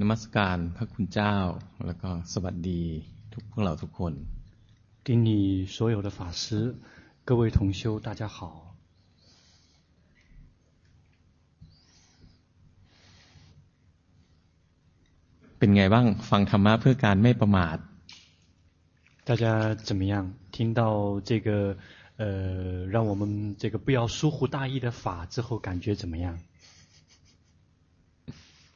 [0.00, 1.34] นมัสการพระคุณเจ้า
[1.86, 2.82] แล้วก็สวัสดี
[3.32, 4.12] ทุกพวกเราทุกคน
[5.06, 5.30] 顶礼
[5.76, 6.74] 所有的法师，
[7.24, 8.38] 各位同修，大家好。
[15.58, 17.76] เป็นไงบ้างฟังธรรมะเพื่อการไม่ประมาท
[19.28, 19.44] 大家
[19.74, 20.14] 怎么样？
[20.52, 21.76] 听到这个，
[22.16, 26.38] 呃，让我们这个不要疏忽大意的法之后，感觉怎么样？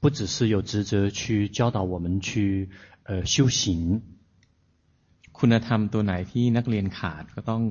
[0.00, 2.68] 不只是有职责去教导我们去，
[3.04, 4.02] 呃，修行。
[5.32, 7.62] คุณธรรมตัวไหนที่นักเรียนขาดก็ต้อง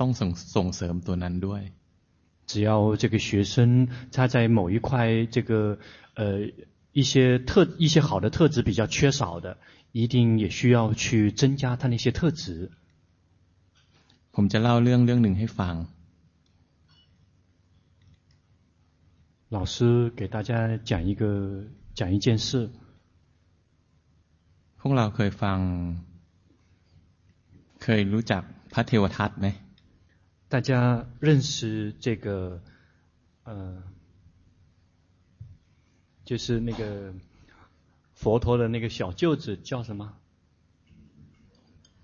[0.00, 1.62] ต้องส่งส่งเสริมตัวนั้นด้วย
[2.50, 5.78] 只要这个学生他在某一块这个，
[6.14, 6.50] 呃，
[6.92, 9.58] 一些特一些好的特质比较缺少的。
[9.92, 12.70] 一定也需要去增加他那些特质。
[14.32, 15.74] ผมจะเล่าเรื่องเรื่องหนึ่งให้ฟัง。
[19.52, 22.70] 老师给大家讲一个讲一件事。
[24.78, 25.58] พวกเราเคยฟัง
[27.82, 29.46] เคยรู้จักพระเทวทัตไหม
[30.48, 32.60] 大家认识这个，
[33.44, 33.82] 呃，
[36.24, 37.14] 就是那个。
[38.20, 40.12] 佛陀的那个小舅子叫什么？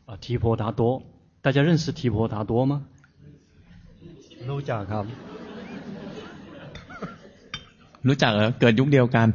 [0.06, 1.02] 啊，提婆达多。
[1.42, 2.86] 大家认识提婆达多吗？
[4.46, 5.04] รู้จักครับ
[8.08, 9.28] รู้จักเหรอเกิดยุคเดียวกัน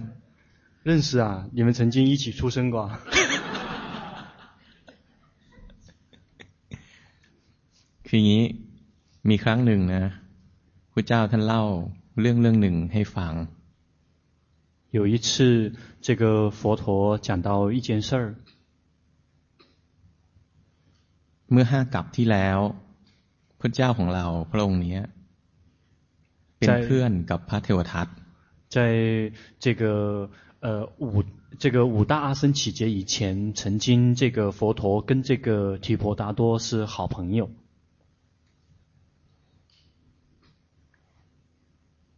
[0.88, 1.26] 认识啊，
[1.58, 2.76] 你们曾经一起出生过。
[8.08, 8.44] คืออย่างนี้
[9.30, 10.04] มีครั้งหนึ่งนะ
[10.94, 11.64] พระเจ้าท่านเล่า
[12.20, 13.34] เรื่องเรื่องหนึ่งให้ฟัง
[14.98, 15.74] 有一次，
[16.06, 18.36] 这个佛陀讲到一件事儿。
[21.52, 22.60] เมื่อห้ากับที่แล้ว
[23.62, 24.98] พระเจ้าของเราพระองค์นี้
[26.58, 28.08] เป็นเพื่อนกับพระเทวทัต
[28.74, 30.30] 在这个
[30.60, 31.24] 呃五
[31.58, 37.50] 这个五大阿僧只劫以前，曾经这个佛陀跟这个提婆达多是好朋友。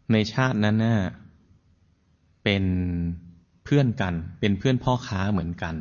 [0.08, 0.98] ในชาตินั้นน่ะ
[2.44, 2.64] เป็น
[3.64, 5.76] เพื่อนกันเป็นเพื่อนพ่อค้าเหมือนกัน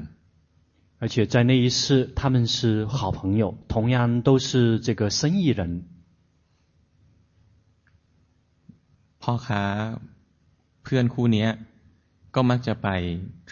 [1.00, 5.60] 而且在那一世他们是好朋友同样都是这个生意人
[9.18, 9.62] พ่อค้า
[10.84, 11.46] เพื่อนคู่นี้
[12.34, 12.88] ก็มักจะไป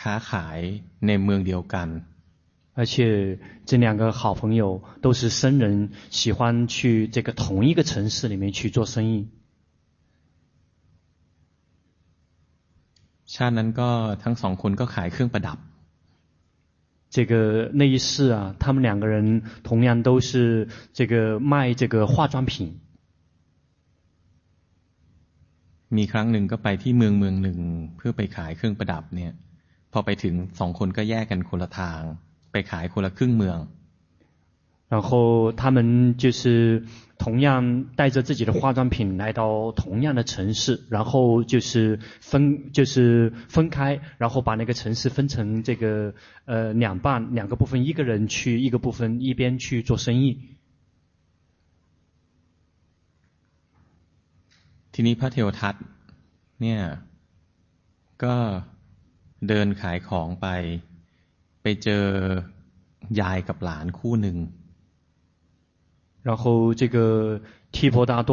[0.00, 0.58] ค้าขาย
[1.06, 1.88] ในเมืองเดียวกัน
[2.78, 2.94] 而且
[3.68, 4.62] 这两个好朋友
[5.02, 9.28] 都是僧人喜欢去这个同一个城市里面去做生意
[13.34, 13.90] ชาตินั้นก็
[14.22, 15.58] ทั้งสองคนก็ขายเครื่องประดับ
[17.10, 22.78] 这个那一世啊，他们两个人同样都是这个卖这个化妆品。
[25.96, 27.58] มีครั้งหนึ่งก็ไปที่เมืองเมืองหนึ่ง
[27.96, 29.32] เพื่อไปขายเครื่องประดับเนี่ย
[29.92, 32.00] พอไปถึงสองคนก็แยกกันคนละทาง
[32.52, 33.58] ไปขายคนละครึ่งเมือง
[34.90, 36.82] 然后他们就是
[37.18, 46.14] 同样带着自己的化妆品来到同样的城市，然后就是分就是分开，然后把那个城市分成这个
[46.46, 50.38] 呃两半两个部分，一个人去一个部分一边去做生意。
[54.94, 55.74] ทีนี้พระเทวทัต
[56.60, 56.80] เนี่ย
[58.24, 58.34] ก็
[59.48, 60.46] เดินขายของไป
[61.62, 62.04] ไปเจอ
[63.20, 64.38] ยายกับหลานคู่หนึ่ง
[66.28, 67.40] 然后这个
[67.72, 68.32] 提婆达多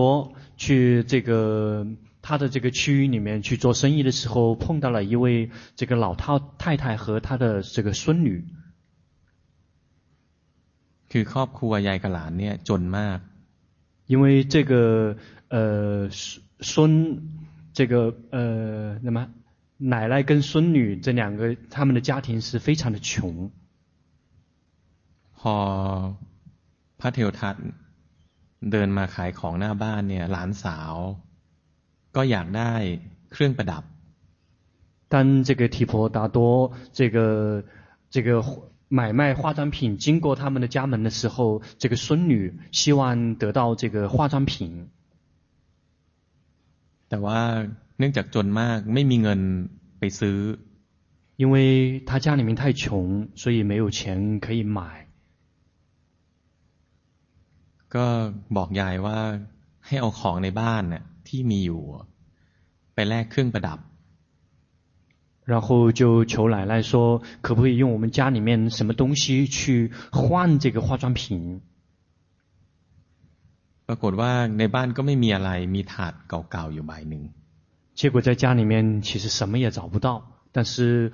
[0.58, 1.86] 去这个
[2.26, 8.44] 他的这个区域里面去做生意的时候，碰到了一位这个老太太太和他的这个孙女。
[11.12, 13.20] คือครอบครัวยายกับหลานเนี่ยจนมาก
[14.12, 14.74] 因为这个
[15.50, 16.10] 呃
[16.60, 17.22] 孙
[17.74, 19.30] 这个呃那么
[19.78, 23.52] 奶奶跟孙女这两个他们的家庭是非常的穷。
[25.38, 26.18] พอ
[27.00, 27.56] พระเทวทัต
[28.72, 30.94] เดินมาขายของหน้าบ้านเนี่ยหลานสาว
[32.16, 32.72] ก็อยากได้
[33.32, 33.84] เครื่องประดับ
[35.14, 37.64] 当这个提婆达多这个
[38.10, 38.44] 这个
[38.88, 44.90] 买卖化妆品经过他们的家门的时候，这个孙女希望得到这个化妆品。
[47.10, 47.40] แต่ว่า
[47.98, 49.40] เนื่องจากจนมากไม่มีเงิน
[50.00, 50.40] ไปซื้อ
[51.42, 51.56] 因为
[52.08, 54.80] 他家里面太穷，所以没有钱可以买。
[57.96, 58.06] ก็
[58.56, 59.18] บอกยายว่า
[59.86, 61.82] ให้เอาของในบ้านน่ะที่มีอยู่
[62.94, 63.80] ไปแลกเครื่องประดับ
[65.52, 71.62] 然后就求奶奶说，可不可以用我们家里面什么东西去换这个化妆品？
[73.90, 77.24] ปรากฏว่าในบ้านก็ไม่มีอะไรมีถาดเก่าๆอยู่ใบหนึ่ง
[78.00, 80.08] 结果在家里面其实什么也找不到，
[80.52, 81.14] 但是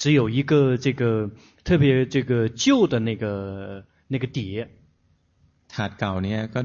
[0.00, 1.30] 只有一个这个
[1.64, 4.38] 特别这个旧的那个那个碟。
[5.72, 6.60] ถาดเก่านี้ก็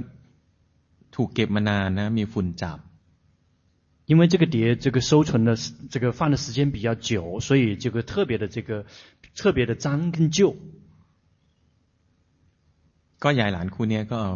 [1.15, 2.79] ถูกเก็บมานานนะมีฝุ่นจับ
[4.05, 5.57] 因为这个碟这个收存的
[5.89, 8.85] 这个放的时间比较久，所以这个特别的这个
[9.35, 10.55] 特别的脏跟旧。
[13.23, 14.35] ก็ยายหลานคู่นี้ก็เอา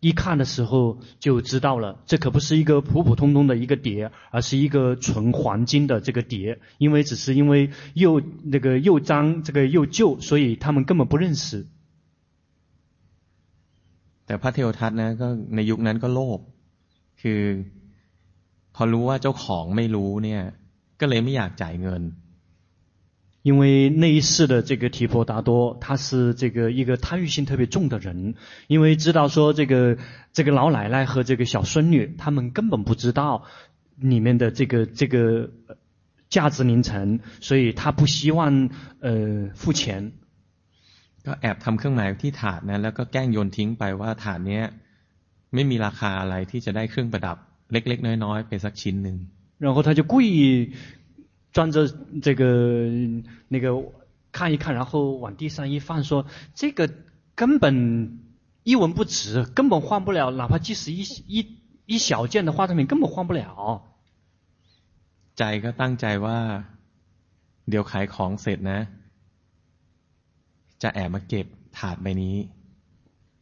[0.00, 6.60] 一看的时候，就知道了，这可不是一个普普通通的一个碟，而是一个纯黄金的这个碟。
[6.78, 11.66] 因为只是因为又那个又脏，这个又旧，所以他们根本不认识。
[14.26, 16.40] แต่พระเทวทัต呢ก็ในยุคนั้นก็โลภ
[17.22, 17.40] คือ
[18.74, 20.42] พอรู้ว่าเจ้าของไม่รู้เนี่ย
[21.00, 22.02] ก็เลยไม่อยากจ่ายเงิน
[23.42, 28.34] 因为那一世的这个提婆达多，他是这个一个贪欲心特别重的人，
[28.66, 29.98] 因为知道说这个
[30.32, 33.44] 这个老奶奶和这个小孙女，他们根本不知道
[33.98, 35.50] 里面的这个这个
[36.28, 38.70] 价值连城，所以他不希望
[39.00, 40.12] 呃付钱。
[41.24, 44.64] ก็แอบทำเครื่องหมายที่ถาดนะแล้วก็แกล้งโยนทิ้งไปว่าถาดเนี้ย
[45.54, 47.36] ไม่มีราคาอะไรที่จะได้เครื่องประดับ
[47.72, 49.16] เล็กๆน้อยๆไปสักชิ้นหนึ่ง
[49.64, 50.30] 然后他就故意
[51.52, 51.88] 装着
[52.22, 52.42] 这个
[53.48, 53.92] 那个
[54.32, 56.90] 看一看，然后往地上一放，说这个
[57.34, 58.18] 根本
[58.62, 63.82] 一文不值，根本换不了，哪怕即使一一一小件的化妆品，根本换不了。
[65.34, 66.38] ใจก็ตั้งใจว่า
[67.68, 68.80] เดี๋ยวขายของเสร็จนะ
[70.82, 71.46] จะแอบมาเก็บ
[71.78, 72.36] ถาดใบนี้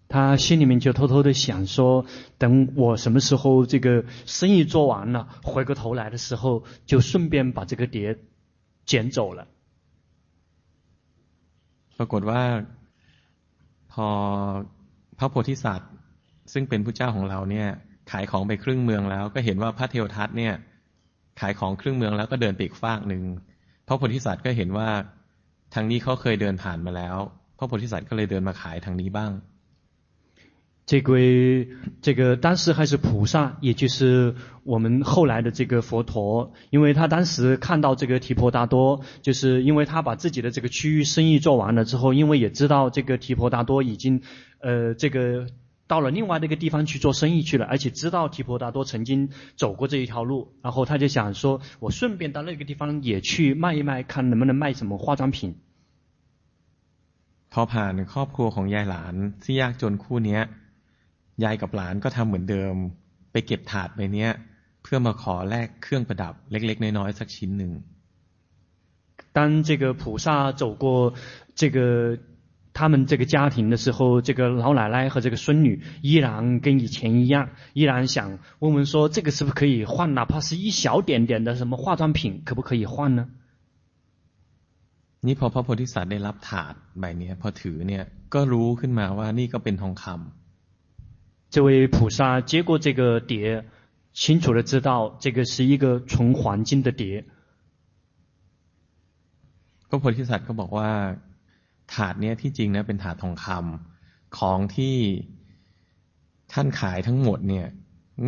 [0.09, 2.07] 他心里面就偷偷的想说，
[2.39, 8.19] 等我什么时候这个生意做完了，回过头来的时候，就顺便把这个碟
[8.85, 9.47] 捡走了。
[11.99, 12.43] ปรากฏว่า
[13.93, 14.09] พอ
[15.19, 15.91] พระโพธิสัตว์
[16.53, 17.69] ซึ่งเป็นผู้เจ้าของเราเนี่ย
[18.11, 20.55] ขายของไปครึ่งเมืองแล้ว ก็เห็นว่าพระเทวทัตเนี่ย
[21.41, 23.23] ขายของครึ่งเมืองแล้วก็เดินไปอีกฟากหนึ่ง
[23.87, 24.89] พระโพธิสัตว์ก็เห็นว่า
[25.75, 27.17] ทางนี้เขาเคยเดินผ่านมาแล้ว
[27.59, 29.33] พระโพธิสัตว์ก็เลยเดินมาขายทางนี้บ้าง
[30.89, 31.69] 这位
[32.03, 44.21] 这个当时还是菩萨，也就是我们后来的这个佛陀，因为他当时看到这个提婆达多，就是因为他把自己的这个区域生意做完了之后，因为也知道这个提婆达多已经，
[44.59, 45.47] 呃，这个
[45.87, 55.55] 到了另外的一个地方去做生意去了，而且知道提婆达多曾经走过这一条路，然后他就想说，我顺便到那个地方也去卖一卖，看能不能卖什么化妆品。
[57.53, 60.39] พอผ่านครอบครัวของยายหลานที่ยากจนคู่เนี้
[61.43, 62.75] ยยายกับหลานก็ทำเหมือนเดิม
[63.33, 64.29] ไปเก็บถาดใบนี้
[64.83, 67.73] เพื่อมาขอแลกเครื่องประดับเล็กๆน้อยๆสักชิ้นหนึ่ง
[69.37, 69.39] 当
[69.69, 71.15] 这个菩萨走过
[71.61, 71.77] 这个
[72.77, 83.29] 他们这个家庭的时候，这个老奶奶和这个孙女依然跟以前一样，依然想问问说，这个是不是可以换，哪怕是一小点点的什么化妆品，可不可以换呢？
[85.27, 90.38] นี่พอพระโพธิสัตว์ได้รับถาดใบนี้พอถือเนี่ยก็รู้ขึ้นมาว่านี่ก็เป็นทองคำ
[91.51, 93.65] 这位菩萨接过这个碟，
[94.13, 97.25] 清楚的知道这个是一个纯黄金的碟。
[99.89, 100.91] พระโพธิสัตว์ก็บอกว่า
[101.93, 104.97] ถาดนี้ที่จริงนะเป็นถาดทองคำของที่
[106.53, 107.67] ท่านขายทั้งหมดเนี่ย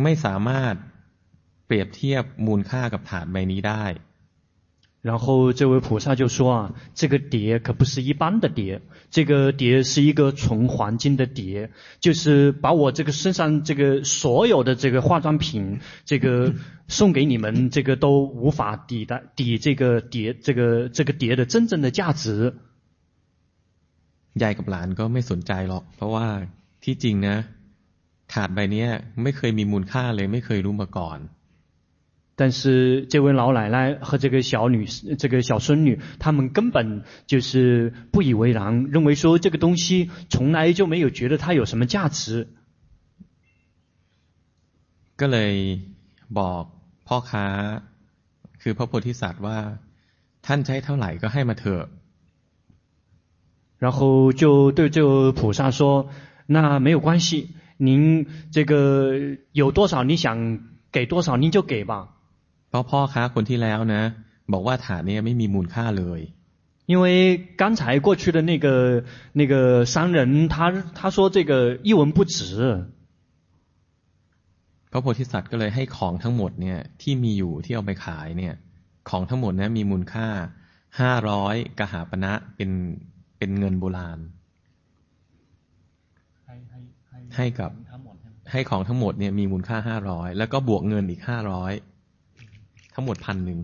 [0.03, 0.73] ไม่สามารถ
[1.65, 3.83] เปรียบเทียบมูลค่ากับถาดใบนี้ได้
[5.01, 11.69] 然后这位菩萨就说啊，这个碟可不是一般的碟，这个碟是一个纯黄金的碟，
[12.01, 16.53] 就是把我这个身上这个所有的这个化妆品，这个
[16.87, 22.53] 送给你们，这个都无法抵的抵这个碟这个这个碟的真正的价值。
[24.41, 26.27] ยายกับหลานก็ไม่สนใจหรอกเพราะว่า
[26.83, 27.37] ที่จริงนะ
[28.33, 28.85] ถาดใบนี้
[29.23, 31.19] ไม่เคยมีมูลค่าเลยไม่เคยรู้มาก่อน
[32.35, 34.85] 但是这位老奶奶和这个小女
[35.17, 42.47] 这个小孙女，他们根本就是不以为然，认为说这个东西从来就没有觉得它有什么价值。
[45.17, 45.81] ก็เลย
[46.29, 46.63] บอก
[47.07, 47.45] พ่อค้า
[48.61, 49.57] คือพระโพธิสัตว์ว่า
[50.45, 51.83] ท่านใช้เท่าไหร่ก็ให้มาเถอะ
[53.79, 56.09] 然后就对这个菩萨说：“
[56.47, 60.59] 那没有关系，您这个有多少你想
[60.91, 62.13] 给多少，您就给吧。”
[62.71, 64.03] เพราะพ่อค้าคนที่แล้วนะ
[64.53, 66.21] บอกว่าฐานนี้ไม่มีมูลค่าเลย
[66.91, 67.05] 因为
[67.61, 68.67] 刚才过去的那个
[69.39, 69.53] 那个
[69.93, 70.57] 商人，他
[70.97, 71.53] 他说这个
[71.87, 72.37] 一文不值。
[74.91, 78.55] พระโพธิสัตว์ก็เลยให้ของทั้งหมดเนี่ยที่มีอยู่ที่เอาไปขายเนี่ย
[79.09, 80.27] ของทั้งหมดนี้มีมูลค่า
[80.99, 82.71] ห้าร้อยกหาปณะเป็น
[83.37, 84.19] เป็นเงินโบราณ
[87.35, 87.71] ให้กับ
[88.51, 91.73] ให้ของทั้งหมดเนี่ยมีมูลค่าห้าร้อยแล้วก็บวกเงินอีกห้าร้อย
[92.93, 93.59] ทั้งหมดพันหนึ่ง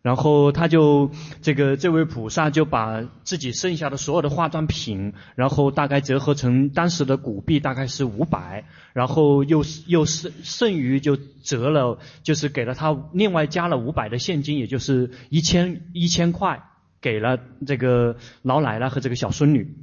[0.00, 1.10] 然后他就
[1.42, 16.62] 这个这位菩萨就把自己剩下的所有的化妆品，然后大概折合成当时的古币大概是五百，然后又又剩剩余就折了，就是给了他另外加了五百的现金，也就是一千一千块，
[17.00, 19.76] 给了这个老奶奶和这个小孙女。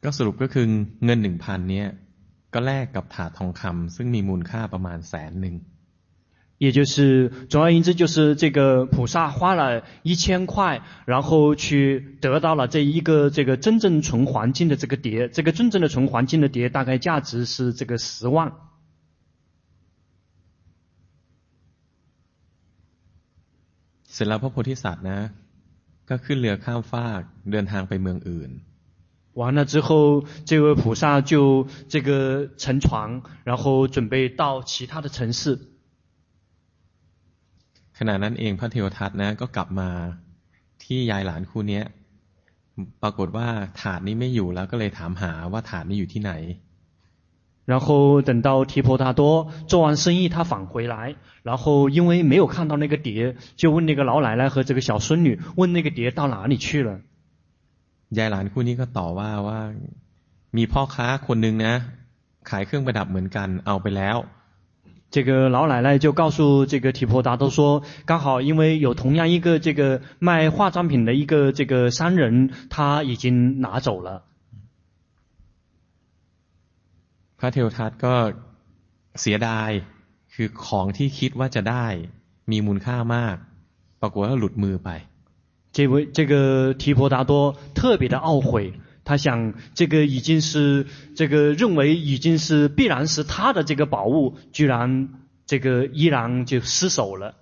[0.00, 0.66] ก็สรุปก็คือ
[1.04, 1.88] เงินหนึ่งพันเนี่ย
[2.54, 5.56] ก็แลกกับถาดทองคำซึ่งมีมูลค่าประมาณแสนหนึ่ง
[6.62, 15.28] 也就是总而言之，就是这个菩萨花了一千块，然后去得到了这一个这个真正纯黄金的这个碟。
[15.28, 18.52] 这个真正的纯黄金的碟大概价值是这个十万。
[24.12, 25.20] เสร็จแล้วพระโพธิสัตว์นะ
[26.08, 27.22] ก็ขึ้นเรือข้ามฟาก
[27.52, 28.50] เดินทางไปเมืองอื่น
[29.34, 35.60] 完了之后，这位菩萨就这个乘船，然后准备到其他的城市。
[37.98, 39.90] ขณะนั้นเองพระเทวทัตนะก็กลับมา
[40.84, 41.82] ที่ยายหลานคู่นี้
[43.02, 43.46] ปรากฏว่า
[43.80, 46.32] ถาดนี้ไม่อยู่แล้วก็เลยถามหาว่าถาดนี้อยู่ที่ไหน
[47.70, 49.22] 然后等到提婆达多
[49.70, 57.00] 做完生意，他返回来，然后因为没有看到那个碟，就问那个老奶奶和这个小孙女，问那个碟到哪里去了。
[58.18, 59.60] ยายหลานคู่นี้ก็ต่อว่าว่า
[60.56, 61.74] มีพ่อค้าคนหนึ่งนะ
[62.50, 64.16] ขายเครื่องประดับเหมือนกันเอาไปแล้ว
[65.12, 74.24] 这个老奶奶就告诉这个提婆达多说，刚好因为有同样一个这个卖化妆品的一个这个商人，他已经拿走了。
[77.38, 78.14] พระเทวทัตก็
[79.20, 79.70] เสียดาย
[80.34, 81.86] คือของที่คิดว่าจะได้
[82.50, 83.36] มีมูลค่ามาก
[84.00, 84.90] ปรากฏว่าหลุดมือไป
[85.72, 88.72] 这位这个提婆达多特别的懊悔。
[89.04, 90.86] 他想，这个已经是
[91.16, 95.08] 这个认为已经是必然是他的这个宝物，居然
[95.46, 97.34] 这个依然就失手了。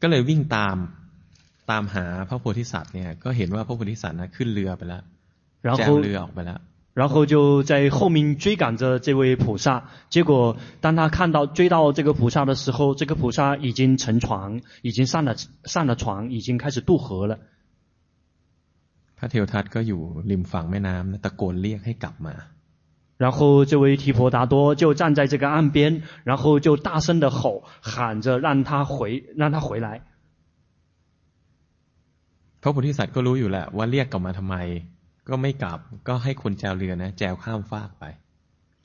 [0.00, 0.76] ก็เลยวิ่งตาม
[1.70, 5.02] ตามหาพระโพธิสัตว์เนี่ยก็เห็นว่าพระโพธิสัตว์นะขึ้นเรือไปแล้ว
[5.78, 6.60] แจวเรือออกไปแล้ว
[6.98, 17.38] 然后就在后面追赶着这位菩萨，结果当他看到追到这个菩萨的时候，这个菩萨已经乘船，已经上了上了船，已经开始渡河了。
[19.20, 22.34] พระเทวทัตก็อยู่ริมฝั่งแม่น้ำตะโกนเรียกให้กลับมา
[23.18, 30.02] 然后这位提婆达多就站在这个岸边，然后就大声的吼，喊着让他回，让他回来。
[32.60, 34.56] พระโพธิสัตว์ก็รู้อยู่แหละว่าเรียกกลับมาทำไม
[35.28, 38.04] ก็ไม่กลับก็ให้คนแจวเรือนะแจวข้ามฟากไป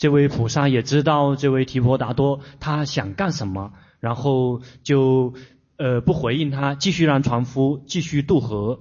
[0.01, 5.33] 这位菩萨也知道这位提婆达多他想干什么，然后就
[5.77, 8.79] 呃不回应他，继续让船夫继续渡河。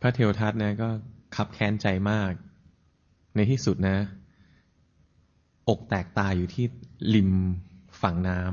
[0.00, 0.88] พระเทวทัตนะก็
[1.36, 2.32] ขับแค้นใจมาก
[3.34, 3.98] ในที่สุดนะ
[5.68, 6.66] อกแตกตายอยู่ที่
[7.14, 7.30] ริม
[8.00, 8.52] ฝั่งน้ำ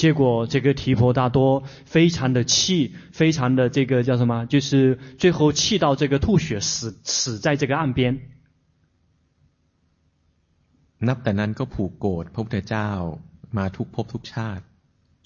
[0.00, 1.38] 结果这个提婆达多
[1.84, 4.46] 非常的气，非常的这个叫什么？
[4.46, 8.18] 就是最后气到这个吐血死死在这个岸边。
[11.08, 12.90] นับแต่นั้นก็ผูกโกรธพระพุทธเจ้า
[13.56, 14.64] มาทุกภพทุกชาติ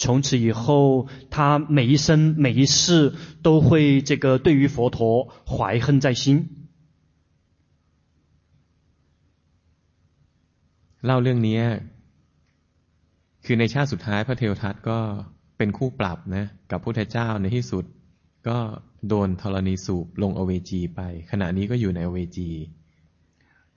[0.00, 6.25] 从此以后，他每一生每一世都会这个对于佛陀怀恨在心。
[11.05, 11.61] เล่าเรื่องนี้
[13.45, 14.99] คือในชาติสุดท้ายพระเทวทัตก็
[15.59, 17.85] เป็นคู่ปรับนะกับพุทธเจ้าในที่สุด
[18.49, 18.59] ก็
[19.09, 21.00] โดนธรณีสูบลงอเวจีไป
[21.31, 22.50] ขณะนี้ก็อยู่ในอเวจี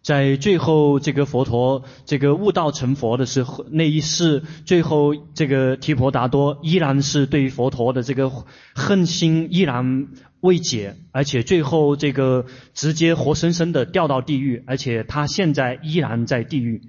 [0.03, 8.31] 在最后这个佛陀这个悟道成佛的时候，那一世，最后这个提婆达多依然是对佛陀的这个
[8.73, 10.07] 恨心依然
[10.39, 16.81] 未解，而且最后这个直接活生生的掉到地狱，而且他现在依然在地狱。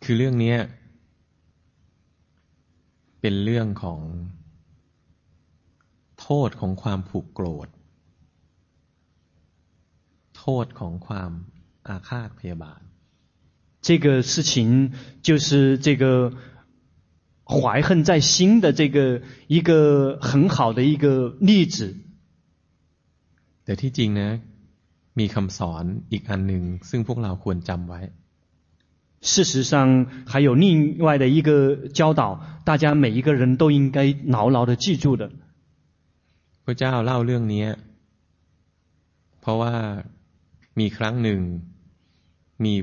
[0.00, 0.56] คือเรื่องนี้
[3.20, 4.00] เป็นเรื่องของ
[6.20, 7.77] โทษของความผูกโกรธโท
[10.64, 11.30] ษของความ
[11.88, 12.80] อาฆาตพยาบาท
[13.86, 14.92] 这个事情
[15.26, 16.32] 就是这个
[17.44, 21.76] 怀恨在心的这个一个很好的一个例子。
[23.64, 24.30] แต่ที่จริงนะ
[25.18, 28.00] มีคำสอนอีกอันหนึ่งซึ่งพวกเราควรจำไว้
[29.20, 29.72] 事实上
[30.26, 32.22] 还有另外的一个教导，
[32.64, 35.30] 大家每一个人都应该牢牢的记住的。
[36.64, 37.66] พระเจ้าเล่าเรื่องนี้
[39.40, 39.74] เพราะว่า
[40.79, 41.41] มีครั้งหนึ่ง
[42.65, 42.73] มี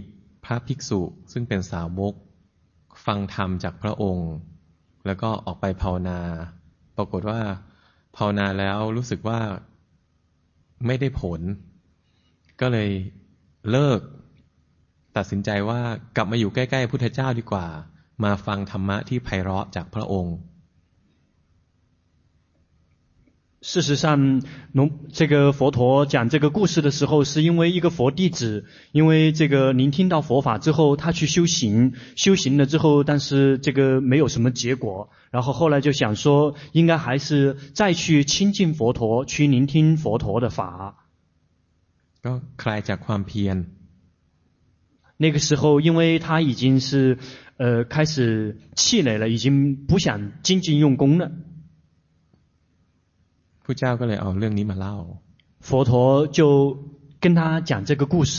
[0.45, 1.01] พระภิกษุ
[1.33, 2.15] ซึ่งเป็นสาวก
[3.05, 4.31] ฟังธรรมจากพระองค์
[5.07, 6.21] แล้วก็ออกไปภาวนา
[6.97, 7.41] ปรากฏว่า
[8.17, 9.41] ภาวนาแล้วรู้สึกว่า
[10.87, 11.41] ไม่ได้ผล
[12.61, 12.91] ก็เลย
[13.71, 14.01] เลิก
[15.17, 15.81] ตัดสินใจว่า
[16.17, 17.67] กลับมาอยู่ใกล้ ๆ พุทธเจ้าดีกว่า
[18.25, 20.37] มาฟังธรรมะที่ไพเราะจากพระองค์
[23.66, 24.42] 事实上，
[24.72, 40.96] 龙这个佛陀讲这个故事的时候，是因为一个佛弟子，因为这个聆听到佛法之后，他去修行，修行了之后，但是这个没有什么结果，然后后来就想说，应该还是再去亲近佛陀，去聆听佛陀的法。
[42.24, 43.66] ก็คลายจากความเพียร。
[45.18, 47.20] 那个时候，因为他已经是，
[47.58, 51.32] 呃，开始气馁了，已经不想精进用功了。
[53.66, 54.98] พระเจ้าก็เลยเอาเรื่องนี้มาเล่า
[55.68, 55.92] 佛陀
[56.38, 56.40] 就
[57.24, 58.36] 跟他讲这个故事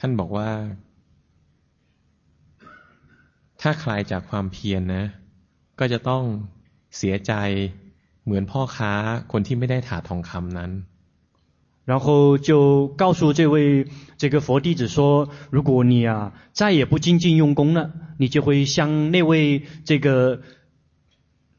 [0.00, 0.50] ท่านบอกว่า
[3.60, 5.04] ถ้าใครจากความเพียรนนะ
[5.78, 6.22] ก็จะต้อง
[6.96, 7.32] เสียใจ
[8.24, 8.92] เหมือนพ่อค้า
[9.32, 10.72] คนที่ไม่ได้ถาทองคำนั้น
[11.90, 13.56] 然后就告诉这位
[14.18, 20.42] 这个佛弟子说：如果你啊再也不精进用功了，你就会像那位这个。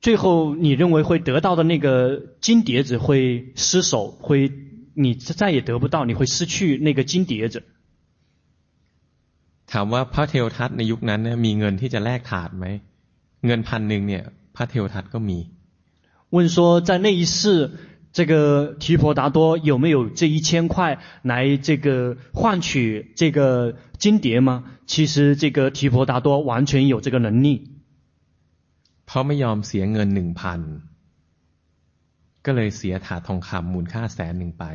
[0.03, 4.49] 最后，你认为会得到的那个金碟子会失手，会
[4.93, 7.63] 你再也得不到，你会失去那个金碟子。
[9.67, 12.65] ถามว่าพระเทวทัตในยุคนั้นเนี่ยมีเงินที่จะแลกถาดไหม
[13.45, 14.23] เงินพันหนึ่งเนี่ย
[14.55, 15.39] พระเทวทัตก็มี
[16.32, 17.71] 问说，在那一世，
[18.12, 24.63] 这个提婆达多有没有这一千块来这个换取这个金碟吗？
[24.88, 27.72] 其实这个提婆达多完全有这个能力。
[29.13, 30.60] เพราะไม่ยอมเสียเงินหนึ่งพัน
[32.45, 34.65] ก็เลยเสียถาดทองคำมูลค่าแสนหนึ่งไป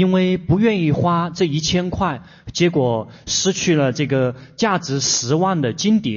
[0.00, 0.16] 因为
[0.48, 2.78] 不愿意花这一千块，结果
[3.26, 4.14] 失去了这个
[4.56, 6.08] 价值十万的金碟。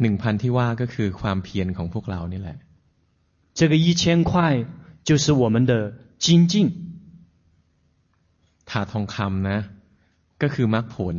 [0.00, 2.58] หนึ่งพันที่ว่าก็คือความเพียรของพวกเรานี่แหละ
[3.58, 4.32] 这个一千块
[5.08, 5.72] 就是我们的
[6.24, 6.54] 精进。
[8.70, 9.58] ถาดทองคำนะ
[10.42, 11.16] ก็คือมรรคผล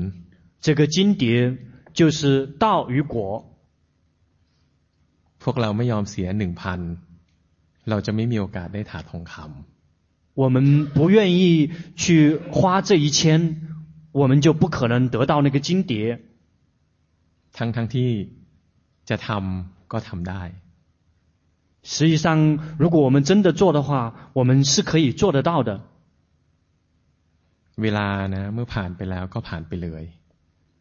[0.65, 1.57] 这个金碟。
[1.95, 3.15] 就是道与果。
[5.43, 6.79] พวกเราไม่ยอมเสียหนึ่งพัน
[7.89, 10.55] เราจะไม่มีโอกาสได้ถาทองคำ我们
[10.95, 13.19] 不愿意去花这一千，
[14.11, 16.19] 我们就不可能得到那个金碟。
[17.57, 18.09] ทั้งทั้งที่
[19.09, 20.43] จะทำก็ทำได้。
[21.83, 25.81] 实际上，如果我们真的做的话，我们是可以做得到的。
[27.81, 30.03] เวลานะเมื่อผ่านไปแล้วก็ผ่านไปเลย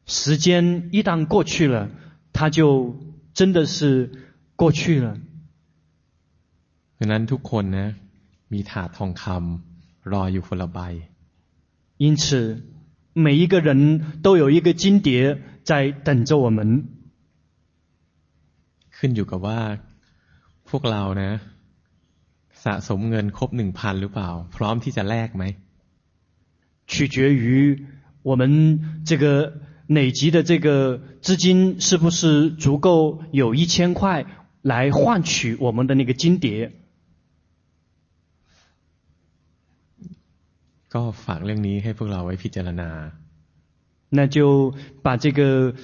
[0.07, 1.89] 时间一旦过去了，
[2.33, 2.97] 它就
[3.33, 4.11] 真的是
[4.57, 5.17] 过去了。
[6.99, 7.89] ดังนั้นทุกคนนะ
[8.53, 10.79] มีถาดทองคำรออยู่คนละใบ。
[12.05, 12.27] 因此，
[13.15, 13.71] 每一个人
[14.25, 15.09] 都有一个金碟
[15.69, 16.61] 在等着我们。
[18.97, 19.61] ขึ้นอยู่กับว่า
[20.69, 21.31] พวกเรานะ
[22.65, 25.45] สะสมเงินครบหนึ่งพันหรือเปล่า พร้อมที่จะแลกไหม
[26.91, 27.45] 取决于
[28.29, 28.43] 我们
[29.09, 29.25] 这个。
[29.87, 34.27] 累积的这个资金是不是足够有一千块
[34.63, 36.73] 来换取我们的那个金碟？
[40.95, 42.91] ก็ฝากเรื่องนี้ให้พวกเราไว้พิจารณา。
[44.11, 45.75] 那就把这个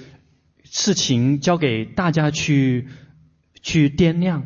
[0.65, 2.89] 事情交给大家去
[3.63, 4.43] 去掂量。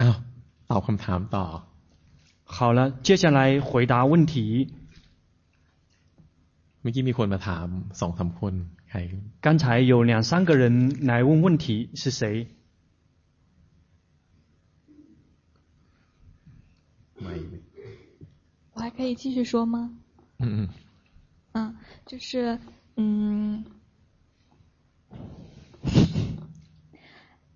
[0.00, 0.16] อ้าว
[0.70, 1.46] ตอบคำถามต่อ
[2.44, 4.72] 好了，接下来回答问题。
[6.86, 7.66] เมื่อกี้มีคนมาถาม
[8.00, 8.54] สองสามคน
[8.90, 8.98] ใคร
[9.44, 12.22] 刚才有两三个人来问问题，是谁？
[17.22, 17.34] ไม่
[18.74, 19.76] 我还可以继续说吗？
[20.40, 20.68] อืมอืม
[21.52, 22.58] 嗯，就是
[22.96, 23.64] 嗯，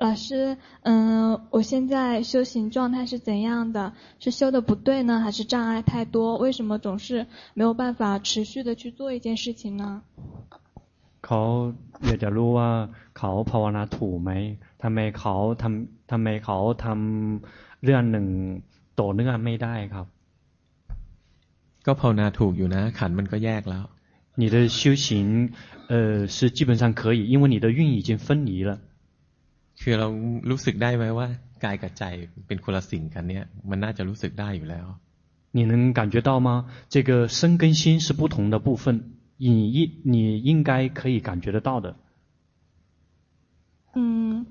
[0.00, 3.94] 老师，嗯，我现在修行状态是怎样的？
[4.18, 6.36] 是修的不对呢，还是障碍太多？
[6.36, 10.02] 为什么总是没有办法持续的去做一件事情呢？
[11.22, 11.72] เขา
[12.04, 12.68] อยากจะรู้ว่า
[13.18, 14.30] เขาภาวนาถูกไหม
[14.82, 18.26] ทำไมเขาทำทำไมเขาทำเรื่องหนึ่ง
[19.00, 20.06] ต่อเนื่องไม่ได้ครับ
[21.86, 23.84] ก็ภาวนาถูกอยู่นะ ขันธ์มันก็แยกแล้ว
[24.40, 25.52] 你的修行，
[25.88, 28.78] 呃，是基本上可以，因为你的运已经分离了。
[29.80, 30.08] คือเรา
[30.50, 31.26] รู้สึกได้ไหมว่า
[31.64, 32.04] กายกับใจ
[32.46, 34.88] เป็นคนละสิ่งกันเนี่ย มันน่าจะรู้สึกได้อยู่แล้ว
[35.56, 36.66] 你能感觉到吗？
[36.90, 41.96] 这个身跟心是不同的部分，你应你应该可以感觉得到的。
[43.94, 44.44] 嗯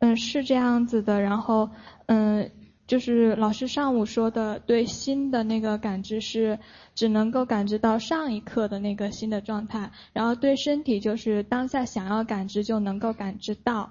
[0.00, 1.22] 嗯，是这样子的。
[1.22, 1.70] 然后
[2.08, 2.50] 嗯，
[2.86, 6.58] 就是老师上午说的，对心的那个感知是
[6.94, 13.90] 只能够感知到上一刻的那个心的状态，然后对身体就是当下想要感知就能够感知到。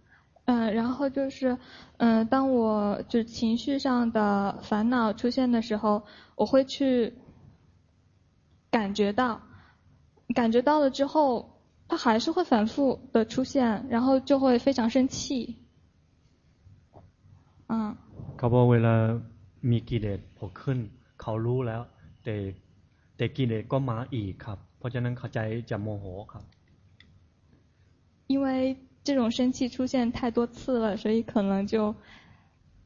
[0.50, 1.58] 对 อืม 嗯，然后就是，
[1.98, 6.04] 嗯，当我就情绪上的烦恼出现的时候，
[6.36, 7.14] 我会去
[8.70, 9.40] 感觉到，
[10.34, 11.50] 感觉到了之后，
[11.88, 15.56] 它还是会反复的出现，然后就会非常生气。
[17.68, 17.96] 嗯，
[18.36, 18.94] เขาบอกเวลา
[19.70, 20.78] มีกิเลสโผล่ขึ้น
[21.20, 21.82] เขารู้แล้ว
[22.22, 22.34] แต่
[23.16, 25.38] แต่กิเลสก็มาอีกครับ เพราะฉะนั้นเขาใจ
[25.70, 26.44] จะโมโหครับ
[28.32, 28.46] 因为
[29.04, 31.94] 这种生气出现太多次了，所以可能就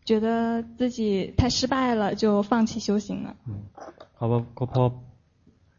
[0.05, 3.37] 觉得自己太失败了，就放弃修行了。
[3.47, 3.61] อืม
[4.17, 4.89] เขาบอกก็เพราะ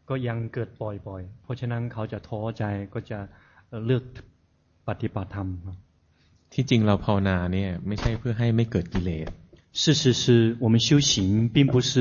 [0.08, 2.62] ก็ยังเกิดบ่อยๆ เพราะฉะนั้นเขาจะท้อใจ
[2.94, 3.18] ก็จะ
[3.68, 4.02] เอ่อเลือก
[4.88, 5.76] ปฏิบัติธรรมครับ
[6.52, 9.28] ที่จริงเราภาวนาเนี่ย ไม่ใช่เพื่อให้ไม่เกิดกิเลส
[9.80, 10.24] 事实是
[10.64, 11.12] 我们修行
[11.54, 11.92] 并不是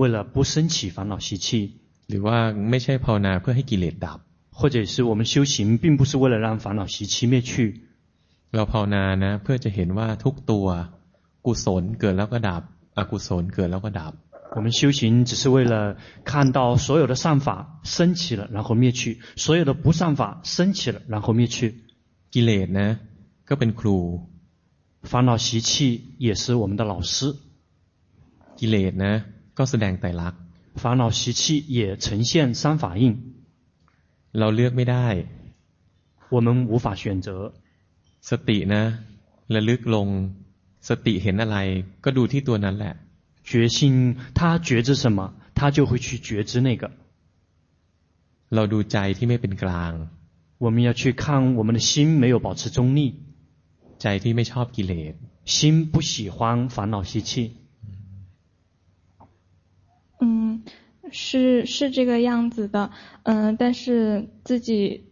[0.00, 1.48] 为了不生起烦恼习气，
[2.08, 2.38] หรือว่า
[2.70, 4.18] ไม่ใช่ภาวนาเพื่อให้กิเลสดับ
[4.54, 7.82] 或者是我们修行并不是为了让烦恼习气灭去。
[8.52, 10.66] เราภาวนานะ เพื่อจะเห็นว่าทุกตัว
[11.46, 12.62] กุศลเกิดแล้วก็ดับ
[12.98, 14.12] อกุศลเกิดแล้วก็ดับ
[14.56, 21.76] 我们修行只是为了看到所有的善法升起了，然后灭去；所有的不善法升起了，然后灭去。
[22.32, 22.98] กิเลสนะ
[23.48, 23.98] ก็เป็นครู
[25.02, 27.36] 烦恼习气也是我们的老师，
[28.58, 29.22] กิเลสนะ
[29.54, 30.40] ก็แสดงไตรลักษณ์
[30.74, 33.04] 烦恼习气也呈现三法印，
[34.38, 35.06] เราเลือกไม่ได้
[36.34, 37.28] 我们无法选择。
[38.28, 38.82] สตินะ
[39.54, 40.08] ระลึกลง
[40.88, 41.58] สติเห็นอะไร
[42.04, 42.94] ก็ดูที่ตัวนั้นแหละ
[43.48, 45.18] 觉性，他觉知什么，
[45.54, 46.82] 他就会去觉知那个。
[48.54, 49.92] เราดูใจที่ไม่เป็นกลาง
[50.58, 53.14] 我们要去看我们的心没有保持中立，
[54.02, 57.32] ใจที่ไม่ชอบกิเลส 心不喜欢烦恼习气。
[60.20, 60.62] 嗯，
[61.10, 62.90] 是是这个样子的，
[63.24, 65.04] 嗯，但是自己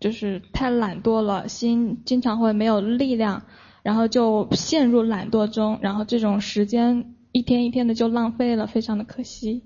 [0.00, 3.44] 就是太懒惰了，心经常会没有力量，
[3.82, 9.62] 然后就陷入懒惰中，然后这种时间一天一天的就浪费了，非常的可惜。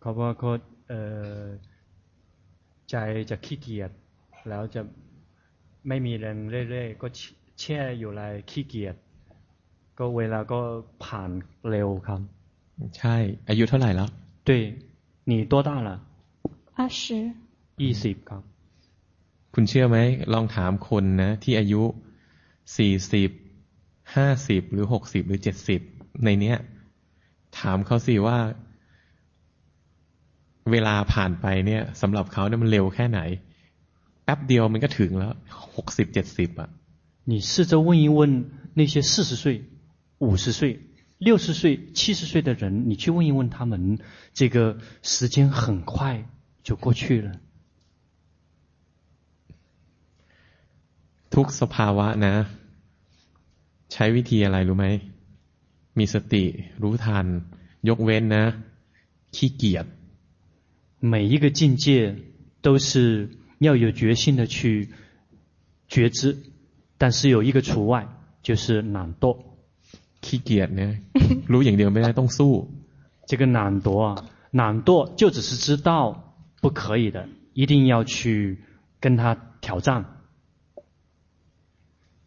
[0.00, 0.50] เขาว่าเขา
[0.88, 1.00] เอ่
[1.42, 1.58] อ
[2.90, 2.94] ใจ
[3.30, 3.90] จะขี้เกียจ
[4.48, 4.80] แล้วจะ
[5.88, 7.06] ไม่มีแรงเรื่อยๆก็
[7.60, 8.96] แช่อยู่ในขี้เกียจ
[9.98, 10.60] ก็เวลาก็
[11.04, 11.30] ผ่าน
[11.70, 12.20] เร็วครับ
[12.98, 13.16] ใช่
[13.48, 14.08] อายุเท่าไหร่แล้ว
[14.48, 14.50] 对
[15.30, 15.90] 你多大了
[16.78, 17.00] 二十，
[17.82, 18.42] ยี่สิบครับ
[19.54, 19.98] คุณเชื่อไหม
[20.32, 21.82] ลองถามคนนะ ที่อายุ
[22.76, 23.30] สี่สิบ
[24.14, 25.80] ห้าสิบ หรือหกสิบ หรือเจ็ดสิบ
[26.24, 26.56] ในเนี้ย
[27.58, 28.38] ถามเขาสิว่า
[30.70, 33.20] เวลาผ่านไปเนี่ยสำหรับเขาเนี่ยมันเร็วแค่ไหน
[34.24, 35.32] แป๊บเดียวมันก็ถึงแล้ว
[35.76, 36.68] หกสิบ เจ็ดสิบอ่ะ
[37.30, 38.18] 你试着问一问
[38.78, 39.44] 那些四十岁、
[40.18, 40.62] 五十岁、
[41.20, 43.98] 六十岁、七十岁的人，你去问一问他们，
[44.34, 46.28] 这个时间很快
[46.62, 47.40] 就过去了。
[51.30, 52.34] ทุกสภาวะนะ
[53.92, 54.86] ใช้วิธีอะไรรู้ไหม
[55.98, 56.44] มีสติ
[56.82, 57.26] รู้ทัน
[57.88, 58.44] ยกเว้นนะ
[59.34, 59.86] ขี้เกียจ
[61.12, 62.16] 每一个境界
[62.62, 64.90] 都是要有决心的去
[65.88, 66.36] 觉知，
[66.98, 68.08] 但是有一个除外，
[68.42, 69.49] 就是懒惰。
[70.24, 70.92] ขี้เกียจเนี่ย
[71.52, 72.52] รู้อย่างเดียวไม่ได้ต้องสู้
[73.28, 75.90] 这个懒惰啊，懒惰就只是知道
[76.62, 78.58] 不可以的，一定要去
[79.00, 80.04] 跟他挑战。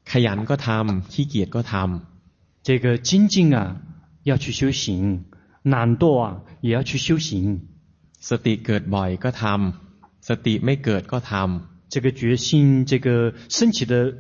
[0.10, 2.02] ขยันก็ทำขี้เกียจก็ทำ
[2.68, 3.78] 这个精进啊，
[4.24, 5.24] 要去修行；
[5.64, 7.62] 懒惰啊，也要去修行。
[8.20, 14.14] สติเกิดบ่อยก็ทำสติไม่เกิดก็ทำ这个决心，这个升起的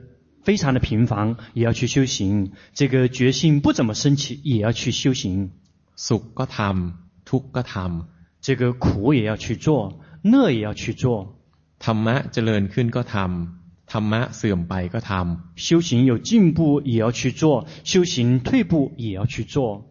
[0.43, 5.51] 非常的频繁，也要去修行；这个决心不怎么升起，也要去修行。
[5.95, 6.93] สุขก็ทำ
[7.25, 8.05] ทุกข์ก็ทำ
[8.41, 11.35] 这个苦也要去做，乐也要去做。
[11.79, 19.85] ธรรมะเจริญขึ้นก็ทำธรรมะเสื่อมไปก็ทำ修行有进步也要去做，修行退步也要去做。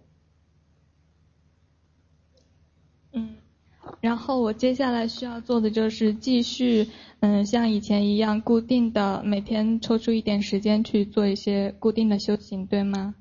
[4.03, 6.89] 然后我接下来需要做的就是继续，
[7.21, 13.15] 嗯，像以前一样固定的每天抽出一点时间去做一些固定的修行，对吗？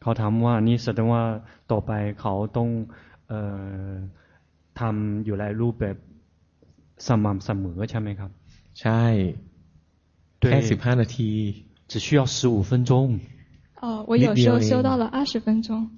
[0.00, 1.22] เขาถามว่านี่แสดงว่า
[1.70, 2.68] ต่อไปเขาต้อง
[3.28, 3.38] เอ่
[3.90, 3.92] อ
[4.78, 5.96] ทำอยู่ในรูปแบบ
[7.06, 8.30] สม่ำเสมอใช่ไหมครับ
[8.80, 9.02] ใช่
[10.40, 11.30] แค่สิบห้านาที
[11.90, 13.20] 只需要十五分钟
[13.80, 15.90] 哦我有时候修到了二十分钟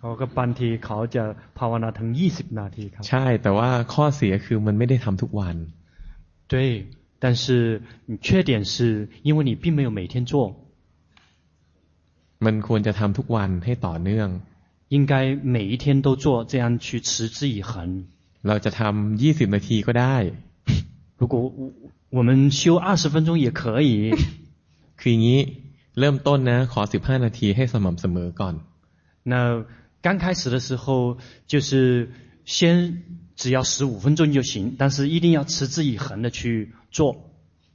[0.00, 1.22] เขาก็บางทีเขาจะ
[1.58, 5.56] ภาวนาถึงยี่สิบนาทีครับใช่แต่ว่าข้อเสียคือมันไม่ได้ทำทุกวัน
[6.52, 6.54] 对
[7.22, 7.44] 但是
[8.26, 8.74] 缺点是
[9.26, 10.32] 因为你并没有每天做
[12.44, 14.28] มันควรจะทำทุกวันให้ต่อเนื่อง
[14.94, 15.14] 应该
[15.54, 17.70] 每一天都做这样去持之以恒
[18.46, 20.16] เราจะทำยี่สิบนาทีก็ได้
[21.20, 21.34] 如果
[22.16, 23.90] 我们修二十分钟也可以
[25.00, 25.40] คืออย่างนี้
[25.98, 28.54] เริ่มต้นนะขอสิบห้านาทีให้สม่ำเสมอก่อน
[29.22, 29.64] 那
[30.00, 32.12] 刚开始的时候，就是
[32.44, 33.02] 先
[33.36, 37.24] 只要十五分钟就行，但是一定要持之以恒的去做。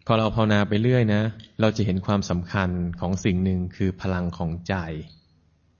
[0.05, 1.21] พอเราภาวนาไปเรื่อยนะ
[1.61, 4.73] เราจะเห็นความสำคัญของสิ่งหนึ่งคือพลังของใจ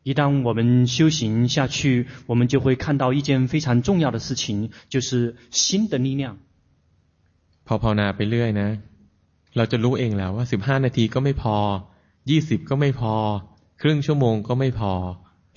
[0.04, 6.38] 一旦我们修行下去，我们就会看到一件非常重要的事情，就是心的力量。
[7.66, 8.70] พอภาวนาไปเรื่อยนะ
[9.58, 11.58] เราจะรู้เองแล้วว่าสิบห้านาทีก็ไม่พอ
[12.30, 13.14] ยี่สิบก็ไม่พอ
[13.82, 14.94] ครึ่งชั่วโมงก็ไม่พอ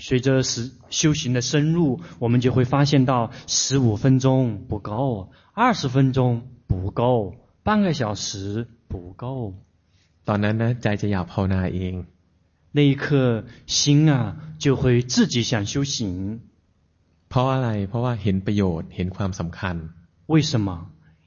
[0.00, 9.54] 随着时修行的深入，我们就会发现到十五分钟不够，二十分钟不够，半个小时不够。
[10.24, 11.94] ตอนนั้น呢ใจจะอยากภาวนาเอง
[12.72, 16.40] 那一刻心啊就会自己想修行。
[17.28, 19.76] เพราะอะไรเพราะว่าเห็นประโยชน์เห็นความสำคัญ
[20.26, 20.68] 为什么？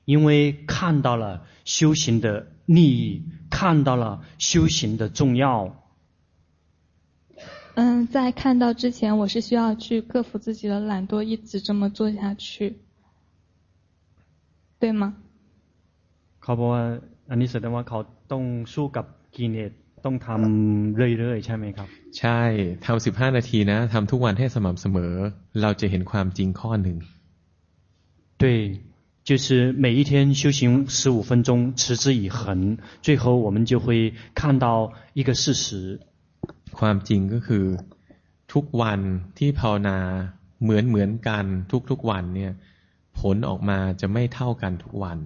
[0.06, 0.30] 因为
[0.68, 5.76] 看到了修行的利益，看到了修行的重要。
[7.76, 12.76] 嗯，在看到之前，我是需要去克服自己的懒惰，一直这么做下去，
[14.80, 15.14] 对吗？
[16.40, 16.84] เขาบอกว่า
[17.30, 18.00] อันนี้แสดงว่าเขา
[18.32, 19.72] ต้องสู้กับกิเลส
[20.06, 21.88] ต้องทำเรื่อยๆใช่ไหมครับ
[22.20, 22.40] ใช่
[22.86, 25.14] ทำสิบห้านาทีนะทำทุกวันให้สม่ำเสมอ
[25.62, 26.98] เราจะเห็นความจริงข้อหนึ่ง
[28.42, 28.44] 对
[29.28, 36.00] 就是每一天修行十五分钟持之以恒最后我们就会看到一个事实
[36.80, 37.66] ความจริงก็คือ
[38.54, 39.00] ทุกวัน
[39.38, 39.98] ที่ภาวนา
[40.64, 41.46] เหมือนเหมือนกัน
[41.90, 42.54] ทุกๆวันเนี่ย
[43.20, 45.20] ผลออกมาจะไม่เท่ากันทุกวัน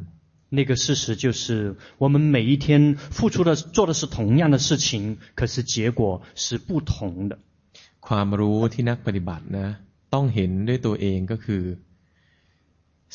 [0.57, 7.39] 那个事实就是我们每一天付出的做的是同样的事情可是结果是不同的
[8.07, 9.67] ความรู้ที่นักปฏิบัตินะ
[10.13, 11.63] ต้องเห็นด้วยตัวเองก็คือ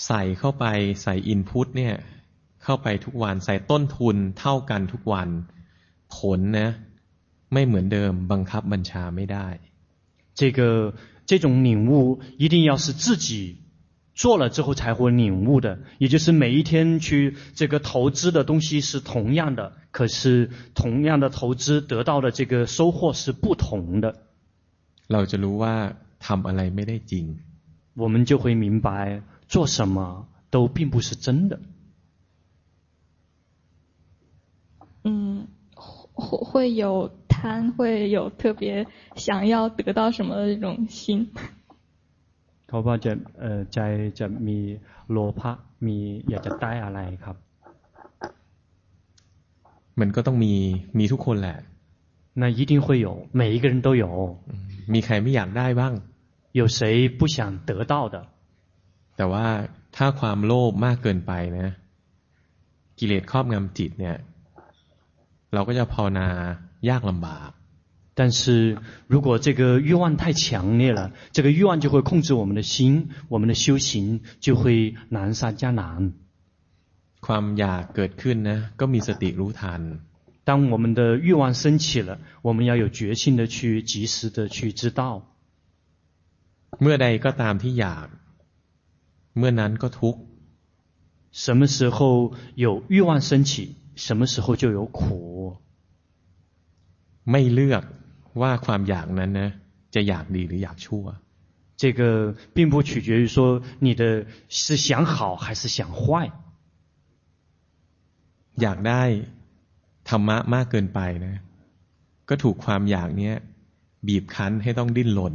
[0.07, 0.64] ใส่เข้าไป
[1.03, 1.94] ใส่อินพุตเนี่ย
[2.64, 5.29] เข้าไปทุกวันใส่ต้นทุนเท่ากันทุกวัน
[6.16, 6.70] ผลนะ
[7.53, 9.46] ไม่เหมือนเดิมบังคับบัญชาไม่ได้
[10.40, 10.94] 这个
[11.27, 13.29] 这种领悟一定要是自己
[14.14, 24.07] 做了之后才会领悟的，也就是每一天去这个投资的东西是同样的，可是同样的投资得到的这个收获是不同的。
[25.09, 25.74] เราจะรู้ว่า
[26.27, 27.24] ทำอะไรไม่ได้จริง
[27.94, 31.61] 我们就会明白做什么都并不是真的。
[35.05, 37.11] 嗯，会会有。
[37.77, 41.31] 会有特别想要得到什么的这种心。
[42.68, 43.79] เขาบอกจะเอ่อใจ
[44.18, 44.59] จะมี
[45.11, 45.53] โลภะ
[45.87, 45.96] มี
[46.29, 47.37] อยากจะได้อะไรครับ
[50.01, 50.55] มันก็ต้องมี
[50.98, 51.59] มีทุกคนแหละ
[52.40, 53.09] 那一定会有
[53.40, 54.05] 每一个人都有
[54.92, 55.92] มีใครไม่อยากได้บ้าง
[56.59, 56.79] 有谁
[57.18, 57.37] 不想
[57.68, 58.16] 得到的
[59.16, 59.46] แต่ว่า
[59.96, 61.68] ถ้าความโลภมากเกินไปนะ
[62.98, 64.16] กิเลสครอบงำจิตเนี่ย
[65.53, 66.29] เราก็จะภาวนา
[66.88, 67.51] ยากลำบาก
[68.18, 76.14] 但是如果这个欲望太强烈了，这个欲望就会控制我们的心，我们的修行就会难上加难。
[77.20, 79.81] ความอยากเกิดขึ้นนะก็มีสติรู้ทัน
[80.48, 85.01] 当我们的欲望升起了，我们要有决心的去及时的去知道。
[86.81, 88.09] เมื่อใดก็ตามที่อยาก
[89.38, 90.20] เมื่อนั้นก็ทุกข์
[91.31, 91.98] 什么时候
[92.57, 95.32] 有欲望升起，什么时候就有苦。
[97.31, 97.83] ไม่เลือก
[98.40, 99.51] ว่าความอยากนั้นนะ
[99.94, 101.07] จะอยากดีหรืออยากชั่ว。
[101.81, 102.01] 这个
[102.55, 104.03] 并不取决于说你的
[104.48, 106.03] 是想好还是想坏。
[108.62, 109.03] อยากได้
[110.09, 111.37] ธรรมะมากเกินไปนะ
[112.29, 113.35] ก็ถูกความอยากเนี้ย
[114.07, 115.35] บีบคั้นให้ต้องดิ้นรน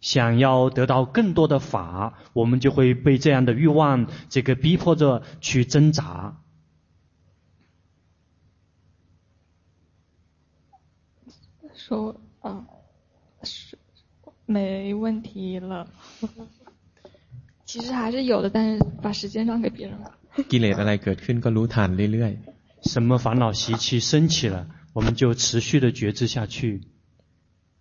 [0.00, 6.00] 想要得到更多的法，我们就会被这样的欲望这个逼迫着去挣扎。
[11.86, 12.64] 说，嗯，
[13.42, 13.76] 是
[14.46, 15.88] 没问题了。
[17.64, 20.12] 其实还是有的，但是把时间让给别人了。
[20.50, 22.82] กิเลสอะไรเกิดขึ้นก็รู้ทันเรื่อยๆ。
[22.82, 26.82] 什么烦恼习气升起了，我们就持续的觉知下去。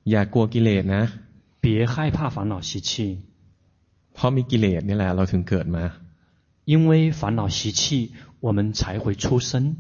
[0.06, 1.12] อย่ากลัวกิเลสนะ。
[1.62, 3.22] 别害怕烦恼习气。
[4.14, 5.84] เพราะมีกิเลสนี่แหละเราถึงเกิดมา。
[6.66, 9.76] 因为烦恼习气，我们才会出生。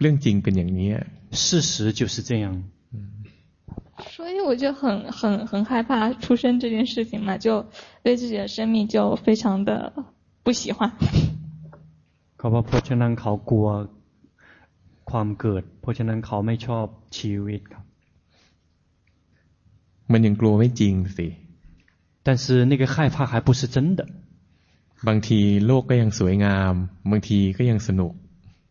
[0.00, 0.90] เรื่องจริงเป็นอย่างนี้。
[1.32, 2.64] 事实就是这样。
[4.14, 7.66] 所以我就很很很害怕出生这件事情嘛，就
[8.02, 9.92] 对自己的生命就非常的
[10.42, 10.92] 不喜欢。
[12.38, 13.68] เขาบอกเพราะฉะนั้นเขากลัว
[15.10, 16.86] ความเกิดเพราะฉะนั้นเขาไม่ชอบ
[17.18, 17.84] ชีวิตครับ
[20.12, 21.26] มันยังกลัวไม่จริงสิ。
[22.22, 24.00] 但是那个害怕还不是真的。
[25.08, 26.74] บางทีโลกก็ยังสวยงาม
[27.10, 28.12] บางทีก็ยังสนุก。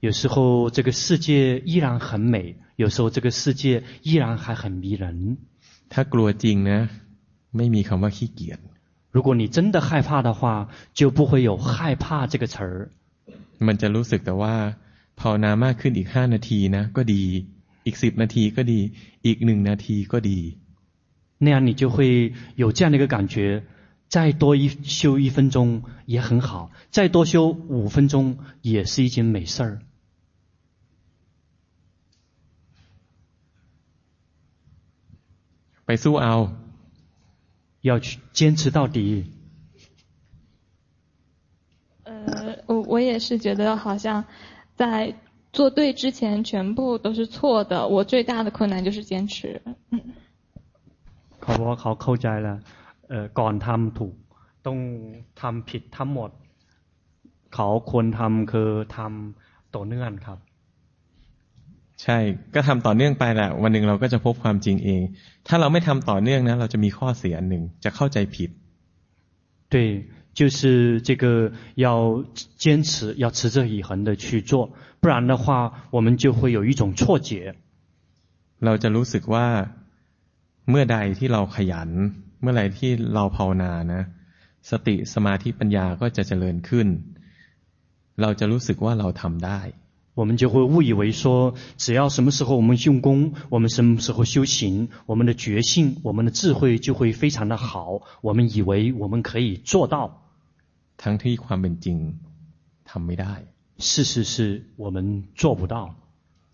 [0.04, 5.38] 有时候这个世界依然很美，有时候这个世界依然还很迷人。
[5.90, 6.90] ถ้ากลัวจริงนะ
[7.58, 8.60] ไม่มีคำว่าขี้เกียจ。
[9.12, 12.92] 如果你真的害怕的话，就不会有害怕这个词儿。
[13.66, 14.56] มันจะรู้สึกแต่ว่า
[15.20, 17.24] ภาวนามากขึ้นอีกห้านาทีนะก็ดี
[17.86, 18.80] อีกสิบนาทีก็ดี
[19.26, 20.40] อีกหนึ่งนาทีก็ดี。
[21.40, 23.64] 那样你就会有这样的一个感觉，
[24.10, 29.82] 再多一修一分钟也很好，再多修五分钟也是一件美事儿。
[35.86, 36.34] ไปสู้เอา
[37.82, 38.98] 要去坚持到底。
[42.04, 42.12] 呃，
[42.68, 44.26] 我我也是觉得好像
[44.76, 45.16] 在
[45.54, 47.88] 做对之前全部都是错的。
[47.88, 49.62] 我最大的困难就是坚持。
[49.92, 50.02] 嗯。
[51.42, 52.58] เขาบอกว่าเขาเข้าใจแล้ว
[53.10, 54.14] เอ่อก่อนทำถูก
[54.66, 54.78] ต้อง
[55.42, 56.30] ทำผิดทั้งหมด
[57.56, 60.38] เขาควรทำคือทำต่อเนื่องครับ
[62.04, 62.18] ใช่
[62.56, 65.02] ก็ทำต่อเนื่องไปแหละวันหนึ่งเราก็จะพบความจริงเอง
[65.48, 68.50] ถ้าเราไม่ทำต่อเนื่องนะเราจะมีข้อเสียอันหนึ่งจะเข้าใจผิด
[69.74, 69.76] 对
[70.40, 71.26] 就是这个
[71.86, 72.24] 要
[72.64, 72.90] 坚持
[73.24, 74.52] 要持之以恒的去做
[75.02, 75.46] 不然的话
[75.96, 77.32] 我们就会有一种错觉
[78.66, 79.48] เราจะรู้สึกว่า
[80.70, 81.90] เมื่อใดที่เราขยัน
[82.42, 84.02] เมื่อไรที่เราภาวนานะ
[84.70, 86.88] สติสมาธิปัญญาก็จะเจริญขึ้น
[88.22, 89.62] เราจะรู้สึกว่าเราทำได้
[90.16, 98.02] 我们就会误以为说，只要什么时候我们用功，我们什么时候修行，我们的觉性、我们的智慧就会非常的好。
[98.22, 100.24] 我们以为我们可以做到。
[100.98, 101.98] ทั้งที่ความเป็นจริง
[102.90, 103.34] ทำไม่ได้。
[103.78, 105.96] 事实是我们做不到。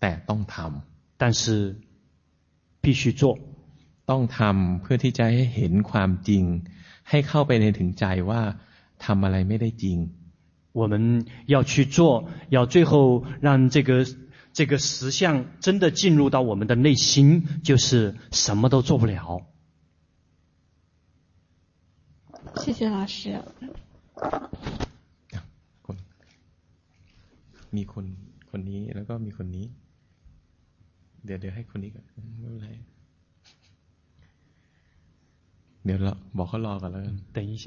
[0.00, 1.18] แต่ต้องทำ。
[1.18, 1.76] 但是
[2.82, 3.38] 必须做。
[4.06, 6.44] ต้องทำเพื่อที่จะให้เห็นความจริง
[7.08, 8.42] ให้เข้าไปในถึงใจว่า
[9.04, 9.98] ทำอะไรไม่ได้จริง。
[10.72, 14.06] 我们要去做，要最后让这个
[14.52, 19.46] 这个实相真的进入到我们的内心，就是什么都做不了。
[22.56, 23.40] 谢谢老师。
[27.76, 28.06] มีคน
[28.50, 29.66] คนนี้แล้วก็มีคนนี้
[31.24, 32.04] เดี๋ยวเดี๋ยวให้คนนี้ก่อน
[32.40, 32.68] ไม่เป็นไร
[35.84, 37.66] เดี๋ยวเราบอกเขารอก่อนแล้วกัน等一下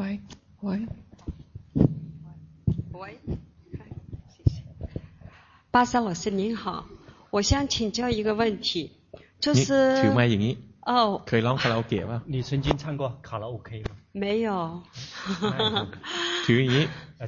[0.00, 0.20] 喂
[0.60, 0.86] 喂
[2.92, 3.20] 喂，
[4.28, 4.62] 谢谢。
[5.70, 6.86] 巴萨老师您好，
[7.30, 8.92] 我想请教一个问题，
[9.40, 13.90] 就是ถือไม้อย่างนี้哦，เคยร้องคาราโอเกะป่ะ你曾经唱过卡拉 OK 吗？
[14.12, 14.82] 没有。
[16.44, 16.84] ถืออย่างนี้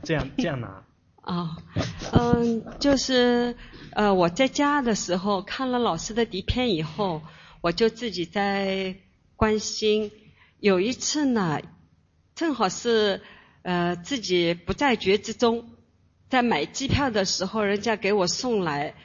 [0.07, 0.85] 这样这样拿。
[1.23, 1.57] 哦，
[2.13, 3.55] 嗯，就是
[3.93, 7.21] 呃，我在家的时候看了老师的底片以后，
[7.61, 8.97] 我就自己在
[9.37, 10.11] 观心。
[10.61, 11.61] 有一次呢，
[12.44, 13.22] 正好是
[13.62, 15.70] 呃自己不在觉之中，
[16.30, 18.96] 在买机票的时候，人家给我送来，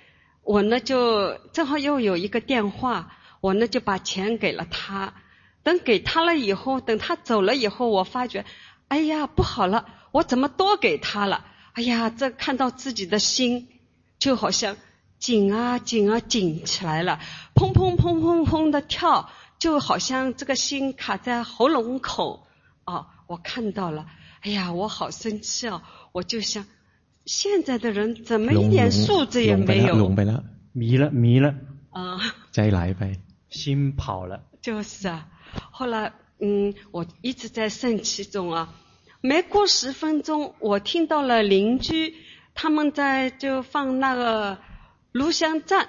[0.42, 5.14] 我呢就正好又有一个电话，我呢就把钱给了他。
[5.62, 8.44] 等给他了以后，等他走了以后，我发觉，
[8.88, 11.44] 哎呀，不好了，我怎么多给他了？
[11.74, 13.68] 哎呀，这看到自己的心，
[14.18, 14.76] 就好像
[15.20, 17.20] 紧啊紧啊紧起来了，
[17.54, 19.30] 砰砰砰砰砰的跳，
[19.60, 22.44] 就好像这个心卡在喉咙口。
[22.84, 24.05] 哦，我看到了，
[24.41, 25.81] 哎呀，我好生气哦！
[26.11, 26.65] 我就想，
[27.25, 29.95] 现在的人怎么一点素质也没有？
[29.95, 30.43] 聋ไป了，
[30.73, 31.55] 迷了，迷了。
[31.91, 32.19] 啊，
[32.51, 33.19] ใจไหลไป，
[33.49, 34.43] 心跑了。
[34.61, 35.27] 就是啊，
[35.71, 38.73] 后来，嗯，我一直在生气中啊。
[39.21, 42.15] 没过十分钟，我听到了邻居
[42.53, 44.57] 他们在就放那个
[45.13, 45.87] 录像带。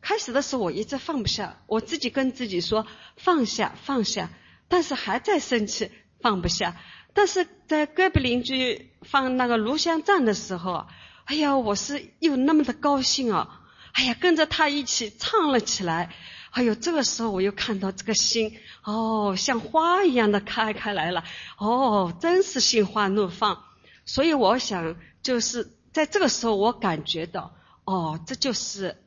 [0.00, 4.30] 开始的时候我一直放不下，我自己跟自己说放下放下，
[4.68, 5.90] 但是还在生气
[6.21, 6.75] 放不下。
[7.13, 10.85] 但是在隔壁邻居放那个录像站的时候，
[11.25, 13.61] 哎呀，我是又那么的高兴啊！
[13.93, 16.13] 哎呀，跟着他一起唱了起来。
[16.51, 21.23] 哎呦，这个时候我又看到这个心，哦，像花一样的开开来了，
[21.57, 23.63] 哦，真是心花怒放。
[24.05, 27.53] 所以我想，就是在这个时候，我感觉到，
[27.85, 28.97] 哦，这就是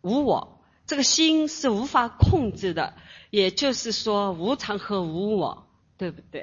[0.00, 2.94] 无我，这个心是无法控制的，
[3.30, 5.68] 也就是说无常和无我，
[6.01, 6.37] 对不对？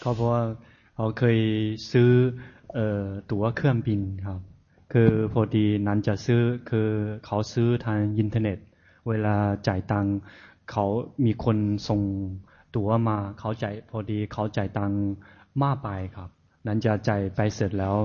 [0.00, 0.42] เขาบอกว่า
[0.96, 1.38] เขาเคย
[1.92, 2.10] ซื้อ
[2.74, 4.40] เอ่อตั๋วเครื่องบินครับ
[4.92, 6.88] คือพอดีนั้นจะซื้อคือ
[7.26, 8.58] เขาซื้อทางอินเทอร์เน็ต
[9.08, 9.36] เวลา
[9.68, 10.06] จ่ายตัง
[10.70, 10.84] เขา
[11.24, 12.00] มีคนส่ง
[12.76, 14.92] ตั๋วมาเขาจ่ายพอดีเขาจ่ายตัง
[15.62, 16.30] มากไปครับ
[16.66, 17.96] นั้นจะจ่ายไปเสร็จแล้ว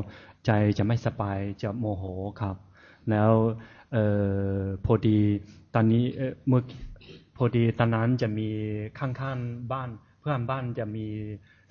[0.45, 2.03] ใจจะไม่สบายจะโมโห
[2.41, 2.55] ครับ
[3.09, 3.31] แล้ว
[3.93, 3.97] เอ
[4.55, 5.19] อพอดี
[5.73, 6.03] ตอนนี้
[6.47, 6.61] เมื่อ
[7.36, 8.48] พอดีตอนนั้นจะมี
[8.98, 11.06] ข้างๆบ้าน เพื่อนบ้านจะมี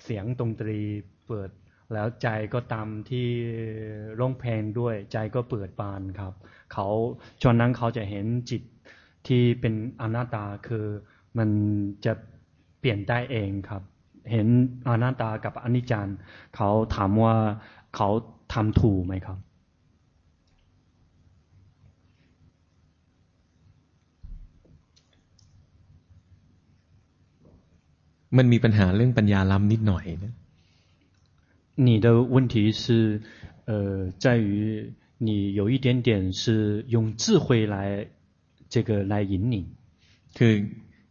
[0.04, 0.78] เสียงดนตรี
[1.26, 1.50] เปิด
[1.92, 3.26] แล้วใจก็ตามที่
[4.18, 6.32] ร้องเพลงด้วย ใจก็เปิดบานครับ
[6.72, 6.86] เขา
[7.42, 8.62] จนนั้นเขาจะเห็นจิต
[9.26, 10.86] ที่เป็นอนัตตาคือ
[11.38, 11.50] มัน
[12.04, 12.12] จะ
[12.80, 13.82] เปลี่ยนได้เองครับ
[14.32, 14.46] เห็น
[14.88, 16.06] อนัตตากับอนิจจัง
[16.56, 17.34] เขาถามว่า
[17.96, 18.08] เขา
[18.52, 19.38] ทำถูกไหมครับ
[28.37, 30.33] มันมีปัญหาเรื่องปัญญาล้ำนิดหน่อยนะ
[31.87, 33.21] 你的问题是，
[33.65, 38.07] 呃，在于你有一点点是用智慧来，
[38.69, 39.65] 这个来引领。
[40.37, 40.53] คือ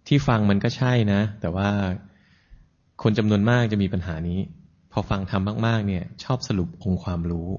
[0.07, 1.69] ที่ฟังมันก็ใช่นะ แต่ว่า
[3.03, 4.39] คนจำนวนมากจะมีปัญหานี้
[4.93, 7.51] พอฟังทำมากๆเนี่ยชอบสรุปองค์ความรู้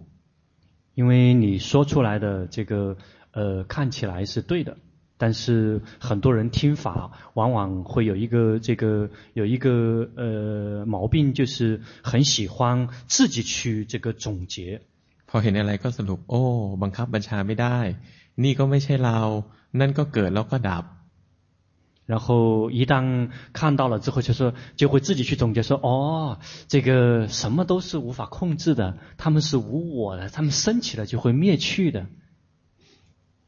[1.00, 2.98] 因为你说出来的这个，
[3.32, 4.78] 呃，看起来是对的。
[5.18, 14.82] 但是很多人听法往往会有一个这个有一个呃毛病，就是很喜欢自己去这个总结。
[15.28, 16.42] พอเห็นอะไรก็สรุปโอ้
[16.82, 17.78] บังคับบัญชาไม่ได้
[18.44, 19.20] นี่ก็ไม่ใช่เรา
[19.80, 20.86] นั่นก็เกิดแล้วก็ดับ。
[22.08, 32.08] 然后一旦看到了之后，就说就会自己去总结说哦，这个什么都是无法控制的，他们是无我的，他们升起了就会灭去的。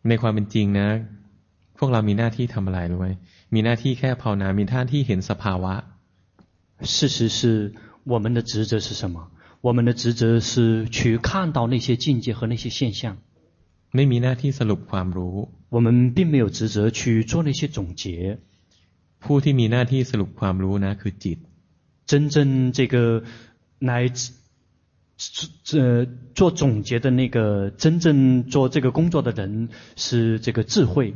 [0.04, 0.80] ในความเป็นจริง呢。
[1.78, 3.08] พวกเรามีหน้าที่ทำอะไรรู้ไหม
[3.54, 5.74] มีหน้าที่แค่ภาวนา มีหน้าที่เห็นสภาวะ
[6.94, 7.40] 事实是
[8.12, 9.16] 我们的职责是什么？
[9.62, 13.18] 我们的职责是去看到那些境界和那些现象。
[13.96, 15.48] ไม่มีหน้าที่สรุปความรู้。
[15.70, 18.40] 我们并没有职责去做那些总结。
[19.24, 21.40] ผู้ที่มีหน้าที่สรุปความรู้นะคือจิต。
[22.06, 23.24] 真正这个
[23.80, 24.12] 来
[25.64, 31.16] 这做总结的那个真正做这个工作的人是这个智慧。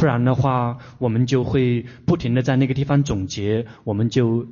[0.00, 4.46] 不然的话，我们就会不停地在那个地方总结，我们就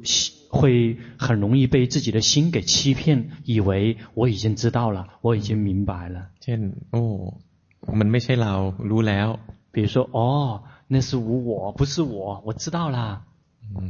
[0.48, 6.30] 会很容易被自己的心给欺骗，以为我已经知道了，我已经明白了。
[6.40, 7.02] เช่นโอ้
[7.98, 8.54] มันไม่ใช่เรา
[8.90, 9.28] รู้แล้ว
[9.72, 13.22] 比如说哦，那是无我，不是我，我知道了。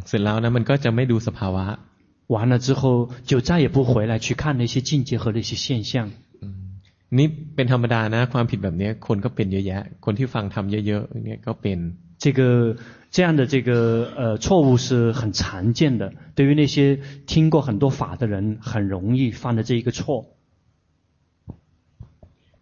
[0.06, 1.64] เสร็จแล้วนะมันก็จะไม่ดูสภาวะ。
[2.26, 6.10] 完了之后就再也不回来去看那些境界和那些现象。
[7.18, 11.78] นี่เป็นธรรมดานะความผิดแบบนี้คนก็เป็นเยอะแยะคนที่ฟังทำเยอะๆเนี่ยก็เป็น
[12.22, 12.40] 这个
[13.14, 13.70] 这样的这个
[14.16, 20.30] 呃错误是很常见的，对于那些听过很多法的人，很容易犯的这一个错。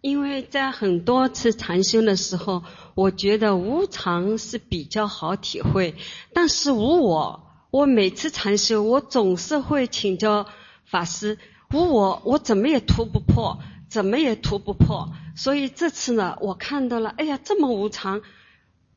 [0.01, 2.63] 因为在很多次禅修的时候，
[2.93, 5.95] 我觉得无常是比较好体会，
[6.33, 10.45] 但是无我，我每次禅修，我总是会请教
[10.83, 11.37] 法师，
[11.71, 15.11] 无我，我怎么也突不破， 怎么也突不破。
[15.35, 18.21] 所以这次呢，我看到了，哎呀，这么无常。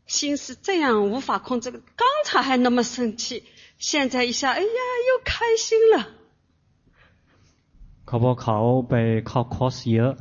[0.06, 3.42] 心是这样无法控制，刚才还那么生气，
[3.78, 6.06] 现在一下，哎呀，又开心了。
[8.06, 8.94] เขาบอกเขาไป
[9.28, 10.12] เข้าคอร์สเยอะ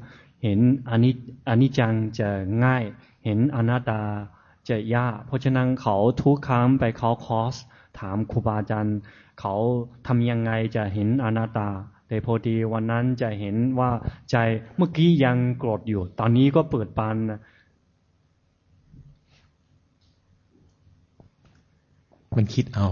[0.44, 0.60] เห็น
[0.90, 1.14] อันนี้
[1.48, 2.30] อันนี้จังจะ
[2.64, 2.84] ง่าย
[3.26, 4.02] เห็นอนัตตา
[4.70, 7.56] จะยากเพราะฉะนั้นเขาทุกครั้งไปเข้าคอร์ส
[8.00, 8.98] ถามครูบาอาจารย์
[9.40, 9.54] เขา
[10.08, 11.70] ทำยังไงจะเห็นอนัตตา
[12.10, 13.92] แต่พอดีวันนั้นจะเห็นว่า
[14.32, 14.36] ใจ
[14.78, 17.40] เมื่อกี้ยังโกรธอยู่ ตอนนี้ก็เปิดบานนะ
[22.36, 22.88] มันคิดเอา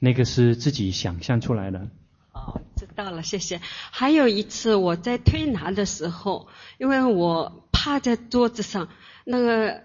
[0.00, 1.88] 那个是自己想象出来的。
[2.32, 3.60] 哦，知道了，谢谢。
[3.90, 6.46] 还有一次我在推拿的时候，
[6.78, 8.88] 因为我趴在桌子上，
[9.24, 9.82] 那个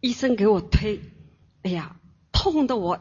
[0.00, 1.00] 医生给我推，
[1.62, 1.96] 哎呀，
[2.30, 3.00] 痛得我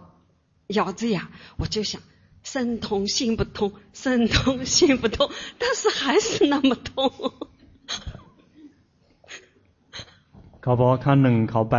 [0.68, 2.02] 咬着牙，我就想
[2.48, 7.12] 身痛心不痛，身痛心不痛，但是还是那么痛。
[10.62, 11.78] เขาบอกครั้งหนึ่งเขาไป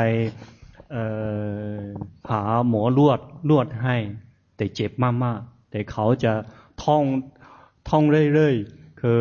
[0.92, 1.04] เอ่
[1.74, 1.78] อ
[2.28, 3.96] หาหมอนวดนวดให้
[4.56, 4.90] แต่เจ็บ
[5.24, 6.32] มากๆแต่เขาจะ
[6.84, 7.04] ท่อง
[7.88, 8.02] ท่อง
[8.34, 9.18] เรื่อยๆคือ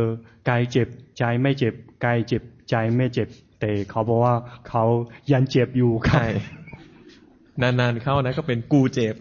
[0.49, 0.87] กายเจ็บ
[1.17, 1.73] ใจไม่เจ็บ
[2.05, 3.27] กายเจ็บใจไม่เจ็บ
[3.59, 4.35] แต่เขาบอกว่า
[4.69, 4.83] เขา
[5.31, 6.25] ยังเจ็บอยู่ใช่
[7.61, 9.15] นานๆเข้านะก็เป็นกูเจ็บ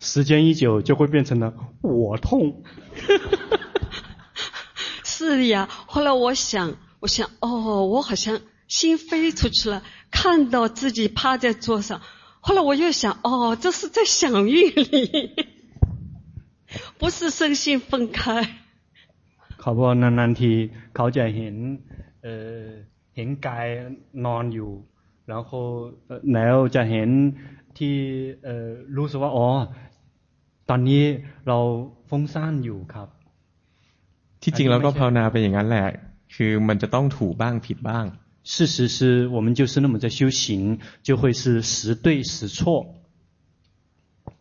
[0.00, 2.62] 时间一久就会变成了我痛
[5.04, 12.00] 是呀后来我想我想哦我好像心飞出去了看到自己趴在桌上，
[12.40, 15.34] 后来我又想，哦，这是在想蕴里，
[16.98, 18.46] 不是身心分开。
[19.60, 20.52] เขาบอกนานๆที
[20.94, 21.54] เขาจะเห็น
[22.22, 22.66] เอ่อ
[23.16, 23.68] เห็นกาย
[24.24, 24.70] นอนอยู่
[25.28, 25.42] แล้ว
[26.34, 27.08] แล้วจะเห็น
[27.78, 27.96] ที่
[28.44, 29.48] เอ่อรู้สึกว่าอ๋อ
[30.70, 31.02] ตอนนี้
[31.48, 31.58] เรา
[32.08, 33.08] ฟุ้งซ่านอยู่ครับ
[34.42, 35.88] ที่จริงเราก็ภาวนาไปอย่างนั้นแหละ
[36.34, 38.06] คือมันจะต้องถูกบ้างผิดบ้าง
[38.52, 42.58] 事实是我们就是那么在修行，就会是时对时错。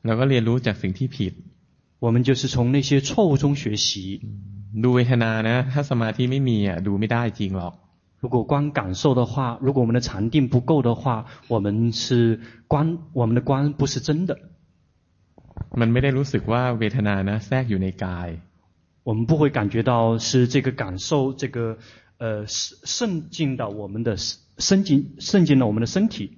[0.06, 1.34] แล้วก็เรียนรู้จากสิ่งที่ผิด。
[2.00, 4.22] 我们就是从那些错误中学习。
[4.84, 7.74] ดูเวทนานะถ้าสมาธิไม่มีอ่ะดูไม่ได้จริงหรอก。
[8.22, 14.38] 如果光感受的话，如果我们的禅定不够的话，我们是观，我们的观不是真的。
[15.80, 18.30] มันไม่ได้รู้สึกว่าเวทนานะแทรกอยู่ในกาย。
[19.08, 21.78] 我们不会感觉到是这个感受这个。
[22.24, 26.38] 呃，渗进到我们的渗进渗进了我们的身体。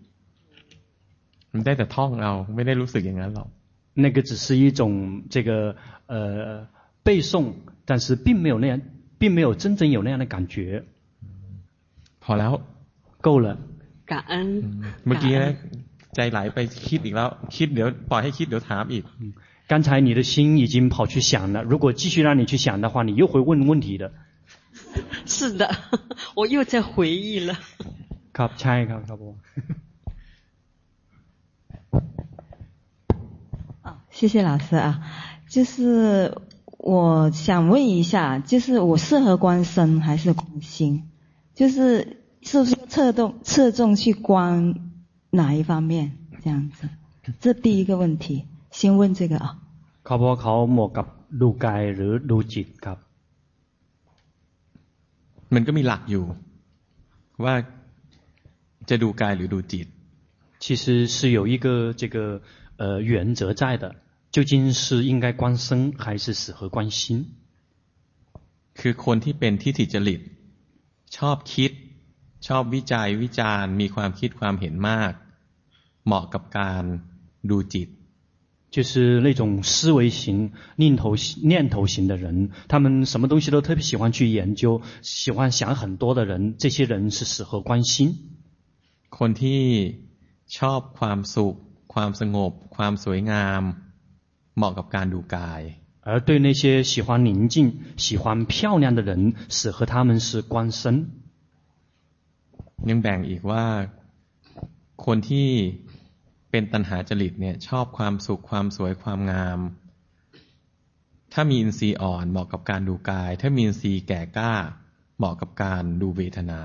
[1.52, 3.50] 你在这ท่องเอาไม่ได้รู้สึกอย่างนั้นหรอก。
[4.04, 5.76] 那个只是一种这个
[6.08, 6.66] 呃
[7.04, 7.52] 背诵，
[7.84, 8.80] 但是并没有那样，
[9.20, 10.86] 并没有真正有那样的感觉。
[12.20, 12.62] 好了，
[13.20, 13.58] 够了。
[14.06, 14.64] 感恩。
[15.04, 15.52] เมื่อกี้นะ
[16.18, 16.58] ใจไหลไป
[16.88, 19.04] คิดอีกแล้วคิดเดี๋ยวปล่อยให้คิดเดี๋ยวถามอีก。
[19.72, 24.12] 刚才你的心已经跑去想了，如果继续让你去想的话，你又会问问题的。
[25.26, 25.74] 是的，
[26.36, 27.58] 我又在回忆了。
[28.34, 29.36] ครับใช่ครับครับ我。
[33.84, 35.02] 啊，谢谢老师啊，
[35.48, 36.38] 就是
[36.78, 41.10] 我想问一下，就是我适合观身还是观心？
[41.56, 44.76] 就是是不是侧重侧重去观
[45.32, 46.18] 哪一方面？
[46.44, 46.90] 这样子，
[47.40, 49.60] 这第一个问题，先问这个啊。
[50.04, 51.08] เขาบอกเขาเหมาะกับ
[51.42, 52.98] ดูกายหรือดูจิตครับ
[55.54, 56.26] มันก็มีหลักอยู่
[57.44, 57.54] ว่า
[58.90, 59.88] จะดูกายหรือดูจิต
[60.64, 62.42] 其实是有一个这个
[62.78, 63.96] 呃原则在的，
[64.32, 67.26] 究竟是应该观身还是适合观心？
[68.80, 70.22] คือคนที่เป็นทิฏฐิจริต
[71.16, 71.72] ชอบคิด
[72.48, 75.12] ชอบวิจัยวิจารณ์มีความคิดความเห็นมาก
[76.06, 76.84] เหมาะกับการ
[77.50, 77.90] ดูจิต
[78.76, 88.16] 就是那种思维型、念头念头型的人，他们什么东西都特别喜欢去研究，喜欢想很多的人，这些人是适合观心。
[89.12, 90.00] คนที่
[90.48, 91.56] ชอบความสุข
[91.94, 93.62] ความสงบความสวยงาม
[94.56, 95.62] เหมาะกับการดูกาย。
[96.02, 101.17] 而对那些喜欢宁静、喜欢漂亮的人，适合他们是观身。
[102.90, 103.66] ยังแบ่งอีกว่า
[105.06, 105.50] คนที่
[106.52, 109.60] เป็นตัณหาจริตเนี่ยชอบความสุขความสวยความงาม
[111.34, 114.54] ถ้ามีอินทรีย์อ่อนเหมาะกับการดูกาย ถ้ามีอินทรีย์แก่กล้า
[115.18, 116.62] เหมาะกับการดูเวทนา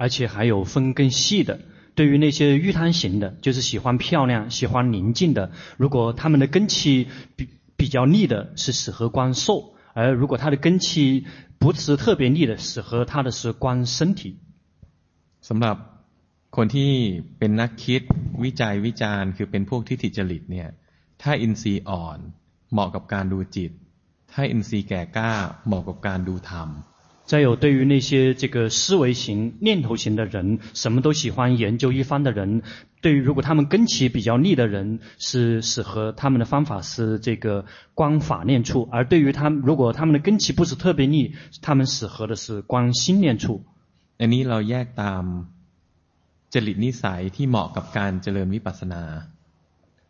[0.00, 1.60] 而且还有分更细的，
[1.94, 11.26] 对于那些欲贪型的，就是喜欢漂亮、喜欢宁静的，如果他们的根器比比较利的，是适合观受；而如果他的根器
[11.58, 14.38] 不是特别利的，适合他的是观身体。
[15.48, 15.76] สำหรับ
[16.56, 16.90] คนที่
[17.38, 18.02] เป็นนักคิด
[18.44, 20.68] วิจัยวิจารณ์คือเป็นพวกที่ถิจริตเนี่ย
[21.22, 22.18] ถ้าอินทรีย์อ่อน
[22.72, 23.70] เหมาะกับการดูจิต
[24.32, 25.32] ถ้าอินทรีย์แก่กล้า
[25.66, 26.68] เหมาะกับการดูธรรม
[27.30, 32.62] 再有，对于那些这个思维型、念头型的人，什么都喜欢研究一番的人，
[33.00, 37.64] 对于如果他们根器比较利的人，是适合他们的方法是这个
[37.94, 43.62] 观法念处；而对于他们，如果他们的根器不是特别利，他们适合的是观心念处。
[44.20, 45.24] อันนี้เราแยกตาม
[46.54, 49.02] จริตนิสัยที่เหมาะกับการเจริญวิปัสสนา。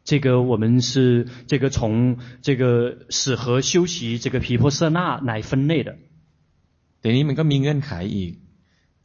[0.08, 2.62] 这个我们是这个从这个
[3.10, 5.90] 适合修习这个毗婆舍那来分类的。
[7.00, 8.32] แต่นี้มันก็มีเงื่อนไขอีก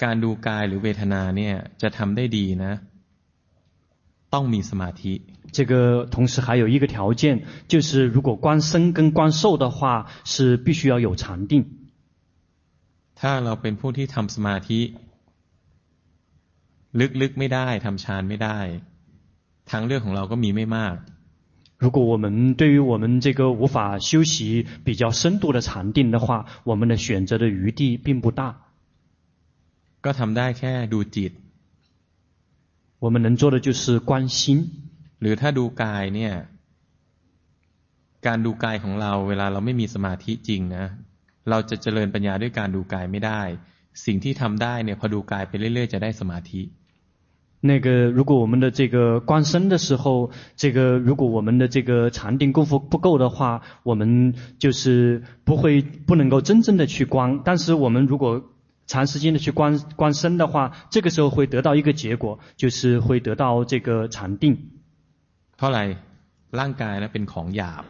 [0.03, 2.73] การดูกายหรือเวทนาเนี่ยจะทำได้ดีนะ
[4.33, 5.13] ต้องมีสมาธิ
[5.57, 11.78] 这个同时还有一个条件，就是如果观身跟观受的话，是必须要有禅定。
[13.19, 14.79] ถ้าเราเป็นผู้ที่ทำสมาธิ
[17.21, 18.59] ลึกๆไม่ได้ทำฌานไม่ได้
[19.69, 20.95] ทางเลือกของเราก็มีไม่มาก
[21.83, 22.25] 如果我们
[22.59, 28.41] 对于我们这个无法修习比较深度的禅定的话，我们的选择的余地并不大。
[30.03, 31.31] ก็ทำได้แค่ดูจิต。
[32.99, 34.39] 我们能做的就是观心。
[35.19, 36.33] หรือถ้าดูกายเนี่ย
[38.25, 40.85] การดูกายของเราเวลาเราไม่มีสมาธิจริงนะ
[41.49, 43.41] เราจะเจริญปัญญาด้วยการดูกายไม่ได้
[44.05, 46.61] สิ่งที่ทำได้เนี่ยพอดูกายไปเรื่อยๆจะได้สมาธิ
[47.61, 57.41] 那个，如果我们的这个观身的时候，这个如果我们的这个禅定功夫不够的话，我们就是不会不能够真正的去观。
[57.43, 58.43] 但是我们如果
[58.85, 64.57] 长时间的去观观身的话，这个时候会得到一个结果，就是会得到这个禅定。
[65.57, 65.97] 后来，
[66.51, 67.83] ร่างกาย呢เป็นของหยาบ。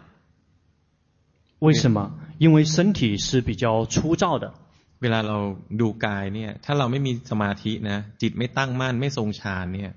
[1.60, 2.12] 为什么？
[2.38, 4.54] 因为身体是比较粗糙的。
[5.02, 5.38] เวลาเรา
[5.82, 9.92] ดูกายเนี่ยถ้าเราไม่มีสมาธินะจิตไม่ตั้งมั่นไม่ทรงฌานเนี่ย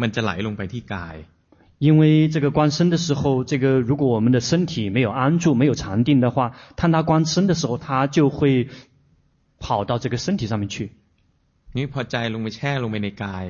[0.00, 1.16] มันจะไหลลงไปที่กาย
[1.78, 8.68] 因为这个观身的时候，这个如果我们的身体没有安住、没有禅定的话，当他观身的时候，他就会
[9.58, 10.92] 跑到这个身体上面去。
[11.74, 13.44] นี่พอใจลงไปแช่ลงไปในกาย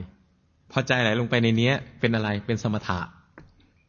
[0.73, 3.01] พอใจไหลลงไปในเนี้ยเป็นอะไรเป็นสมถะ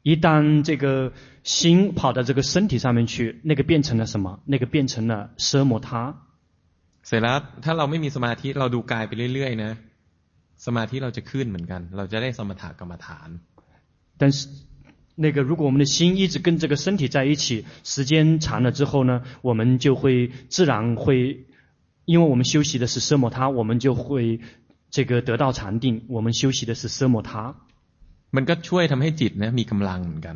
[0.03, 0.28] 一旦
[0.67, 1.11] 这个
[1.43, 4.39] 心跑到这个身体上面去，那个变成了什么？
[4.45, 6.15] 那个变成了奢摩他。
[7.03, 9.71] เสร็จแล้วถ้าเราไม่มีสมาธิเราดูกายไปเรื่อยๆนะ
[10.65, 13.30] สมาธิเราจะขึ้นเหมือนกัน เราจะได้สมถะกรรมฐาน
[14.19, 14.38] 但是
[15.15, 21.45] 那个如果我们的心一直跟这个身体在一起，时间长了之后呢，我们就会自然会，
[22.05, 24.39] 因为我们修习的是奢摩他，我们就会
[24.91, 26.03] 这个得到禅定。
[26.07, 27.55] 我们修习的是奢摩他，
[28.32, 30.36] มันก็ช่วยทำให้จิตนะมีกำลังเหมือนกัน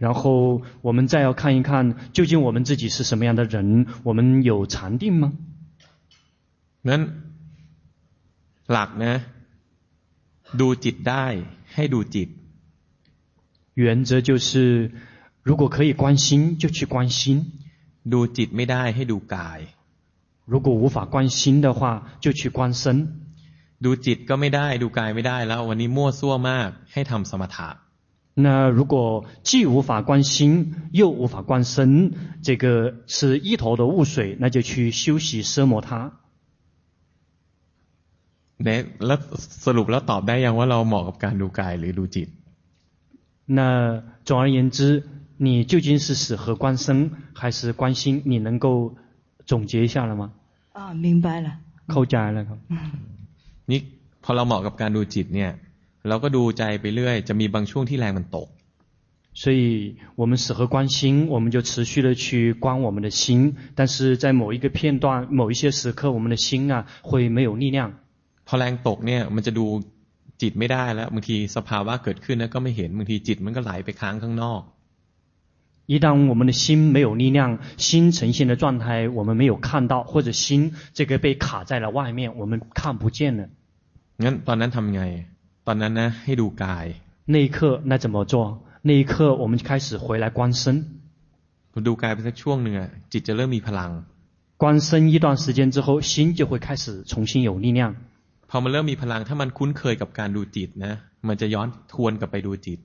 [0.00, 3.86] 然后我们再要看一看，究竟我们自己是什么样的人？
[4.02, 5.32] 我们有禅定吗？
[6.82, 7.02] งั้น
[8.72, 9.14] หลักนะ
[10.60, 11.26] ดูจิตได้
[11.74, 12.28] ให้ดูจิต
[13.74, 14.92] 原则就是
[15.42, 17.18] 如果可以观心就去观心
[18.12, 19.60] ดูจิตไม่ได้ให้ดูกาย
[20.44, 21.80] 如果无法观心的话
[22.20, 22.84] 就去观身
[23.84, 27.68] ดูจิตก็ไม่ได้ดูกายไม่ได้แล้ววันนี้มั่วซั่วมากให้ทำสมถะ
[28.34, 32.12] 那如果既无法观心又无法观身
[32.42, 32.64] 这个
[33.06, 36.12] 是一头的雾水那就去修习奢摩他
[38.64, 39.18] เนี่ยแล้ว
[39.64, 42.28] สรุปแล้วตอบได้ยังว่าเราเหมาะกับการดูกายหรือดูจิต
[43.58, 45.04] 那总而言之，
[45.38, 48.22] 你究竟是适合观身还是观心？
[48.24, 48.96] 你能够
[49.46, 50.32] 总结一下了吗？
[50.72, 51.58] 啊，明白了。
[51.86, 52.58] เข้าใจ了ครับ。
[53.70, 53.80] นี่
[54.24, 55.50] พอเราเหมาะกับการดูจิตเนี่ย
[56.08, 58.48] เราก็ดูใจไปเรื่อยจะมีบางช่วงที่แรงมันตก
[59.40, 67.92] 所以我们适合观心，我们就持续的去观我们的心，但是在某一个片段、某一些时刻，我们的心啊会没有力量。
[68.46, 69.66] พอแรงตกเนี่ยมันจะดู
[70.42, 74.62] จิตไม่ได้แล้วบางทีสภาวะเกิดขึ้นแล้วก็ไม่เห็นบางทีจิตมันก็ไหลไปค้างข้างนอก
[75.92, 76.64] 一旦我们的心
[76.94, 83.48] 没有力量，心呈现的状态我们没有看到，或者心这个被卡在了外面，我们看不见了。
[84.18, 85.02] งั้นตอนนั้นทำไง
[85.66, 86.86] ตอนนั้นนะให้ดูกาย
[87.34, 87.58] 那一刻
[87.90, 88.34] 那怎么做？
[88.88, 90.62] 那一刻我们就开始回来观身。
[91.86, 93.90] ดูกายไปสักช่วงหนึ่งอะจิตจะเริ่มมีพลัง
[94.62, 97.80] 观身一段时间之后，心就会开始重新有力量。
[98.50, 100.92] พอมันเริ่มมีพลังถ้ามันคุ้นเคยกับการดูจิตนะ
[101.28, 102.80] มันจะย้อนทวนกลับไปดูจิต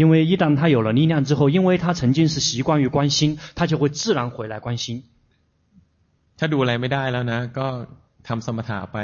[0.00, 5.02] 因为一旦他有了力量之后，因为他曾经是习惯于观心，他就会自然回来观心。
[6.38, 7.66] ถ้าดูอะไรไม่ได้แล้วนะก็
[8.28, 8.98] ทำสมถะไป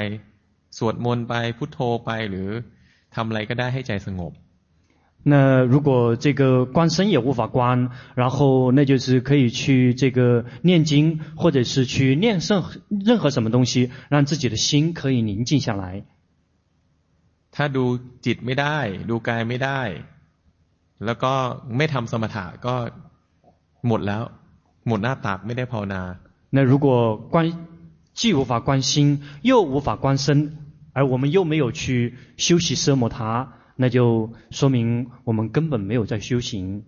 [0.79, 2.49] สวดมนต์ไปพุทโธไปหรือ
[3.15, 4.33] ทำอะไรก็ได้ให้ใจสงบ
[5.31, 16.05] 那如果这个观身也无法观，然后那就是可以去这个念经，或者是去念任任何什么东西，让自己的心可以宁静下来。
[17.51, 18.79] ถ้าดูจิตไม่ได้
[19.11, 19.81] ดูกายไม่ได้
[21.05, 21.33] แล้วก็
[21.77, 22.75] ไม่ทำสมถะก็
[23.89, 24.23] หมดแล้ว
[24.89, 26.03] หมดหน้าตักไม่ได้ภาวนา
[26.55, 27.35] 那如果观
[28.15, 30.57] 既无法观心，又无法观身，
[30.94, 33.54] 而我们又没有去修习奢摩他。
[33.76, 36.84] 那就说明我们根本没有在修行。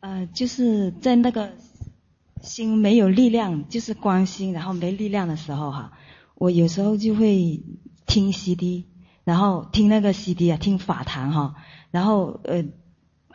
[0.00, 1.52] 呃，就是在那个
[2.40, 5.92] 心没有力量，就是关心，然后没力量的时候哈，
[6.34, 7.62] 我有时候就会
[8.06, 8.86] 听 CD，
[9.24, 11.56] 然后听那个 CD 啊，听法坛哈，
[11.90, 12.64] 然后呃，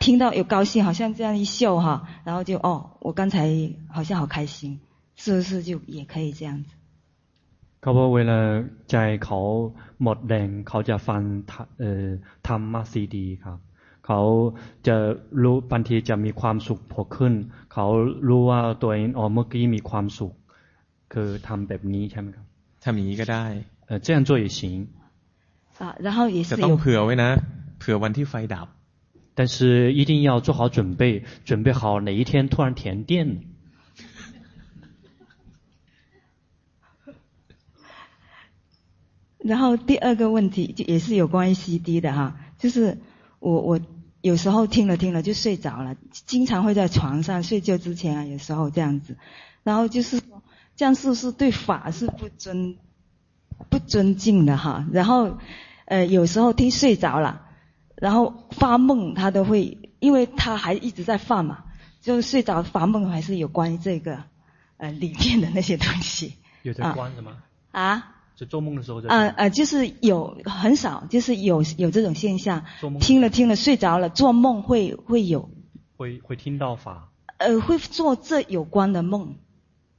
[0.00, 4.80] 听到有高兴，好像这样一秀哈，然后就哦，我刚才好像好开心，
[5.15, 6.69] 是不是就也可以这样子？
[7.81, 8.39] เขาบอกเวลา
[8.91, 9.39] ใจเขา
[10.03, 11.21] หมดแรงเขาจะฟัง
[11.79, 12.05] เอ่อ
[12.47, 13.59] ธรรมะซีดีครับ
[14.05, 14.21] เขา
[14.87, 14.95] จะ
[15.43, 17.33] รู้บางทีจะมีความสุขพอขึ้น
[17.73, 17.85] เขา
[18.27, 20.33] รู้ว่าตัวเองอ๋อเมื่อกี้มีความสุข
[21.13, 22.45] คือทำแบบนี้ใช่ไหมครับ
[22.83, 23.45] ทำอย่างนี้ก็ได้
[23.85, 24.59] เออ这样做也行
[25.79, 27.29] 啊然后也是แต่ต้องเผื่อไว้นะ
[27.79, 28.67] เผื่อวันที่ไฟดับ
[29.37, 31.01] 但是一定要做好准备
[31.49, 33.11] 准备好哪一天突然停电
[39.44, 42.98] 然后第二个问题就也是有关于 CD 的哈，就是
[43.40, 43.78] 我我
[44.22, 49.18] 有时候听了听了就睡着了，经常会在床上睡觉之前啊，有时候这样子，
[49.62, 50.42] 然后就是说
[50.76, 52.78] 这样是不是对法是不尊
[53.68, 54.86] 不尊敬的哈？
[54.90, 55.36] 然后
[55.84, 57.42] 呃有时候听睡着了，
[57.96, 61.64] 然后发梦他都会，因为他还一直在发嘛，
[62.00, 64.24] 就睡着发梦还是有关于这个
[64.78, 66.32] 呃里面的那些东西。
[66.62, 67.42] 有在关的吗？
[67.72, 67.82] 啊？
[67.82, 72.63] 啊就做梦的时候，呃呃，就是有很少，就是有有这种现象。
[72.79, 75.49] 做梦听了听了睡着了，做梦会会有。
[75.97, 77.09] 会会听到法。
[77.37, 79.35] 呃，会做这有关的梦。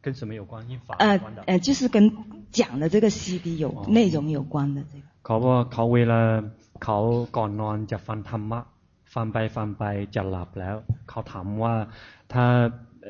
[0.03, 0.67] 跟什么有关？
[0.71, 2.11] 因法呃呃，就是跟
[2.51, 5.05] 讲的这个 CD 有、哦、内容有关的这个。
[5.23, 6.21] เขาว่าเขาเวลา
[6.83, 6.99] เขา
[7.37, 8.61] ก่อนนอนจะฟังธรรมะ
[9.15, 10.77] ฟังไปฟังไปจะหลับแล้ว
[11.09, 11.75] เขาถามว่า
[12.33, 12.45] ถ้า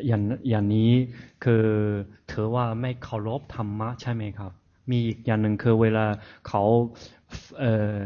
[0.08, 0.90] อย่างอย่างนี้
[1.44, 1.64] คือ
[2.30, 4.52] ถือว่าไม่เคารพธรรมะใช่ไหมครับ
[4.91, 6.05] มีอีกอย่างหนึ่งคือเวลา
[6.47, 6.63] เขา
[7.59, 7.99] เอ่อ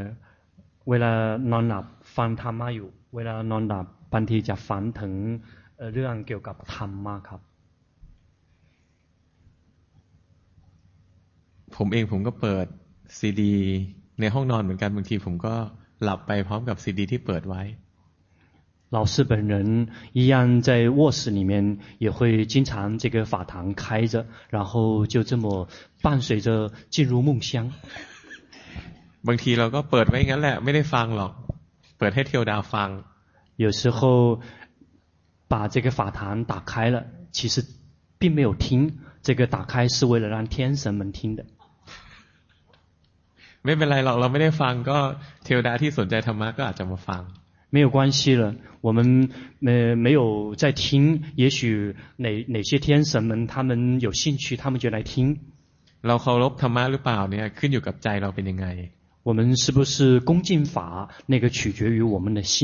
[0.89, 1.11] เวลา
[1.51, 1.85] นอนหลับ
[2.17, 5.13] ฟังธรรมะอยู่ เวลานอนหลับบางทีจะฝันถึง
[5.93, 7.41] เรื่องเกี่ยวกับธรรมะครับ
[11.75, 12.65] ผมเองผมก็เปิด
[13.17, 13.55] ซีดี
[14.19, 15.55] ในห้องนอนเหมือนกันบางทีผมก็
[16.03, 17.61] หลับไปพร้อมกับซีดี ที่เปิดไว้
[18.90, 25.68] 老师本人一样在卧室里面也会经常这个法堂开着，然后就这么
[26.00, 27.72] 伴随着进入梦乡。
[29.26, 31.32] บางทีเราก็เปิดไว้งั้นแหละไม่ได้ฟังหรอก
[31.98, 32.88] เปิดให้เทวดาฟัง
[33.56, 33.98] 有时候
[35.48, 37.64] 把这个法堂打开了，其实
[38.18, 41.44] 并没有听，这个打开是为了让天神们听的。
[43.64, 44.98] ไม่เป็นไรหรอกเราไม่ได้ฟังก็
[45.44, 47.22] เทวดาที่สนใจธรรมะก็อาจจะมาฟัง
[47.70, 55.38] 没有关系了，我们没没有在听，也许哪哪些天神们他们有兴趣，他们就来听。
[56.06, 58.66] เราเคารพธรรมะหรือเปล่าเนี่ยขึ้นอยู่กับใจเราเป็นยังไง
[59.26, 60.76] 我们是不是恭敬法？
[61.26, 62.54] 那个取决于我们的心。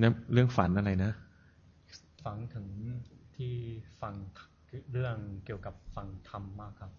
[0.00, 1.12] 那เรื่องฝันอะไรนะ
[2.24, 2.66] ฝันถึง
[3.36, 3.54] ที่
[4.00, 4.14] ฟัง
[4.92, 6.90] เรื่องเกี่ยวกับฟังธรรมะครับ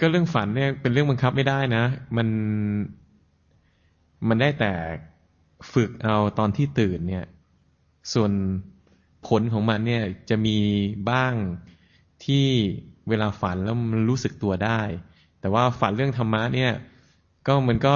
[0.00, 1.84] ก็เรื่องฝันเนี่ยเป็นเรื่องบังคับไม่ได้นะ
[2.16, 2.28] มัน
[4.28, 4.72] มันได้แต่
[5.72, 7.24] ฝึกเอาตอนที่ตื่นเนี่ย
[8.12, 8.32] ส่วน
[9.26, 10.58] ผลของมันเนี่ยจะมี
[11.10, 11.34] บ้าง
[12.24, 12.46] ที่
[13.08, 14.80] เวลาฝันแล้วมันรู้สึกตัวได้
[15.40, 16.72] แต่ว่าฝันเรื่องธรรมะเนี่ย
[17.46, 17.94] ก็มันก็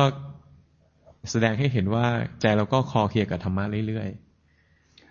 [1.30, 2.06] แสดงให้เห็นว่า
[2.40, 4.27] ใจเราก็คอเคลียกับธรรมะเรื่อยๆ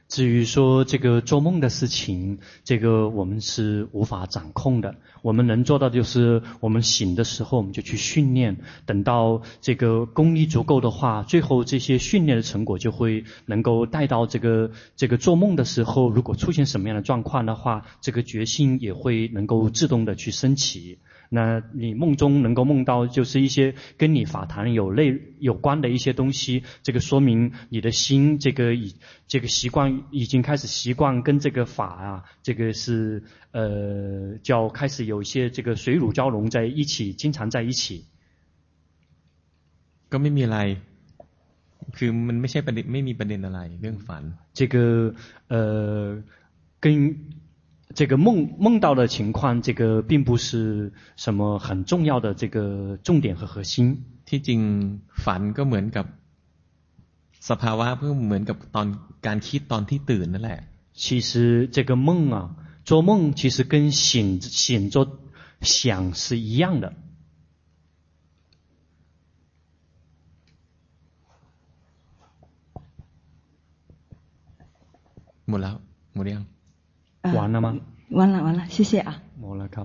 [0.08, 4.96] 至于说这个做梦的事情，这个我们是无法掌控的。
[5.22, 21.00] 我们能做到的就是，我们醒的时候我们就去训练，等到这个功力足够的话，最后这些训练的成果就会能够带到这个这个做梦的时候，如果出现什么样的状况的话，这个决心也会能够自动的去升起。
[21.35, 28.95] 那你梦中能够梦到就是一些跟你法坛有类有关的一些东西，这个说明你的心这个已
[29.27, 38.05] 这个习惯已经开始习惯跟这个法啊，这个是呃叫开始有一些这个水乳交融在一起，经常在一起。
[40.11, 40.59] ก็ไม่มีอะไร
[41.97, 44.23] คือมันไม่ใช่ประเด็นไม่มีประเด็นอะไรเรื่องฝัน。
[44.53, 45.15] 这个
[45.49, 46.23] 呃
[46.79, 46.93] 跟。
[47.97, 54.05] 这个梦梦到的情况，这个并不是什么很重要的这个重点和核心。
[54.25, 54.61] ที่จริง
[55.25, 56.07] ฝันก็เหมือนกับ
[57.49, 58.87] สภาวะเพื่อเหมือนกับตอน
[59.27, 60.61] การคิดตอนที่ตื่นนั่นแหละ。
[60.95, 64.95] 其实这个梦啊，做梦其实跟醒醒着
[65.61, 66.95] 想是一样的。
[75.49, 75.77] หมดแล้ว
[76.15, 76.45] หมดยัง
[77.27, 77.79] 完了吗？
[78.11, 79.23] 完了完了，谢谢啊。
[79.41, 79.85] 完了，ครั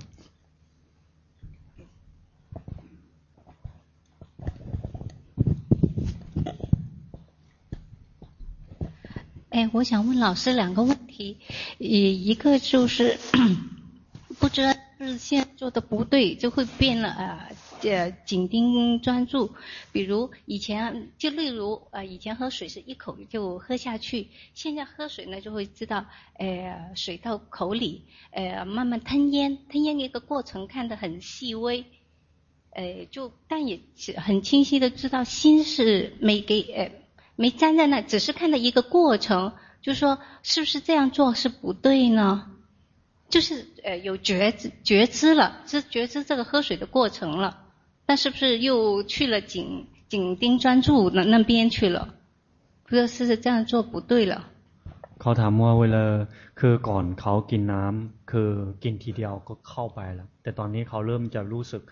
[9.50, 11.38] 哎，我想问老师两个问题，
[11.78, 13.18] 一一个就是
[14.38, 17.48] 不知道是现在做的不对，就会变了啊。
[17.48, 17.56] 呃，
[17.89, 19.51] 呃紧盯专注，
[19.91, 26.05] 比如以前就例如呃，以前喝水是一口就喝下去，现在喝水呢就会知道，
[26.37, 31.85] 呃，水到口里，呃，慢慢吞咽，吞咽一个过程看得很细微，
[32.71, 33.79] 呃，就但也
[34.17, 36.91] 很清晰的知道心是没给呃
[37.35, 42.49] 没粘在那，只是看到一个过程，就说是不是这样做是不对呢？
[43.29, 47.62] 就是呃有觉知觉知了，是觉知这个喝水的过程了。
[48.12, 52.14] 但是不是又去了紧紧盯专注那那边去了？
[52.84, 54.34] 不知道是不是这样做不对了。
[55.20, 56.04] เขาถามว่าเวลา
[56.60, 58.50] คือก่อนเขากินน้ำคือ
[58.82, 61.82] กินทีเดียวก็เข้าไปแล้วแต่ตอนนี้เขาเริ่มจะรู้สึก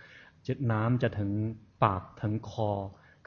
[0.47, 1.31] จะน้ำจะถึง
[1.85, 2.71] ปากถึงคอ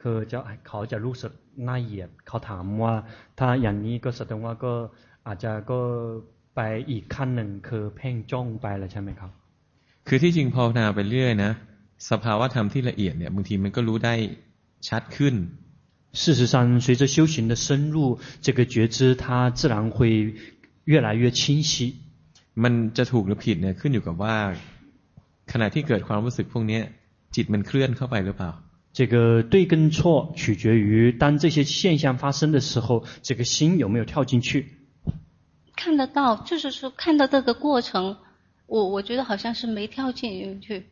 [0.02, 1.32] คือจะเขาจะรู้สึก
[1.64, 2.94] หน้าเหยียดเขาถามว่า
[3.38, 4.72] ถ้าอย่างนี้ก็แสดงว่าก็
[5.26, 5.80] อาจจะก็
[6.56, 6.60] ไป
[6.90, 9.30] อีกขั้นหนึ่งคือเพ่งจ้องไปแล้วใช่ไหมครับ
[10.08, 11.52] คือที่จริงภาวนาไปเรื่อยนะ
[12.10, 14.14] สภาวะธรรมที่ละเอียดเนี่ยบางทีมันก็รู้ได้
[14.88, 15.34] ชัดขึ้น。
[16.12, 20.34] 事实上，随着修行的深入，这个觉知它自然会
[20.84, 21.94] 越来越清晰。
[22.54, 24.36] มันจะถูกหรือผิดเนี่ยขึ้นอยู่กับว่า
[25.52, 26.80] ขณะที่เกิดความรู้สึกพวกนี้
[27.34, 28.50] จิตมันเคลื่อนเข้าไปหรือเปล่า。
[28.92, 34.66] 这个对跟错取决于当这些现象发生的时候，这个心有没有跳进去。
[35.76, 38.16] 看得到，就是说看到这个过程，
[38.66, 40.86] 我我觉得好像是没跳进去。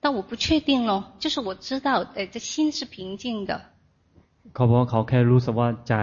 [0.00, 3.60] 但我不确定咯，就是我知道，诶，这心是平静的。
[4.52, 5.94] เขาบอกเขาแค่รู้สึกว่าใจ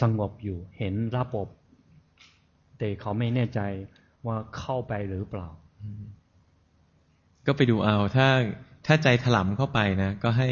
[0.00, 1.46] สงบอยู่เห็นระบบ
[2.78, 3.60] แต่เขาไม่แน่ใจ
[4.26, 5.48] ว่าเข้าไปหรือเปล่า
[7.46, 8.28] ก็ไปดูเอาถ้า
[8.86, 10.50] ถ้าใจถลำเข้าไปนะก็ให้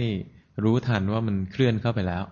[0.65, 2.25] รู้ทันว่ามันเคลื่อนเข้าไปแล้ว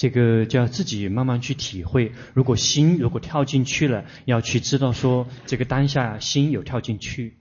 [0.00, 2.12] 这个就要自己慢慢去体会。
[2.32, 7.36] 如果心如果跳进去了，要去知道说这个当下心有跳进去。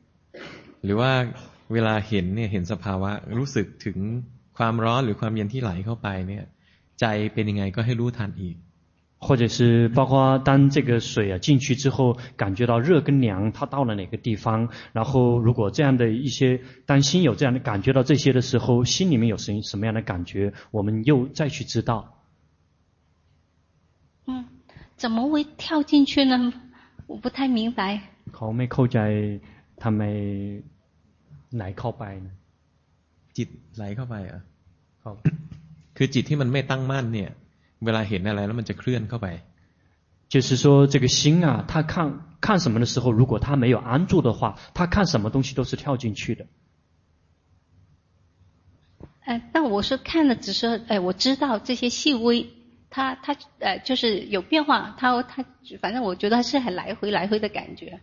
[0.81, 1.11] หรือว่า
[1.73, 3.97] เวลาเห็นเนี่ยเห็นสภาวะรู้สึกถึง
[4.57, 6.45] ความร้อนหรือความเย็นที่ไหลเข้าไปเนี่ย
[6.99, 8.57] ใจเป็นยังไงก็ให้รู้ทันอีก
[9.19, 14.69] 或者是包括当这个水啊进去之后，感觉到热跟凉，它到了哪个地方？
[14.93, 20.53] 然后如果这样的一些，当心有这样的感觉到这些的时候，心里面有什什么样的感觉？
[20.69, 22.21] 我们又再去知道。
[24.27, 24.45] 嗯，
[24.97, 26.53] 怎么会跳进去呢？
[27.07, 27.99] 我不太明白。
[28.31, 28.99] เขาไม่เข้าใจ
[29.83, 30.01] ทำไม
[31.55, 32.03] ไหลเข้าไป
[33.37, 34.41] จิตไหลเข้าไปอ่ะ
[35.03, 35.15] ครับ
[35.97, 37.29] คือจิตที่มันไม่ตั้งมั่นเนี่ย
[37.85, 39.27] เวลาเห็นอะไรแล้วมันจะเคลื่อนเข้าไป
[40.29, 46.45] 就是说这个心啊，他看看什么的时候，如果他没有安住的话，他看什么东西都是跳进去的。
[49.23, 52.49] 哎，但我是看的，只是哎，我知道这些细微，
[52.89, 55.45] 它它呃，就是有变化，它它
[55.79, 58.01] 反正我觉得它是很来回来回的感觉，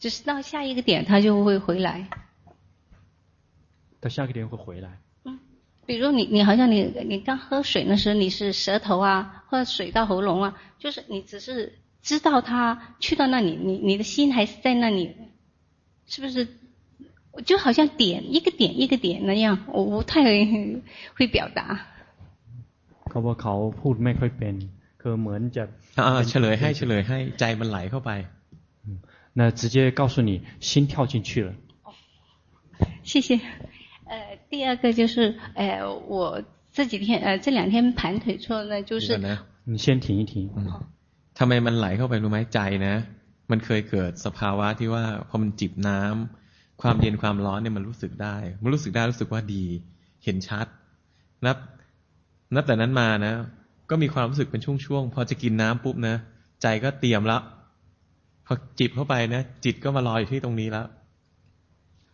[0.00, 2.10] 只是到下一个点，它就会回来。
[4.00, 5.00] 到下个点会回来。
[5.24, 5.38] 嗯，
[5.86, 15.14] 比如你你好像你你刚喝水那时候，你是舌头啊，或者水到喉咙啊，就是你只是知道它去到那里，你你的心还是在那里，
[16.06, 16.46] 是不是？
[17.44, 20.22] 就好像点一个点一个点那样，我不太
[21.16, 21.80] 会表达。
[23.10, 24.54] เขาบอกเขาพูดไม่ค่อยเป็น
[25.00, 25.64] คือเหมือนจะ
[25.98, 28.10] อ่าเฉลยให้เฉลยให้ใจมันไหลเข้าไป
[29.38, 30.30] 那直接告诉你
[30.60, 31.50] 心跳进去了。
[33.02, 33.40] 谢谢。
[34.48, 39.06] 呃，第二个就是，呃，我这几天，呃，这两天盘腿坐呢，就是。
[39.66, 40.50] 你先停一停。
[40.56, 40.58] 嗯。
[41.38, 42.94] ทำไมมันไหลเข้าไปรู้ไหมใจนะ
[43.50, 49.64] มันเคยเกิดสภาวะที่ว่าพอมันจิบน้ำความเย็นความร้อนเนี่ยมันรู้สึกได้ มันรู้สึกได้รู้สึกว่าดี
[50.24, 50.66] เห็นชัด
[51.46, 51.56] นับ
[52.54, 53.34] นับแต่นั้นมานะ
[53.90, 56.16] ก็มีความรู้สึกเป็นช่วงๆ พอจะกินน้ำปุ๊บนะ
[56.62, 57.42] ใจก็เตรียมแล้ว
[58.46, 60.86] พอจิบเข้าไปนะ จิตก็มารออยู่ที่ตรงนี้แล้ว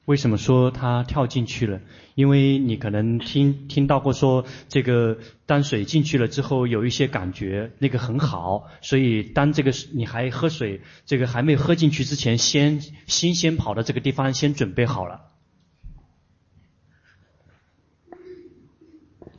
[0.06, 1.82] 为什么说他跳进去了？
[2.14, 8.68] 因为你可能听听到过说，这个当水进去了之后，有一些感觉，那个很好。
[8.82, 15.22] 所以当这个你还喝水，这个还没喝进去之前，先心先跑到这个地方，先准备好了。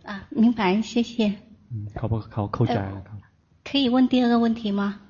[0.03, 1.29] 啊，明白，谢谢。
[1.71, 3.05] 嗯，考不考扣奖、呃？
[3.65, 5.01] 可以问第二个问题吗？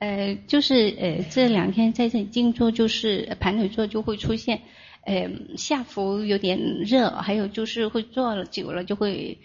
[0.00, 4.62] 呃，就是呃，这两天在这里静坐，就是盘腿坐就会出现，
[5.04, 9.38] 呃，下腹有点热，还有就是会坐了久了就会，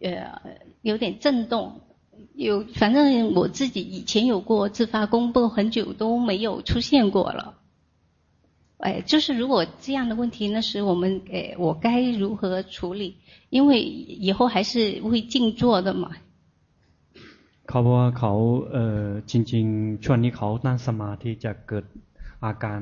[0.00, 0.40] 呃，
[0.82, 1.82] 有点震动，
[2.34, 7.60] 有反正我自己以前有过自发功，不过很久都没有出现过了。
[8.78, 13.18] 哎，就是如果这样的问题，那时我们，哎，我该如何处理？
[13.50, 16.16] 因为以后还是会静坐的嘛。
[17.71, 18.33] เขาบอกว่าเขา
[18.71, 21.85] เอ่อจริงๆช่วงนี้เขานั่งสมาธิจะเกิด
[22.45, 22.79] อาการ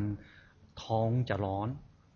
[0.84, 1.68] ท้องจะร้อน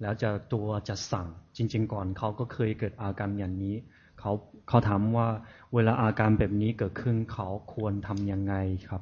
[0.02, 3.76] แล้วจะตัวจะสั่งจริงๆก่อนเขาก็เคยเกิดอาการอย่างนี้
[4.20, 4.32] เขา
[4.68, 5.28] เขาถามว่า
[5.74, 8.54] เวลาอาการแบบนี้เกิดขึ้นเขาควรทำยังไง
[8.90, 9.02] ครับ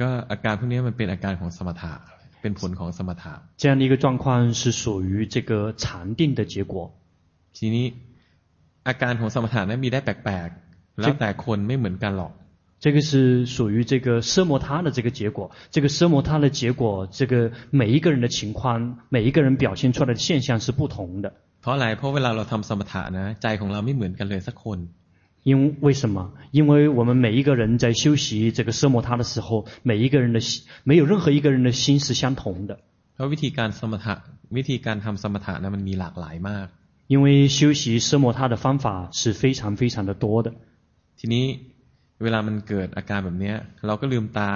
[0.00, 1.92] ก็อาการพวกนี้มันเป็นอาการของสมถะ
[2.42, 4.24] เป็นผลของสมถะ这样的一个状况
[4.60, 5.50] 是属于这个
[5.82, 5.82] 禅
[6.18, 6.74] 定的结果
[7.56, 7.86] ทีนี้
[8.88, 12.32] อาการของสมถะนั้นมีได้แปลกๆแล้วแต่คนไม่เหมือนกันหรอก
[12.80, 21.32] 这个是属于这个奢摩他的这个结果，这个奢摩他的结果，这个每一个人的情况，每一个人表现出来的现象是不同的。
[21.62, 24.78] เพราะอะไรเพราะเวลาเราทำสมถะนะใจของเราไม่เหมือนกันเลยสักคน。
[25.44, 26.32] 因为什么？
[26.52, 32.78] 因为我们每一个人在修习这个奢摩他的时候，每一个人的心，没有任何一个人的心是相同的。
[33.14, 34.14] เพราะวิธีการสมถะ
[34.56, 36.66] วิธีการทำสมถะนะมันมีหลากหลายมาก。
[37.06, 40.54] 因为修习奢摩他的方法是非常非常的多的。
[41.18, 41.44] ทีนี้
[42.22, 43.54] เวลามันเกิดอาการแบบนี้
[43.86, 44.50] เราก็ลืมตา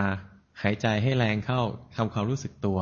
[0.63, 1.61] หายใจให้แรงเข้า
[1.97, 2.79] ทำความรู้สึกตัว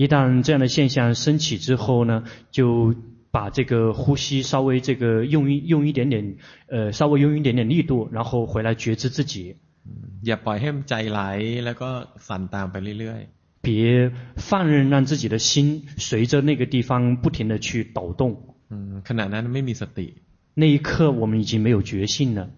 [0.00, 2.94] 一旦这样的现象升起之后呢，就
[3.30, 6.36] 把这个呼吸稍微这个用一用一点点，
[6.68, 9.56] 呃，稍微用一点点力度，然后回来觉知自己。
[10.22, 11.20] อย่าปล่อยให้ใจไหล
[11.64, 11.88] แล้วก็
[12.28, 18.22] สั่นตามไปเรื่อยๆ别放任让自己的心随着那个地方不停地去抖动。
[18.68, 20.14] 嗯，ขณะนั้นไม่มีสติ。
[20.54, 22.50] 那一刻我们已经没有觉性了。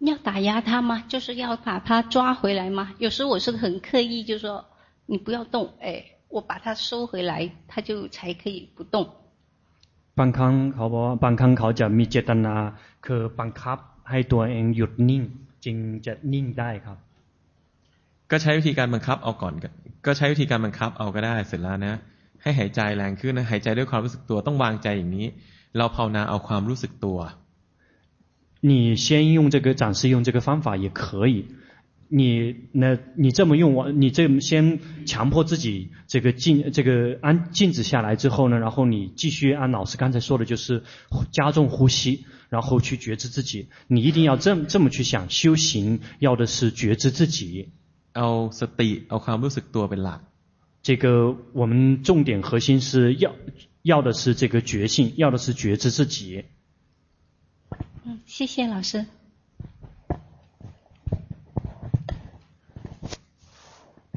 [0.00, 1.04] 要打压他吗？
[1.08, 2.94] 就是要把他抓回来吗？
[2.98, 4.64] 有时候我是很刻意，就是说
[5.06, 9.08] 你不要动，哎，我把他收回来，他就才可以不动。
[10.18, 12.54] บางครั้งเขาบอกว่าบางครั้งเขาจะมีเจตนา
[13.06, 13.78] คือบังคับ
[14.10, 15.22] ให้ตัวเองหยุดนิ่ง
[15.64, 15.76] จึง
[16.06, 16.98] จะนิ่งได้ครับ
[18.30, 19.54] ก็ใช้วิธีการบังคับเอาก่อน
[20.06, 21.94] ก็ใช้วิธีการบังคับเอาก็ได้เสร็จแล้วนะ
[22.42, 25.26] ให้หายใจแรงขึ้นนะหายใจด้วยความรู้สึกตัวต้องวางใจอย่างนี้
[25.76, 27.18] เราภาวนาเอาความรู้สึกตัว
[28.60, 31.46] 你先用这个暂时用这个方法也可以，
[32.08, 40.82] 你那你这么用完，你这么先强迫自己这个静这个安静止下来之后呢，然后你继续按老师刚才说的，就是
[41.30, 43.68] 加重呼吸，然后去觉知自己。
[43.88, 47.68] 你一定要这么这么去想，修行要的是觉知自己。
[48.14, 50.20] เอาสติเอาความรู้สึกตัวเป็นหลัก。
[50.82, 53.34] 这个我们重点核心是要
[53.82, 56.44] 要的是这个觉性，要的是觉知自己。
[58.05, 59.05] 嗯，谢谢老师。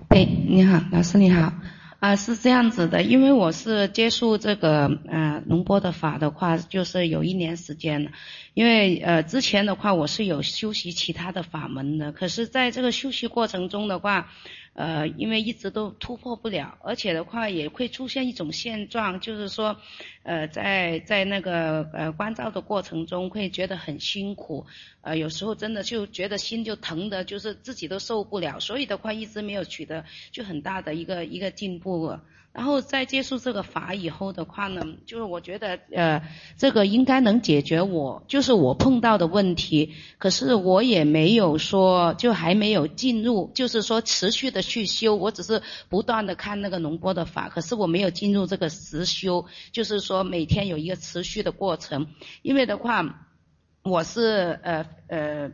[0.08, 1.52] 哎，你好，老师你好。
[1.98, 8.10] 啊、是这样子的，因为我是接触这个呃龙波的法的话，就是有一年时间了。
[8.54, 14.30] 因为呃之前的话，我是有修习其他的法门的，可是在这个修习过程中的话。
[14.74, 19.76] 呃，因为一直都突破不了，而且的话也会出现一种现状，就是说，
[20.22, 24.66] 呃，在在那个呃关照的过程中会觉得很辛苦，
[25.02, 32.18] 呃，有时候真的就觉得心就疼的，就是自己都受不了，所以的话一直没有取得就很大的一个一个进步。
[32.52, 36.22] 然后在接触这个法以后的话呢，就是我觉得呃，
[36.56, 52.08] 这个应该能解决我就是我碰到的问题，可是我也没有说就还没有进入，就是说持续的去修，我只是不断的看那个龙波的法，可是我没有进入这个实修，就是说每天有一个持续的过程，
[52.42, 53.26] 因为的话。
[53.84, 55.50] 我是呃呃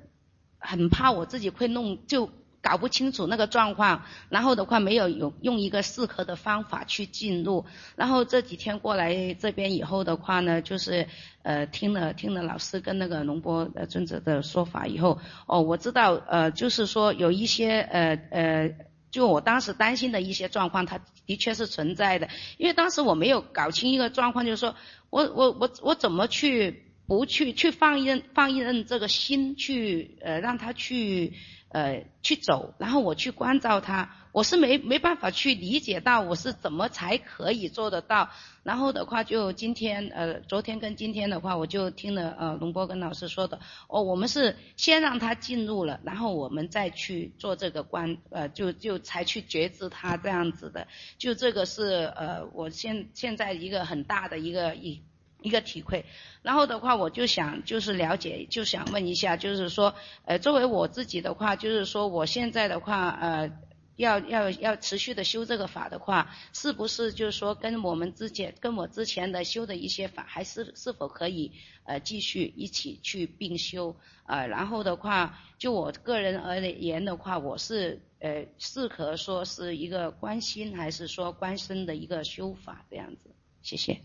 [0.59, 2.29] 很怕我自己会弄就。
[2.61, 11.07] 搞不清楚那个状况，然后的话没有用用一个适合的方法去进入，然后这几天过来这边以后的话呢，就是
[11.43, 18.71] 呃听了听了老师跟那个龙波呃尊者的说法以后，哦我知道呃就是说有一些呃呃
[19.11, 24.75] 就我当时担心的一些状况，它的确是存在的，因为当时我没有搞清一个状况，就是说
[25.11, 31.35] 我我我我怎么去不去去放任放任这个心去呃让他去。
[31.71, 38.31] 呃，去走，然后我去关照他，我是没没办法去理解到我是怎么才可以做得到。
[38.63, 50.87] 然后的话，就今天呃，昨天跟今天的话，我就听了呃龙波跟老师说的，哦，我们是先让他进入了，然后我们再去做这个关，呃，就就才去觉知他这样子的。
[51.19, 55.03] 就这个是呃，我现现在一个很大的一个一。
[55.41, 56.05] 一个体会，
[56.43, 63.51] 然后的话，我就想就是了解，就想问一下，就是说，呃，作为我自己的话，就是说，我现在的话，呃，
[63.97, 71.53] 要要要持续的修这个法的话，是不是就是说，跟我们之前跟我之前的修的一些法，还是是否可以
[71.85, 73.97] 呃继续一起去并修？
[74.27, 83.31] 呃，然后的话，就我个人而言的话，我是呃适合说是一个观心，还是说观身的一个修法这样子？
[83.63, 84.01] 谢谢。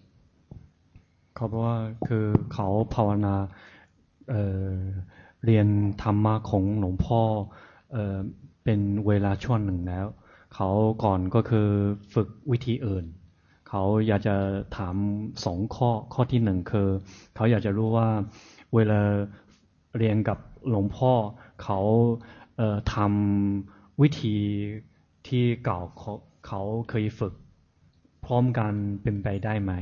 [1.44, 3.36] เขาบว่าคือเขาภาวนา
[4.30, 5.68] เเรียน
[6.04, 7.22] ธรรมะของหลวงพ่อ
[7.94, 7.98] เอ
[8.64, 10.06] เป็นเวลาช่วงหนึ่งแล้ว
[10.56, 10.70] เขา
[11.04, 11.70] ก่อนก็คือ
[12.14, 13.06] ฝึกวิธีอื่น
[13.70, 14.36] เขาอยากจะ
[14.78, 14.96] ถาม
[15.46, 16.89] สองข้อข้อที่หนึ่งคือ
[17.36, 18.10] เขาอยากจะรู้ว่า
[18.76, 19.00] เวลา
[19.98, 20.38] เรียนกับ
[20.70, 21.12] หลวงพ่อ
[21.64, 21.80] เขา
[22.58, 24.38] เทำวิธี
[25.28, 25.80] ที่เก่า
[26.48, 27.34] เขาเคยฝึก
[28.26, 29.74] พร้อมกันเป็นไปได้ไหม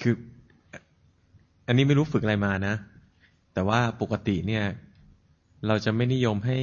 [0.00, 0.14] คือ
[1.66, 2.74] อันนี้ไม่รู้ฝึกอะไรมานะ
[3.54, 4.64] แต่ว่าปกติเนี่ย
[5.66, 6.58] เราจะไม่นิยมให้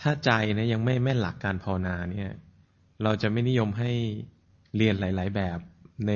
[0.00, 2.30] ถ้าใจนะยังไม่แม่นหลักการภาวนาเนี่ย
[3.02, 3.90] เราจะไม่นิยมให้
[4.76, 5.58] เรียนหลาย ๆ แบบ
[6.06, 6.12] ใน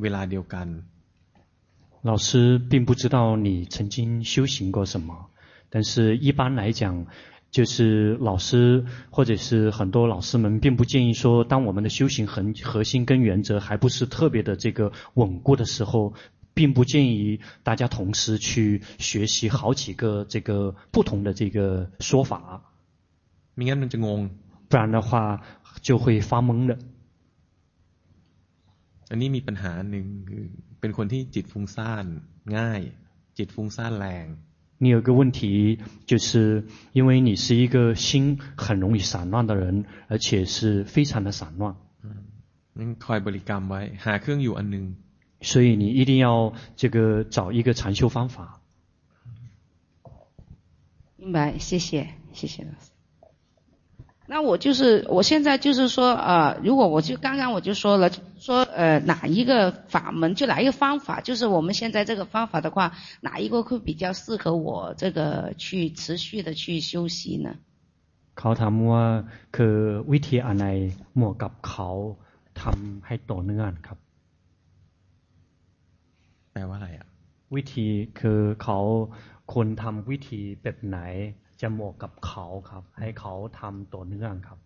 [0.00, 0.66] เวลาเดียวกัน
[2.10, 2.28] 老师
[2.70, 3.16] 并不知道
[3.46, 3.96] 你曾经
[4.32, 5.30] 修行过什么，
[5.70, 7.06] 但是一般来讲。
[7.50, 16.14] 就是老师或者是很多老师们并不建议说，当我们的修行核核心跟原则还不是特别的这个稳固的时候，
[16.52, 22.62] 并不建议大家同时去学习好几个这个不同的这个说法。
[23.54, 25.40] 不然的话
[25.80, 26.76] 就会发懵的。
[29.10, 30.44] อันนี้มีปัญหาหนึ่งคือ
[30.80, 32.04] เป็นคนที่จิตฟุ้งซ่าน
[32.56, 32.80] ง่าย
[33.38, 34.26] จิตฟุ้งซ่านแรง
[34.78, 41.76] 你有个问题，就是因为你是一个心很容易散乱的人，而且是非常的散乱。
[42.74, 44.94] 嗯，开บริกรรมไว้หาเครื่องอยู่อันหนึ่ง。
[45.40, 48.60] 所以你一定要这个找一个禅修方法。
[51.16, 52.90] 明白，谢谢，谢谢老师。
[54.28, 67.56] 那我就是，我现在就是说，呃，如果我就刚刚我就说了，说呃哪一个法门，就哪一个方法，就是我们现在这个方法的话，哪一个会比较适合我这个去持续的去修习呢？
[68.34, 69.04] เขาถามว่า
[69.56, 69.76] คือ
[70.12, 70.64] วิธีอะไร
[71.16, 71.90] เหมาะกับเขา
[72.62, 73.98] ทำให้ต่อเนื่องครับ
[76.52, 77.06] แปลว่าอะไรอ่ะ
[77.54, 77.88] วิธี
[78.20, 78.78] คือเขา
[79.52, 80.98] ควรทำวิธีแบบไหน
[81.60, 84.58] จะเหมาะกับเขาครับให้เขาทำต่อเนื่องครับ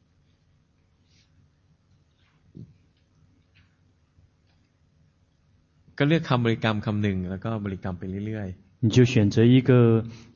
[5.99, 9.71] ก็เลือกคำบริกรรมคำหนึ่งแล้วก็บริกรรมไปเรื่อยๆ你就选择一个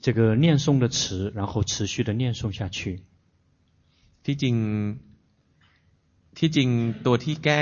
[0.05, 2.79] 这个念诵的词然后持续的念诵下去
[4.25, 4.57] ที่จริง
[6.39, 6.69] ที่จริง
[7.07, 7.61] ตัวที่แก้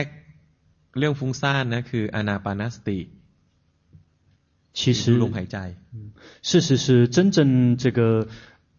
[0.98, 2.98] เรื่องฟุ้งซ่านนะคืออานาปานสติ
[4.78, 5.56] 其实ลมหายใจ
[6.48, 8.00] 事实是真正这个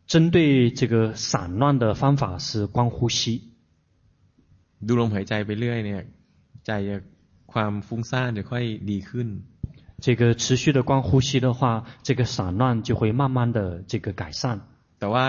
[0.08, 3.54] 针对这个散乱的方法是观呼吸。
[4.86, 6.02] ดูลมหายใจไปเรื่อยเนี่ย
[6.66, 6.72] ใจ
[7.52, 9.28] ความฟุ้งซ่านจะค่อยดีขึ้น。
[10.06, 14.62] 这个持续的观呼吸的话，这个散乱就会慢慢的这个改善。
[15.00, 15.26] แต่ว่า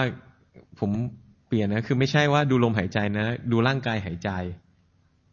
[0.79, 0.91] ผม
[1.47, 4.31] เปลี่ยนนะคือไม่ใช่ว่าดูลมหายใจนะดูร่างกายหายใจ。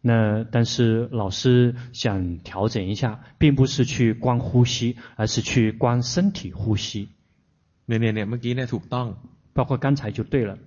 [0.02, 7.10] 那但是老师想调整一下，并不是去观呼吸，而是去观身体呼吸。
[7.88, 9.08] เนี่ยเนี่ยเนี่ยเมื่อกี้เนี่ยถูกต้อง
[9.55, 10.59] 包括刚才就对了。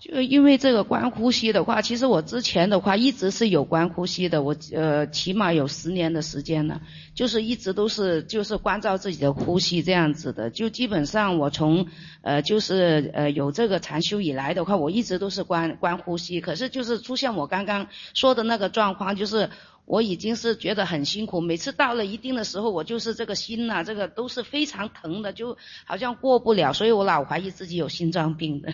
[0.00, 6.82] 就因为这个观呼吸的话，其实我之前的话一直是有观呼吸的，我呃起码有十年的时间了，
[7.14, 11.88] 就是一直都是就是关照自己的呼吸这样子的，就基本上我从
[12.22, 19.50] 呃就是呃有这个禅修以来的话，我一直都是观观呼吸，可是就是出现我刚刚说的那个状况，就是
[19.87, 28.73] 我已经是觉得很辛苦，每次到了一定的时候，我就是这个心呐、啊，这个都是非常疼的，就好像过不了，所以我老怀疑自己有心脏病的。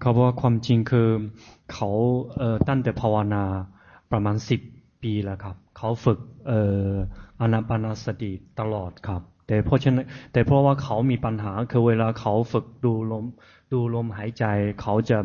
[0.00, 1.08] เขาบอกว่าความจริงคือ
[1.72, 1.88] เขา
[2.36, 3.44] เอ่อตั้งแต่ภาวนา
[4.12, 4.60] ประมาณสิบ
[5.02, 6.92] ปีแล้วครับเขาฝึกเอ่อ
[7.40, 13.24] อนาปานาสติตลอดครับแต่เพราะฉะนั้นแต่เพราะว่าเขามีปัญหาคือเวลาเขาฝึกดูลม
[13.72, 14.44] ดูลมหายใจ
[14.80, 15.18] เขาจะ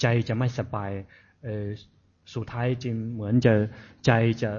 [0.00, 0.90] ใจจะไม่สบาย
[1.44, 1.66] เอ่อ
[2.33, 3.53] สุดท้ายจึงเหมือนจะ
[4.05, 4.11] ใจ
[4.43, 4.51] จะ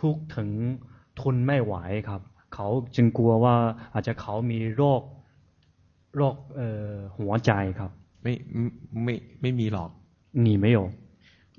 [0.00, 0.50] ทุกข์ถึง
[1.20, 1.74] ทนไม่ไหว
[2.08, 2.20] ครับ
[2.54, 3.54] เขาจึงกลัวว่า
[3.92, 5.02] อาจจะเขามีโรค
[6.16, 6.36] โรค
[7.18, 7.90] หัวใจครับ
[8.22, 8.32] ไม่
[9.04, 9.90] ไม่ไม่มีหรอก
[10.42, 10.90] หนีไม่หยก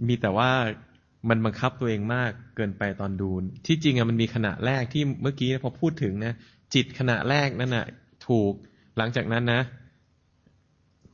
[0.07, 0.49] มีแต่ว่า
[1.29, 3.29] มันบังคับตัวเองมากเกินไปตอนดู
[3.65, 6.33] ที่จริงอะมันมีขณะแรกที่เมื่อกี้พอพูดถึงนะ
[6.73, 7.85] จิตขณะแรกนั่นอะ
[8.27, 8.53] ถูก
[8.97, 9.61] หลังจากนั้นนะ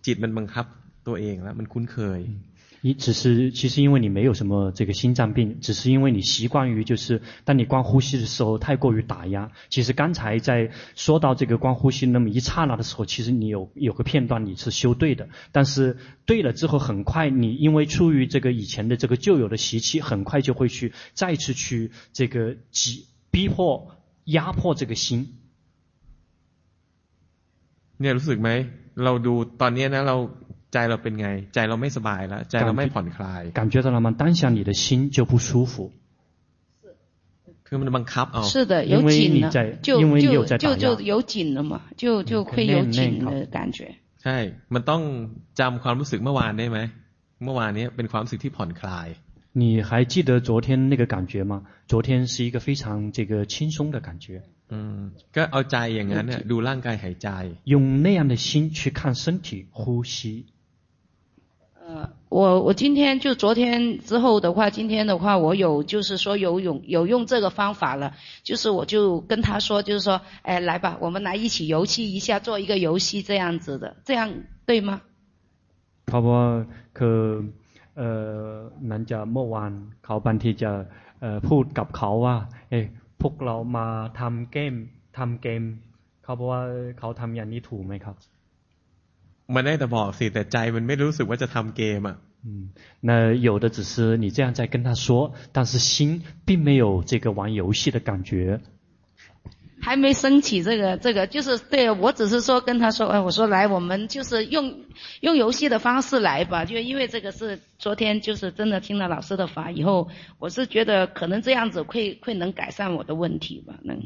[0.05, 0.65] จิตมันบังคับ
[1.07, 2.21] ตัวเองแล้ว มันคุ้นเคย
[2.82, 9.50] 你只是，其实因为你没有什么这个心脏病，只是因为你习惯于就是，当你观呼吸的时候太过于打压。
[9.70, 25.34] 其实刚才在说到这个观呼吸那么一刹那的时候，其实你有有个片段你是修对的，但是对了之后，很快你因为出于这个以前的这个旧有的习气，很快就会去再次去这个挤逼迫压迫这个心。
[27.98, 28.48] 你有รู้สึกไหม
[29.04, 30.16] เราดูตอนนี้นะเรา
[30.72, 35.74] ใจเราเป็นไงใจเราไม่สบายแล้วใจเราไม่ผ่อนคลาย感觉到了吗当下你的心就不舒服
[37.66, 39.46] คือมันบังคับเอา是的有紧了
[39.86, 39.88] 就
[40.24, 40.26] 就
[40.62, 43.78] 就就有紧了嘛就就会有紧的感觉
[44.22, 44.36] ใช่
[44.74, 45.02] มันต้อง
[45.60, 46.78] จำความรู้สึกเมื่อวานได้ไหม
[47.44, 49.08] เมื่อวานนี้เป็นความรู้สึกที่ผ่อนคลาย
[49.60, 51.52] 你还记得昨天那个感觉吗
[51.86, 57.28] 昨天是一个非常这个轻松的感觉嗯ก็เอาใจอย่างนั้นเนี่ยดูร่างกายหายใจ
[57.72, 60.46] 用那样的心去看身体呼吸
[62.00, 74.32] 呃，我我今天就昨天之后的话，今天的话我有就是说有用有用这个方法了，就是我就跟他说，就是说，哎，来吧，我们来一起游戏一下，做一个游戏这样子的，这样
[74.66, 75.00] 对吗？
[76.06, 76.42] เพราะว่า
[76.98, 77.18] คือ
[77.96, 78.08] เอ่
[78.48, 79.72] อนั้นจะเมื่อวาน
[80.04, 80.70] เขาบางทีจะ
[81.20, 82.36] เอ่อพูดกับเขาว่า
[82.70, 82.80] เอ้
[83.20, 83.86] พวกเรามา
[84.20, 84.74] ทำเกม
[85.18, 85.62] ทำเกม
[86.24, 86.62] เขาบอกว่า
[86.98, 88.16] เขาทำอย่างนี้ถูกไหมครับ
[89.54, 92.16] มันได้แต่บอกสิแต่ใจมันไม่รู้สึกว่าจะทำเกมอ่ะ
[92.48, 92.70] 嗯，
[93.00, 98.60] 那有的只是你这样在跟他说，但是心并没有这个玩游戏的感觉，
[99.80, 104.84] 还没升起这个这个，就是对我只是说跟他说，哎，我说来，我们就是用
[105.20, 113.98] 用游戏的方式来吧，就因为这个是昨天就是真的听了老师的法以后，我是觉得可能这样子会会能改善我的问题吧，能。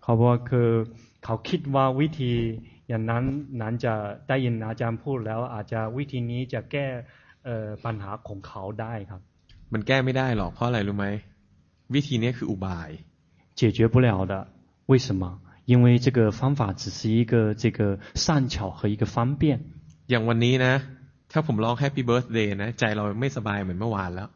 [0.00, 0.86] เขาบอกคือ
[1.24, 2.32] เขาคิดว่าวิธี
[2.90, 3.24] อย่างนั้น
[3.60, 3.94] นั้นจะ
[4.28, 6.86] ได้ยินอาจารย์พูดแล้วอาจจะวิธีนี้จะแก้
[7.84, 9.20] ปัญหาของเขาได้ครับ
[9.72, 11.06] มันแก้ไม่ได้หรอกเพราะอะไรรู้ไหม
[11.94, 12.88] วิธีนี้คืออุบาย
[13.58, 14.32] 解决不了的
[14.90, 15.22] 为什么
[15.70, 17.32] 因为这个方法只是一个
[17.62, 17.78] 这个
[18.14, 19.42] 善巧和一个方便
[20.10, 20.74] อย่างวันนี้นะ
[21.32, 24.28] ถ้าผมร้อง Happy Birthday นะใจเราไม่สบายเหมือนเมื่อวานแล้ว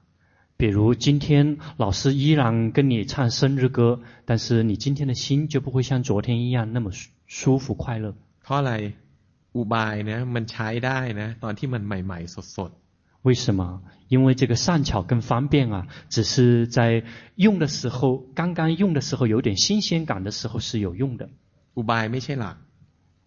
[0.60, 6.90] 比如今天老师依然跟你唱生日歌，但是你今天的心就不会像昨天一样那么
[7.26, 8.14] 舒服快乐。
[8.44, 8.72] เพราะอะไร
[9.56, 13.60] อุบายนะมันใช้ได้นะตอนที่มันใหม่ๆสดๆ为什么
[14.12, 17.04] 因为这个善巧跟方便啊只是在
[17.36, 17.98] 用的时候
[18.34, 21.28] 刚刚用的时候有点新鲜感的时候是有用的
[21.74, 22.56] อุบายไม่ใช่หลัก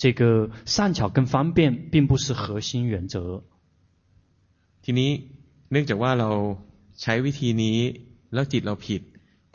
[0.02, 3.44] 这个善巧跟方便并不是核心原则
[4.84, 5.12] ทีนี้
[5.72, 6.32] เนื่องจากว่าเรา
[7.02, 7.78] ใช้วิธีนี้
[8.34, 9.02] แล้วจิตเราผิด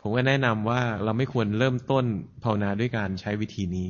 [0.01, 2.05] ผมก็แนะนำว่าเราไม่ควรเริ่มต้น
[2.43, 3.89] ภาวนาด้วยการใช้วิธีนี้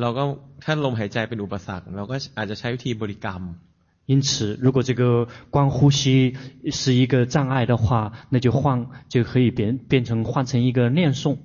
[0.00, 0.22] เราก็
[0.64, 3.42] ถ้าลมหายใจเป็นอุปสรรคเราก็อาจจะใช้วิธีบริกรรม
[4.06, 6.36] 因此，如果这个观呼吸
[6.70, 11.38] 是一个障碍的话，那就换就可以变变成换成一个念诵。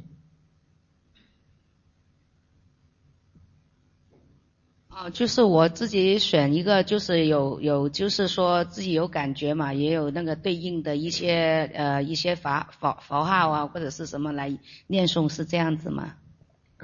[4.89, 16.15] 哦，就是我自己选一个，就是有有，就是说自己有感觉嘛，也有那个对应的一些呃一些法法符号啊，或者是什么来念诵，是这样子吗？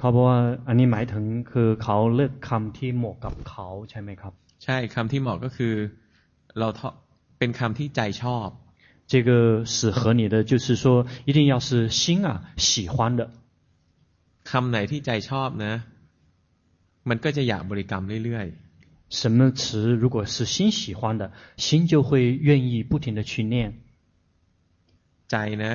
[0.00, 4.32] ขาบอกว่าอันนี้หมายถึงคือเขาเลือกคำที่เหมาะกับเขาใช่ไหมครับ
[4.64, 5.74] ใช่คำที่เหมาะก็คือ
[6.58, 6.68] เรา
[7.38, 8.48] เป็นคำที่ใจชอบ
[9.12, 9.30] 这个
[9.74, 10.84] 适合你的就是说
[11.28, 13.20] 一定要是心啊喜欢的
[14.50, 15.74] คำไหนที่ใจชอบนะ
[17.08, 19.62] มันก็จะอยากบริกรรมเรื่อยๆ什么词
[20.02, 21.22] 如果是心喜欢的
[21.56, 22.08] 心就会
[22.48, 23.54] 愿意不停的去念
[25.30, 25.72] ใจนะ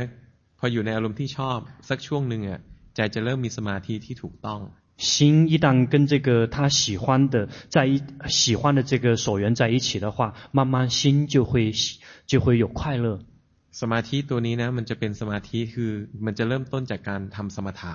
[0.58, 1.58] พออยู่ในอารมณ์ที่ชอบ
[1.90, 2.60] สักช่วงหนึ่งอ่ะ
[2.96, 4.62] ใจจะเริ่มมีสมาธิที่ถูกต้อง
[4.98, 11.74] 心一旦跟这个他喜欢的在一喜欢的这个所缘在一起的话，慢慢心就会
[12.28, 13.20] 就会有快乐。
[13.72, 15.92] สมาธิตัวนี้นะมันจะเป็นสมาธิคือ
[16.26, 17.94] มันจะเริ่มต้นจากการทำสมถะ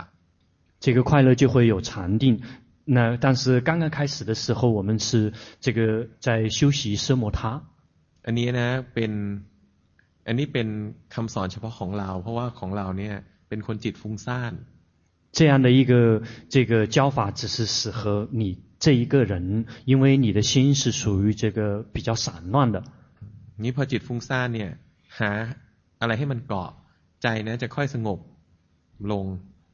[0.81, 2.41] 这个快乐就会有禅定。
[2.85, 7.62] 那但是刚刚开始的时候，我们是这个在修习奢摩他。
[8.27, 9.12] อันนี้นะเป็น
[10.27, 10.69] อันนี้เป็น
[11.15, 13.15] คำสอนเฉพาะของเราเพราะว่าของเราเนี่ย
[13.49, 14.53] เป็นคนจิตฟุ้งซ่าน
[15.33, 22.85] 这样的一个这个教法只是适合你这一个人，因为你的心是属于这个比较散乱的。
[23.59, 24.70] 你พอจิตฟุ้งซ่านเนี่ย
[25.19, 25.31] หา
[26.01, 26.70] อะไรให้มันเกาะ
[27.23, 28.19] ใจ呢จะค่อยสงบ
[29.12, 29.27] ลง。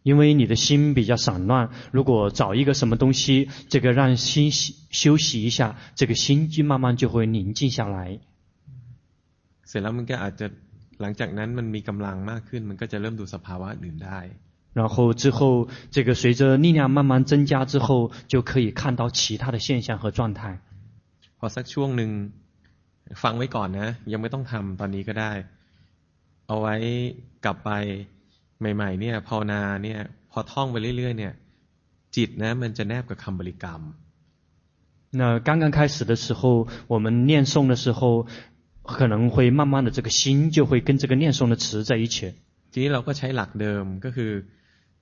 [0.05, 8.19] 因为你的心比较散乱，如果找一个什么东西，这个让心休息一下，这个心就慢慢就会宁静下来。
[9.69, 10.47] เสร็จแล้วมันก็อาจจะ
[11.01, 14.21] หลังจากนั้นมันมีกำลังมากขึ้นมันก็จะเริ่มดูสภาวะอื่นได้
[14.77, 20.61] 然后之后，这个随着力量慢慢增加之后，就可以看到其他的现象和状态。
[21.39, 22.11] พอสักช่วงหนึ่ง
[23.23, 25.33] ฟังไว้ก่อนนะยังไม่ต้องทำตอนนี้ก็ได้
[26.47, 26.75] เอาไว้
[27.45, 27.71] กลับไป
[28.61, 29.99] ใหม่ๆเนี่ยภาวนาเนี่ย
[30.31, 31.33] พอท่องไปเรื่อยๆเนี่ย
[32.17, 33.81] จิตนะมันจะแนบกับคำบริกรรม
[35.19, 38.27] 那刚刚开始的时候，我们念诵的时候，
[38.83, 42.33] 可能会慢慢的这个心就会跟这个念诵的词在一起。
[42.71, 44.31] ทีนี้เราก็ใช้หลักเดิมก็คือ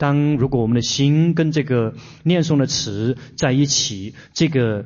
[0.00, 4.84] 当如果我们的心跟这个念诵的词在一起，这个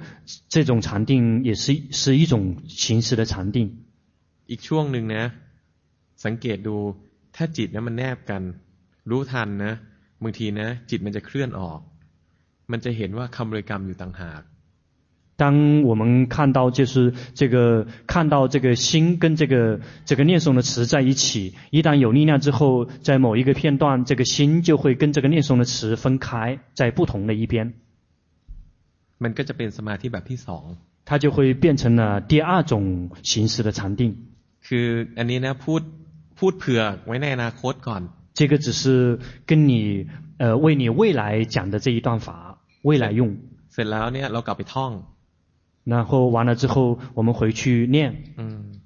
[0.48, 3.84] 这种禅定也是是一种形式的禅定。
[4.46, 5.32] อีกช่วงหนึ่งนะ
[6.24, 6.76] สังเกตดู
[7.36, 8.42] ถ้าจิตนะมันแนบกัน
[9.10, 9.72] รู้ทันนะ
[10.22, 11.80] บางทีนะจิตมันจะเคลื่อนออก
[12.70, 14.42] มันจะเห็นว่าคำบริกรรมอยู่ต่างหาก
[15.36, 27.72] 当我们看到就是这个看到这个心跟这个这个念诵的词在一起，一旦有力量之后，在某一个片段，这个心就会跟这个念诵的词分开，在不同的一边。
[29.18, 30.76] มันก็จะเป็นสมาธิแบบที่สอง，
[31.06, 34.16] 它就会变成了第二种形式的禅定。
[34.66, 35.82] คืออันนี้นะพูด
[36.38, 38.02] พูดเผื่อไว้ในอนาคตก่อน。
[38.34, 40.06] 这个只是跟你
[40.38, 43.36] 呃为你未来讲的这一段法，未来用。
[43.72, 44.92] เสร็จแล้วเนี่ยเรากลับไปท่อง。
[45.84, 48.34] 然后完了之后，我们回去念。
[48.36, 48.80] 嗯，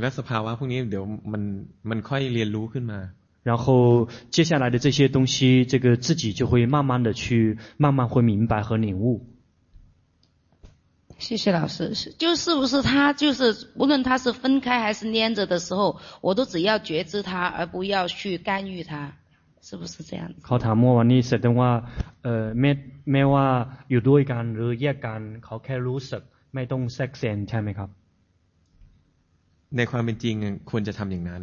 [0.00, 1.42] และสภาวะพวกนี้เดี๋ยวมัน
[1.90, 3.00] มันค่อยเรียนรู้ขึ้นมา。
[3.48, 9.24] 然后接下来的这些东西，这个自己就会慢慢的去，慢慢会明白和领悟。
[11.18, 19.12] 谢谢老师，就是不是他就是无论他是分开还是连着的时候，我都只要觉知他，而不要去干预他，
[19.62, 20.34] 是不是这样子？
[20.42, 21.70] เขาถามเมื่อวันนี้แสดงว่า
[22.24, 22.70] เอ่อแม้
[23.12, 23.46] แม้ว่า
[23.90, 26.22] อยู่ด้วยกันหรือแยกกันเขาแค่รู้สึก
[26.54, 27.90] ไม่ต้องแทรกแซงใช่ไหมครับ
[29.76, 30.34] ในความเป็นจริง
[30.70, 31.42] ควรจะทำอย่างนั้น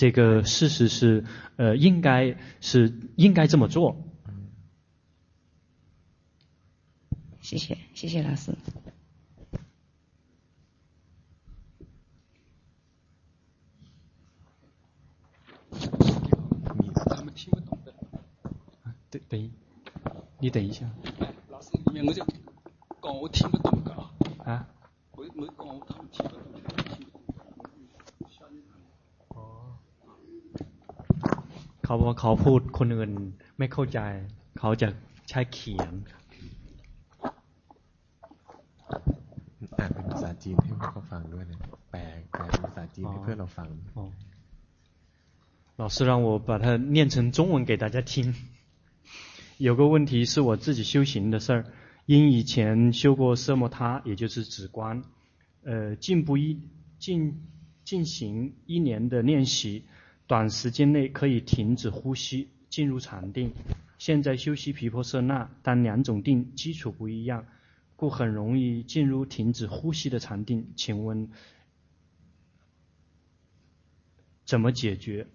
[0.00, 1.24] 这个事实是
[1.56, 3.96] 呃应该是应该这么做
[7.42, 8.56] 谢谢谢谢老师
[16.78, 17.92] 你他们听不懂的
[19.10, 19.50] 等等
[20.38, 20.88] 你等一下
[21.50, 22.24] 老师里面我就
[23.04, 23.90] 讲我听不懂的
[24.44, 24.66] 啊，
[25.12, 27.20] 我我讲他们听不懂，听不懂。
[29.34, 29.38] 哦，
[31.84, 33.10] เขาบอกเขาพูดคนอื่น
[33.58, 33.98] ไม่เข้าใจ
[34.58, 34.88] เขาจะ
[35.28, 35.92] ใช้เขียน
[39.78, 41.58] อ่านเป็นภาษาจีนให้พวกเขาฟังด้วยนะ
[41.90, 42.00] แปล
[42.30, 43.68] แปลเป็นภาษาจีนให้เพื่อนเราฟัง
[43.98, 44.00] 哦
[45.80, 48.34] 老师让我把它念成中文给大家听。
[49.56, 51.64] 有个问题是我自己修行的事儿。
[52.06, 55.02] 因以前修过奢摩他，也就是止观，
[55.62, 56.58] 呃，进步一
[56.98, 57.40] 进
[57.84, 59.84] 进行一年的练习，
[60.26, 63.52] 短时间内可以停止呼吸，进入禅定。
[63.98, 67.46] 现在修习毗婆舍那，但两种定基础不一样，
[67.96, 70.72] 故很容易进入停止呼吸的禅定。
[70.74, 71.28] 请问
[74.44, 75.26] 怎么解决？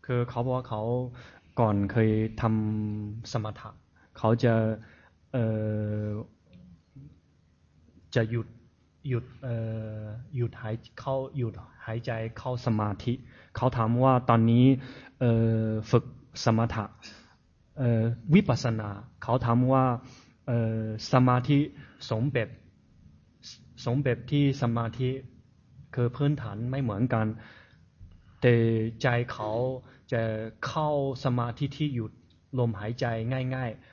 [0.00, 0.80] คือเขาบอกว่าเขา
[1.60, 2.10] ก่อนเคย
[2.40, 3.70] ทำสมถะ
[4.17, 4.53] เขาจะ
[5.33, 5.45] เอ่
[6.05, 6.09] อ
[8.15, 8.47] จะหยุด
[9.09, 9.55] หยุดเอ่
[10.01, 10.03] อ
[10.35, 11.53] หยุดหายเข้าหยุด
[11.85, 13.13] หายใจเข้าสมาธิ
[13.55, 14.65] เขาถามว่าตอนนี้
[15.19, 15.31] เอ่
[15.65, 16.05] อฝึก
[16.43, 16.85] สมถะ
[17.77, 18.03] เอ่อ
[18.33, 18.89] วิปัสสนา
[19.23, 19.85] เขาถามว่า
[20.47, 20.81] เอ่อ
[21.11, 21.59] สมาธิ
[22.09, 22.49] สมแบบ
[23.85, 25.09] สมแบบที่สมาธิ
[25.95, 27.25] คือพื้นฐานไม่เหมือนกัน
[28.41, 28.55] แต่
[29.01, 29.51] ใจเขา
[30.13, 30.21] จะ
[30.67, 30.89] เข้า
[31.23, 32.11] สมาธิที่หยุด
[32.59, 33.05] ลมหายใจ
[33.55, 33.92] ง่าย ๆ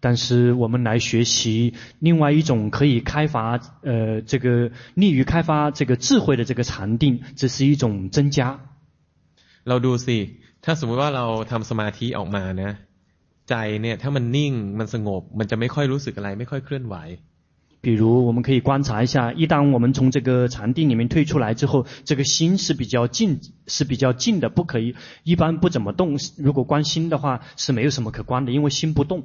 [0.00, 8.60] 但是我们来学习另外一种可以开发呃这个利于开发这个智慧的这个禅定，这是一种增加。
[9.64, 10.16] เราดูสิ
[10.64, 12.72] ถ้าสมมติว่าเราทำสมาธิออกมานะ
[13.48, 16.96] ใจเนี่ยถ้ามันนิ่งมันสงบมันจะไม่ค่อยรู้สึกอะไรไม่ค่อยเคลื่อนไหว
[17.82, 26.18] 比如，我们可以观察一下，一旦我们从这个禅定里面退出来之后，这个心是比较静，是比较静的，不可以，一般不怎么动。
[26.36, 29.24] 如果观心的话，是没有什么可观的，因为心不动。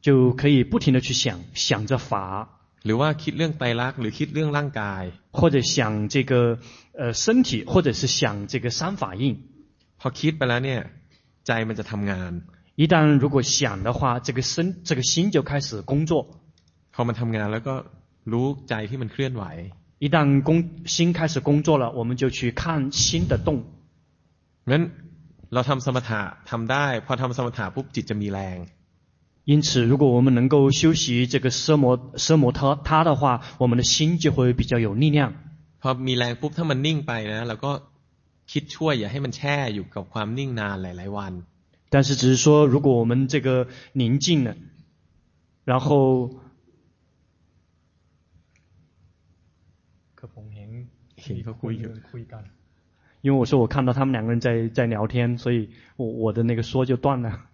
[0.00, 2.48] 就可以不停地去想，想着法。
[2.84, 5.02] หรือว่าคิดเรื่องไตรลักษณ์หรือคิดเรื่องร่างกาย
[5.38, 6.58] 或者想这个
[7.00, 9.22] 呃身体，或者是想这个三法印。
[10.00, 10.80] พอคิดไปแล้วเนี่ย
[11.46, 12.32] ใจมันจะทำงาน
[12.80, 16.12] 一旦如果想的话，这个身这个心就开始工作。
[16.94, 17.74] พอมันทำงานแล้วก็
[18.32, 19.44] รู้ใจที่มันเคลื่อนไหว
[20.04, 20.50] 一旦工
[20.84, 23.48] 心开始工作了，我们就去看心的动。
[24.70, 24.82] งั้น
[25.52, 26.20] เราทำสมถะ
[26.50, 28.58] ทำได้พอทำสมถะปุ๊บจิตจะมีแรง
[29.46, 35.34] 因此，如果我们能够修习这个奢摩奢摩他他的话，我们的心就会比较有力量。
[35.80, 37.82] พอมีแรงปุ๊บถ้ามันนิ่งไปนะเราก็
[38.52, 41.32] คิดช่วยอย่าให้มันแช่อยู่กับความนิ่งนานหลายๆวัน
[41.90, 44.54] 但是，只是说，如果我们这个宁静了，
[45.64, 46.38] 然后。
[53.22, 57.46] 因为我说我看到他们两个人在在聊天，所以我我的那个说就断了。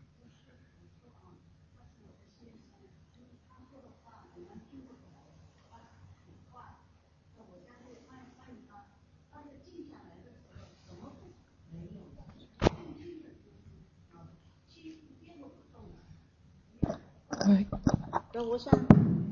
[18.51, 18.73] 我想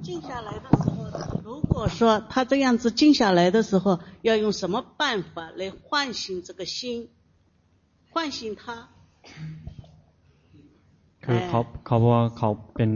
[0.02, 0.96] 静下来的时候，
[1.44, 7.08] 如果说他这样子静下来的时候，要用什么办法来唤醒这个心，
[8.10, 8.88] 唤醒他？
[11.24, 12.92] คือเขาเขาว่าเขาเป็น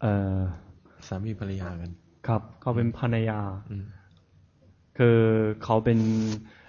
[0.00, 0.38] เอ่อ
[1.06, 1.90] สามีภรรยากัน
[2.26, 3.40] ครับเขาเป็นภรรยา
[4.98, 5.18] คือ
[5.64, 5.98] เขาเป็น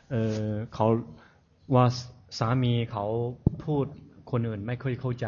[0.09, 0.85] เอ่อเขา
[1.76, 1.85] ว่า
[2.39, 3.05] สามีเขา
[3.63, 3.85] พูด
[4.31, 5.27] คนอื่นไม่ค่อยเข้าใจ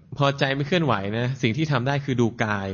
[0.18, 2.68] พอใจไม่เคลื่อนไหวนะสิ่งที่ทำได้คือดูกาย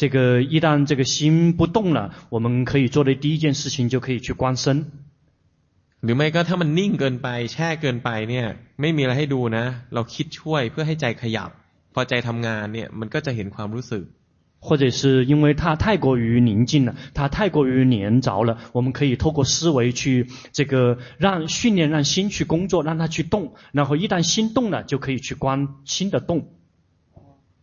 [0.00, 0.16] 这个
[0.52, 2.00] 一旦这个心不动了，
[2.34, 4.66] 我们可以做的第一件事情就可以去观身。
[6.02, 8.46] หรือไม่ก็ถ้ามันนิ่งเกินไปแช่เกินไปเนี่ย
[8.80, 11.50] ไม่มีอะไรให้ดูนะเราคิดช่วยเพื่อให้ใจขยับ
[11.94, 14.04] พอใจทำงานเนี่ยมันก็จะเห็นความรู้สึก
[14.65, 26.49] 或者是因为它太过于宁静了，它太过于粘着了，我们可以透过思维去这个让训练让心去工作，让它去动，然后一旦心动了，就可以去关心的动。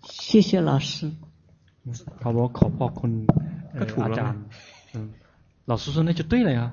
[0.05, 1.11] 谢谢老师。
[2.23, 3.27] 我考破空，
[3.77, 4.37] 可土了。
[4.95, 5.11] 嗯，
[5.65, 6.73] 老师说那就对了呀。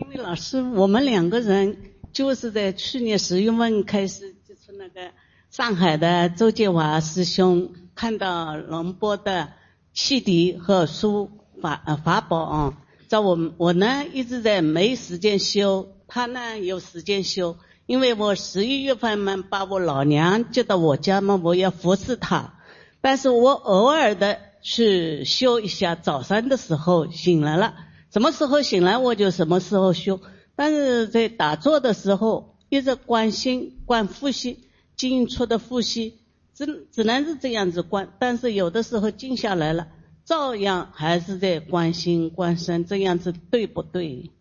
[0.00, 1.76] 因为老师，我们两个人
[2.12, 5.12] 就是在去年十月份开始接触那个
[5.50, 7.74] 上海的周建华师兄。
[8.00, 9.50] 看到龙波的
[9.92, 12.78] 启迪和书法呃法宝啊，
[13.08, 22.54] 在我我呢一直在没时间修，他呢有时间修，因为我十一月份嘛把我老娘接到我家嘛，我要服侍他，
[23.02, 27.74] 但是我偶尔的去修一下，早上的时候醒来了。
[28.10, 30.20] 什么时候醒来我就什么时候修，
[30.56, 36.19] 但是在打坐的时候一直观心、观呼吸，进出的呼吸，
[36.59, 38.09] 只只能是这样子观。
[38.19, 39.87] 但是有的时候静下来了，
[40.25, 44.31] 照样还是在观心、观身，这样子对不对？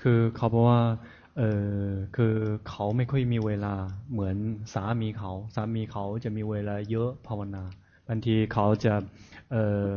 [0.00, 0.80] คือเขาบอกว่า
[1.38, 1.42] เอ
[1.86, 2.34] อคือ
[2.68, 3.74] เขาไม่ค่อยมีเวลา
[4.12, 4.36] เหมือน
[4.72, 7.64] สามีเขา สามีเขาจะมีเวลาเยอะภาวนา
[8.08, 8.94] บางทีเขาจะ
[9.52, 9.88] เอ่อ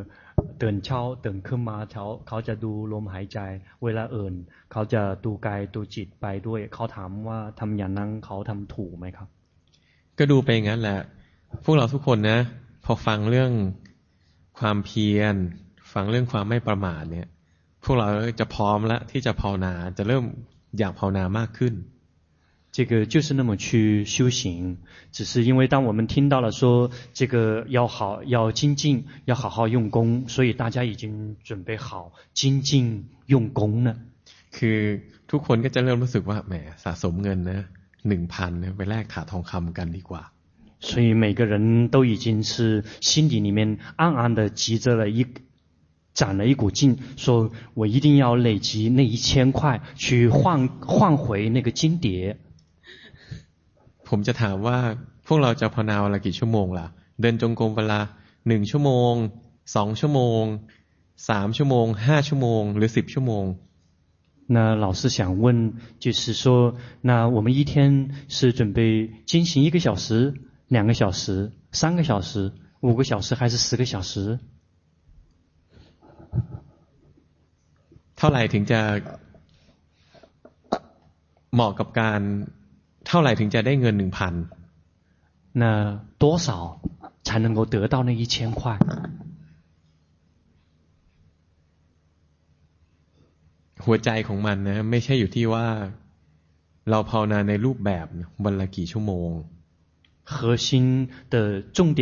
[0.62, 3.38] ตื่นเช้าตื่นขึ้นมาเช้าเขาจะดูลมหายใจ
[3.84, 4.34] เวลาอื่น
[4.72, 9.28] เขาจะดูกายดูจิตไปด้วย เขาถามว่าทำอย่างนั้นเขาทำถูกไหมครับ
[10.18, 11.00] ก็ดูไปอย่างนั้นแหละ
[11.64, 12.40] พวกเราทุกคนนะ
[12.84, 13.52] พอฟังเรื่อง
[14.58, 15.34] ความเพียร
[15.92, 17.28] ฟังเรื่องความไม่ประมาทเนี่ย
[17.84, 18.08] พวกเรา
[18.40, 20.24] จะพร้อมแล้วที่จะภาวนาจะเริ่ม
[20.78, 21.74] อยากภาวนามากขึ้น
[22.71, 24.77] 这个就是那么去修行，
[25.11, 33.95] 只是因为当我们听到了说这个要好要精进，要好好用功，所以大家已经准备好精进用功了。
[34.51, 37.59] คือทุกคนก็จะเริ่มรู้สึกว่าแหมสะสมเงินนะ
[38.07, 40.23] หนึ่งพันไปแลกขาทองคำกันดีกว่า
[40.79, 45.25] 所以每个人都已经是心底里面暗暗的积着了一
[46.13, 52.37] 攒了一股劲，说我一定要累积那一千块去换换回那个金碟。
[54.11, 54.77] ผมจะถามว่า
[55.27, 56.87] พวกเราจะภาวนาวันละกี่ชั่วโมงล่ะ
[57.21, 57.99] เดินจงกรมเวลา
[58.47, 59.13] หนึ่งชั่วโมง
[59.75, 60.43] สองชั่วโมง
[61.29, 63.45] สามชั่วโมงห้าชั่วโมงหรือสิบชั่วโมง
[64.55, 70.33] 那老师想问，就是说，那我们一天是准备进行一个小时、
[70.69, 74.39] 两个小时、三个小时、五个小时，还是十个小时？
[78.15, 78.81] เท่าไหร่ถึงจะ
[81.53, 82.21] เหมาะกับการ
[83.11, 84.33] เท่าไหร่ถึงจะได้เงินหนึ่งพัน
[85.61, 85.63] 那
[86.23, 86.47] 多少
[87.25, 88.61] 才能够得到那一千块？
[93.85, 95.67] หัวใจของมันนะไม่ใช่อยู่ที่ว่า
[96.89, 98.05] เราภาวนาในรูปแบบ
[98.45, 99.29] วันละกี่ชั่วโมง
[100.33, 100.35] 核
[100.65, 100.67] 心
[101.33, 101.35] 的
[101.77, 102.01] 重点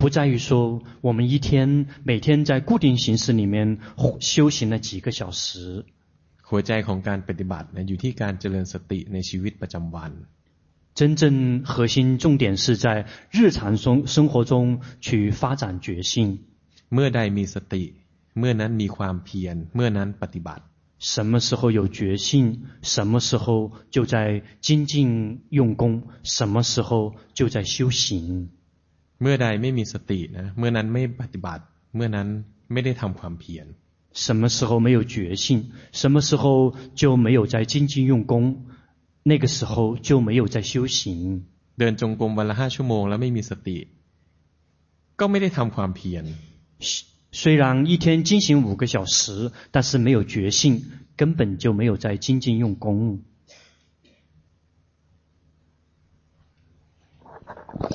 [0.00, 3.78] 不在于说我们一天每天在固定形式里面
[4.20, 5.84] 修行了几个小时。
[6.48, 10.12] หัวใจของการปฏิบัตินะอยู่ที่การเจริญสติในชีวิตประจำวัน。
[10.96, 16.40] 真正核心重点是在日常生生活中去发展觉性。
[16.88, 17.94] เมื่อใดมีสติ
[18.38, 20.62] เมื่อนั้นมีความเพียร เมื่อนั้นปฏิบัติ。
[20.98, 28.50] 什么时候有觉性，什么时候就在精进用功，什么时候就在修行。
[29.18, 31.62] เมื่อใดไม่มีสตินะ เมื่อนั้นไม่ปฏิบัติ
[31.94, 32.28] เมื่อนั้น
[32.72, 33.66] ไม่ได้ทำความเพียร。
[34.12, 38.66] 什么时候没有觉性，什么时候就没有在精进用功，
[39.26, 41.46] 那个时候就没有在修行。
[41.78, 43.78] เดินจงกรมวันละห้าชั่วโมงแล้วไม่มีสติ
[45.20, 46.24] ก็ไม่ได้ทำความเพียร。
[47.40, 50.82] 虽然一天进行五个小时，但是没有觉性，
[51.16, 53.22] 根本就没有在精进用功。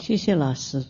[0.01, 0.85] 谢谢老师。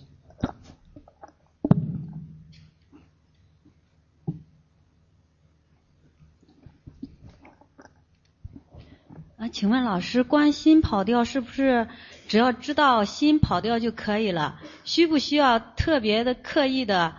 [9.41, 11.87] 啊，请问老师，观心跑掉是不是
[12.27, 14.59] 只要知道心跑掉就可以了？
[14.83, 17.13] 需不需要特别的刻意的？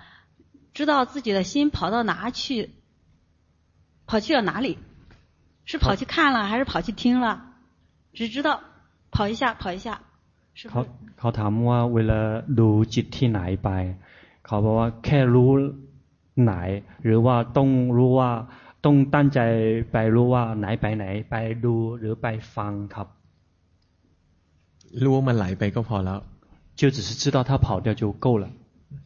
[0.74, 2.70] 知道自己的心跑到哪去，
[4.06, 4.78] 跑去了哪里？
[5.64, 7.44] 是跑去看了，还是跑去听了？
[8.12, 8.60] 只知道
[9.10, 10.00] 跑一下，跑一下。
[10.70, 10.80] เขา
[11.18, 12.20] เขาถามว่าเวลา
[12.58, 13.68] ดูจิตที่ไหนไป
[14.46, 15.50] เขาบอกว่าแค่รู้
[16.42, 16.52] ไหน
[17.04, 18.30] หรือว่าต้องรู้ว่า
[18.84, 19.40] ต้องตั้งใจ
[19.92, 23.08] ไปรู้ว่าไหนไปไหน ไปดูหรือไปฟังครับ
[25.02, 26.18] รู้ว่ามันไหลไปก็พอแล้ว
[26.78, 28.44] 就只是知道它跑掉就够了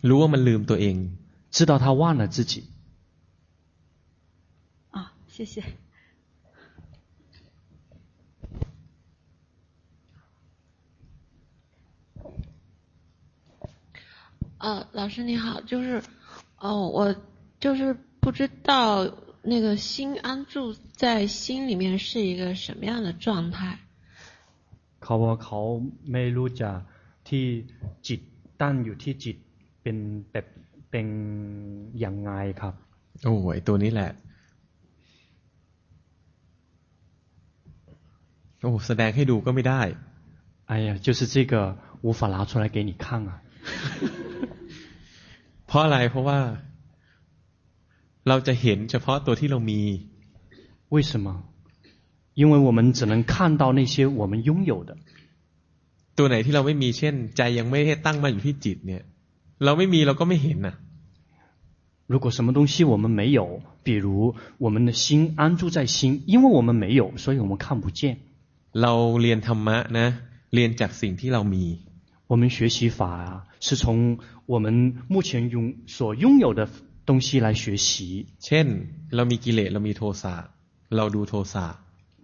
[0.09, 0.97] รู้ว่ามันลืมตัวเอง
[1.57, 2.65] 知道他忘了自己。
[4.91, 5.63] 啊，谢谢。
[14.59, 16.03] 呃，老师你好，就是，
[16.59, 17.15] 哦，我
[17.61, 19.05] 就是不知道
[19.47, 23.79] 那个心安住在心里面是一个什么样的状态。
[25.01, 25.61] เขาว่าเขา
[26.13, 26.71] ไม่รู้จะ
[27.29, 27.45] ที่
[28.07, 28.21] จิต
[28.63, 29.37] ตั้งอยู่ที่จิต
[29.83, 29.97] เป็น
[30.31, 30.47] แบบ
[30.91, 31.07] เป็น
[32.05, 32.31] ยังไง
[32.61, 32.75] ครับ
[33.25, 34.11] โอ้ไอตัวนี้แหละ
[38.61, 39.83] โอ้แสดงให้ดูก็ไม่ได้
[40.71, 43.43] 哎呀，就是这个无法拿出来给你看啊。
[45.67, 46.39] เพราะอะไร เพราะว่า
[48.29, 49.81] เราจะเห็นเฉพาะตัวที่เรามี
[50.93, 51.27] 为什么？
[52.35, 54.97] 因为我们只能看到那些我们拥有的。
[56.17, 59.03] ตัวไหนที่เราไม่มีเช่น ใจยังไม่ได้ตั้งมาอยู่ที่จิต เนี่ย
[59.65, 60.75] เราไม่มีเราก็ไม่เห็นน่ะ
[62.13, 68.19] 如果什么东西我们没有，比如我们的心安住在心，因为我们没有，所以我们看不见。
[68.73, 70.07] เราเรียนธรรมะนะ
[70.55, 71.65] เรียนจากสิ่งที่เรามี
[72.27, 76.69] 我们学习法啊，是从我们目前拥所拥有的
[77.07, 78.27] 东西来学习。
[78.45, 78.67] เช่น
[79.15, 80.35] เรามีกิเลสเรามีโทสะ
[80.97, 81.67] เราดูโทสะ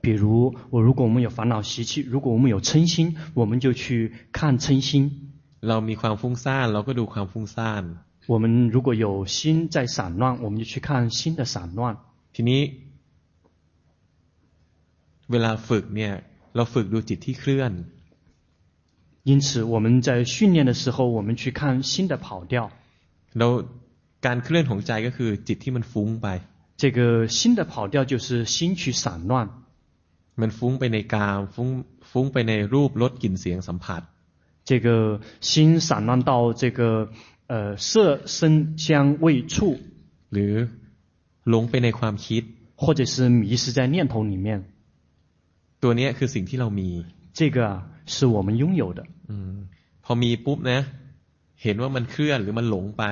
[0.00, 5.32] 比如我如果我们有烦恼习气，如果我们有嗔心，我们就去看嗔心。
[5.60, 7.82] เรามีความฟุ้งซ่านเราก็ดูความฟุ้งซ่าน
[8.26, 11.96] 我们如果有心在散乱，我们就去看心的散乱。
[12.34, 12.62] ทีนี้
[15.30, 16.12] เวลาฝึกเนี่ย
[16.54, 17.72] เราฝึกดูจิตที่เคลื่อน
[19.24, 22.70] 因此，我们在训练的时候，我们去看心的跑调。
[23.34, 23.64] เรา
[24.26, 26.28] การเคลื่อนของใจก็คือจิตที่มันฟุ้งไป
[26.82, 26.98] 这个
[27.36, 29.32] 心的跑调就是心去散乱，
[30.40, 31.68] มันฟุ้งไปในกามฟุ้ง
[32.10, 34.02] ฟุ้งไปในรูปรสกลิ่นเสียงสัมผัส
[34.68, 34.88] 这个
[35.40, 36.80] 心散乱到这个
[37.52, 37.90] 呃色
[38.36, 38.38] 声
[38.84, 39.56] 香味触，
[40.32, 40.52] หรือ
[41.48, 42.42] หลงไปในความคิด
[42.82, 44.48] 或者是迷失在念头里面。
[45.82, 46.90] ตัวเนี้ยคือสิ่งที่เรามี
[47.38, 47.72] 这个啊，
[48.06, 49.00] 是我们拥有的。
[49.30, 49.56] อืม
[50.04, 50.80] พอมีปุ๊บนะ
[51.62, 53.04] เห็นว่ามันเคลื่อนหรือมันหลงไป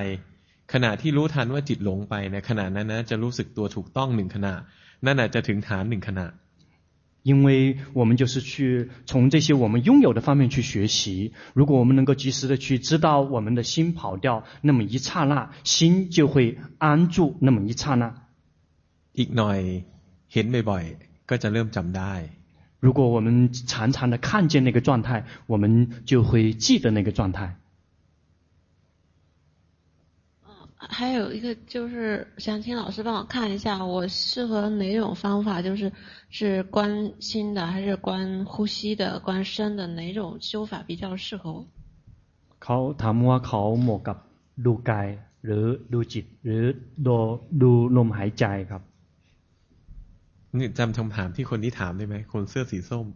[0.73, 4.55] ขณะที่รู้ทันว่าจิตหลงไปนะขณะนั้นนะจะรู้สึกตัวถูกต้องหนึ่งขณะ
[5.07, 6.27] นั่นอาจจะถึงฐานหนึ่งขณะ
[7.31, 7.49] 因为
[7.93, 11.33] 我们就是去从这些我们拥有的方面去学习。
[11.55, 18.15] 如果我们能够及时的去知道我们的心跑掉，那么一刹那，心就会安住那么一刹那。
[19.13, 19.59] อีกหน่อย
[20.33, 22.15] เห็นบ่อยๆ ก็จะเริ่มจำได้
[22.79, 27.57] 如果我们常常的看见那个状态，我们就会记得那个状态。
[30.91, 35.63] 还有一个就是想请老师帮我看一下，我适合哪种方法？
[35.63, 35.93] 就是
[36.31, 39.87] 是观心的，还是观呼吸的，观身的？
[39.87, 41.67] 哪种修法比较适合我？
[42.59, 44.19] เขาถามว่าเขาเหมาะกับ
[44.65, 45.09] ดูกาย
[45.45, 46.63] หรือดูจิต หรือ
[47.07, 47.17] ดู
[47.61, 48.83] ดูลมหายใจครับ
[50.59, 53.07] นี่จำคำถามที่คนที่ถามได้ไหมคนเสื้อสีส้ม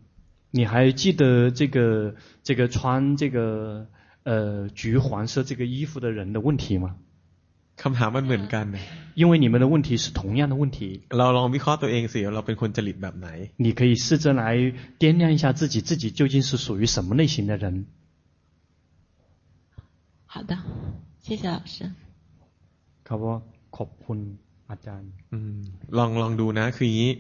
[0.56, 1.78] 你还记得这个
[2.42, 3.86] 这个穿这个
[4.24, 6.96] 呃橘黄色这个衣服的人的问题吗？
[7.82, 8.84] คำถามมันเหมือนกันนะ
[9.20, 10.80] 因为你们的问题是同样的问题，
[11.18, 13.28] เราลองวิเคราะห์ตัวเองสิเราเป็นคนจริตแบบไหน
[13.64, 14.42] 你可以试着来
[15.00, 17.86] 掂量一下自己，自己究竟是属于什么类型的人。
[20.26, 20.52] 好的，
[21.24, 21.90] 谢谢老师。
[23.04, 23.36] เขาว่า
[23.76, 24.18] ขอบคุณ
[24.70, 25.58] อาจารย์ อืม
[25.96, 27.12] ลองลองดูนะ คืออย่างนี้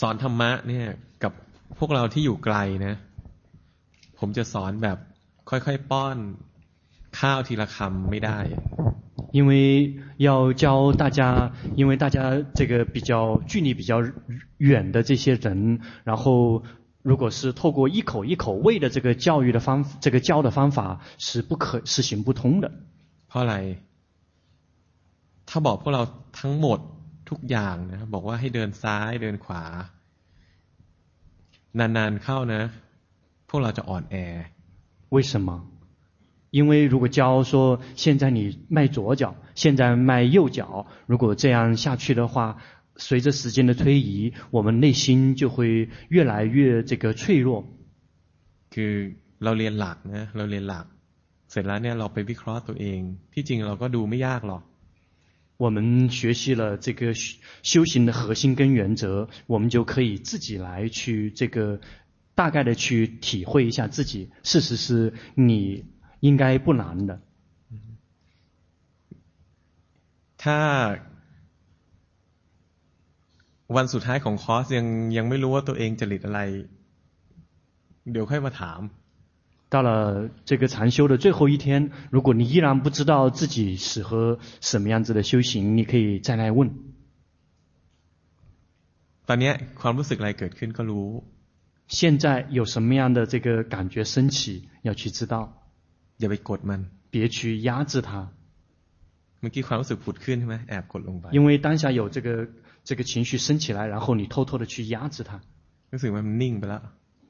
[0.00, 0.86] สอนธรรมะเนี่ย
[1.22, 1.32] กับ
[1.78, 2.94] พวกเราที่อยู่ไกลนะ
[4.18, 4.98] ผมจะสอนแบบ
[5.48, 6.18] ค่อยๆป้อน
[7.18, 8.38] ข้าวทีละคำไม่ได้
[9.36, 9.52] 因为
[10.16, 14.00] 要教大家，因为大家这个比较距离比较
[14.58, 16.62] 远的这些人，然后
[17.02, 22.70] 如果是透过一口一口喂的这个教育的方，这个教的方法是不可是行不通的。
[23.28, 23.56] เพราะอะไร
[25.48, 26.02] ถ้าบอกพวกเรา
[26.38, 26.78] ทั้งหมด
[27.30, 29.62] ทุกอย่างนะ บอกว่าให้เดินซ้ายเดินขวา
[31.78, 32.62] นานๆเข้านะ
[33.48, 34.16] พวกเราจะอ่อนแอ
[35.08, 35.66] 为什么？
[36.50, 42.58] 因为如果教说现在你迈左脚，现在迈右脚，如果这样下去的话，
[42.96, 47.66] 随着时间的推移，我们内心就会越来越这个脆弱。
[48.70, 50.86] คือเราเรียนหลักนะ เราเรียนหลัก
[51.50, 53.00] เสร็จแล้วเนี่ยเราไปวิเคราะห์ตัวเอง
[53.32, 54.62] ที่จริงเราก็ดูไม่ยากหรอก
[55.56, 57.14] 我们学习了这个
[57.62, 61.80] 修行的核心跟原则，我们就可以自己来去这个
[62.38, 64.30] 大概的去体会一下自己。
[64.42, 65.84] 事实是你
[66.20, 67.20] 应该不难的。
[70.36, 70.60] ถ้า
[73.76, 74.86] วันสุดท้ายของคอร์สยัง
[75.16, 76.40] ยังไม่รู้ว่าตัวเองจริตอะไร
[78.12, 78.80] เดี๋ยวค่อยมาถาม
[79.72, 86.70] 到了这个禅修的最后一天，如果你依然不知道自己适合什么样子的修行，你可以再来问。
[89.28, 91.08] ตอนนี้ความรู้สึกอะไรเกิดขึ้นก็รู้
[91.88, 95.52] 现在有什么样的这个感觉升起，要去知道，
[96.18, 96.80] อย่าไปกดมัน
[97.10, 98.30] 别去压制它。
[99.40, 102.48] เมื่อกี้ความรู้สึกผุดขึ้นใช่ไหมแอบกดลงไป 因为当下有这个
[102.88, 105.40] 这个情绪升起来，然后你偷偷的去压制它，
[105.92, 106.82] รู้สึกว่ามันนิ่งไปแล้ว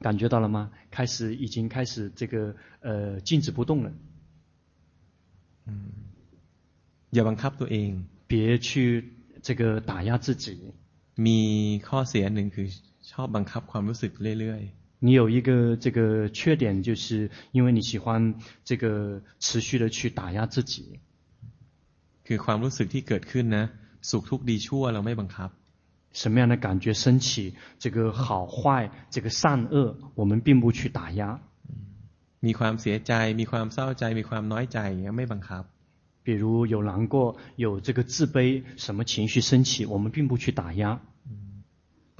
[0.05, 0.71] 感觉到了吗？
[0.91, 3.91] 开始已经开始这个呃静止不动了。
[5.67, 5.71] 嗯，
[7.13, 7.89] อย่าบังคับตัวเอง
[8.27, 10.45] 别去这个打压自己。
[11.17, 12.67] มีข้อเสียหนึ่งคือ
[13.11, 20.99] ชอบบังคับความรู้สึกเรื่อยๆ你有一个这个缺点，就是因为你喜欢这个持续的去打压自己。
[22.25, 23.69] คือความรู้สึกที่เกิดขึ้นนะ
[24.01, 25.49] สุขทุกข์ดีชั่วเราไม่บังคับ。
[26.11, 31.41] 什么样的感觉升起，这个好坏，这个善恶，我们并不去打压。
[32.39, 34.77] มีความเสียใจมีความเศร้าใจมีความน้อยใจ
[35.15, 35.63] ไม่บังคับ。
[36.23, 41.01] 比如有难过，有这个自卑，什么情绪升起，我们并不去打压。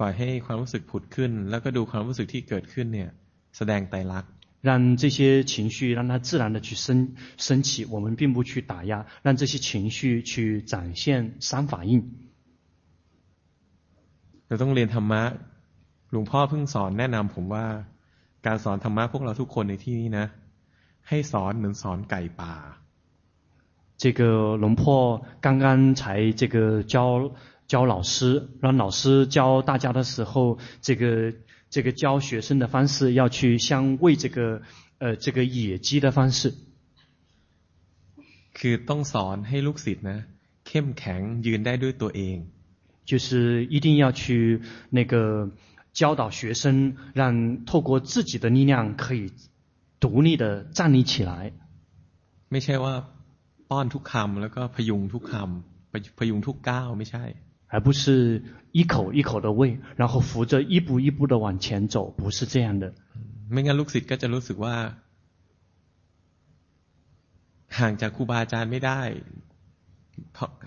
[0.00, 3.10] ล่อยให้ความรู้สึกผุดขึ้นแล้วก็ดูความรู้สึกที่เกิดขึ้นเนี่ย
[3.56, 4.30] แสดงไตรลักษณ์
[4.68, 4.70] 让
[5.02, 5.18] 这些
[5.52, 11.92] 情绪让它自然的去升升起，我们并不去打压，让这些情绪去展现三法印。
[14.48, 15.22] เราต้องเรียนธรรมะ
[16.12, 17.66] หลวงพ่อเพิ่งสอนแนะนำผมว่า
[18.46, 20.26] การสอนธรรมะพวกเราทุกคนในที่นี้นะ
[21.08, 22.54] ให้สอนเหมือนสอนไก่ป่า
[24.02, 24.82] 这个龙婆
[25.40, 26.96] 刚刚才这个教。
[27.70, 31.34] 教老师，让老师教大家的时候，这个
[31.68, 34.62] 这个教学生的方式要去像喂这个
[34.98, 36.54] 呃这个野鸡的方式。
[38.54, 40.18] คือต้องสอนให้ลูกศิษย์นะ
[40.64, 42.36] เข้มแข็งยืนได้ด้วยตัวเอง。
[43.04, 45.50] 就是一定要去那个
[45.92, 49.32] 教导学生，让透过自己的力量可以
[50.00, 51.52] 独立的站立起来。
[52.50, 52.94] ไม่ใช่ว่า
[53.70, 57.24] ป้อนทุกคำแล้วก็พยุงทุกคำพยุงทุกก้าวไม่ใช่。
[57.70, 62.94] 而不是一口一口的喂，然后扶着一步一步的往前走，不是这样的。
[63.50, 64.74] ไม่งั้นลูกศิษย์ก็จะรู้สึกว่า
[67.78, 69.00] ห่างจากครูบาอาจารย์ไม่ได้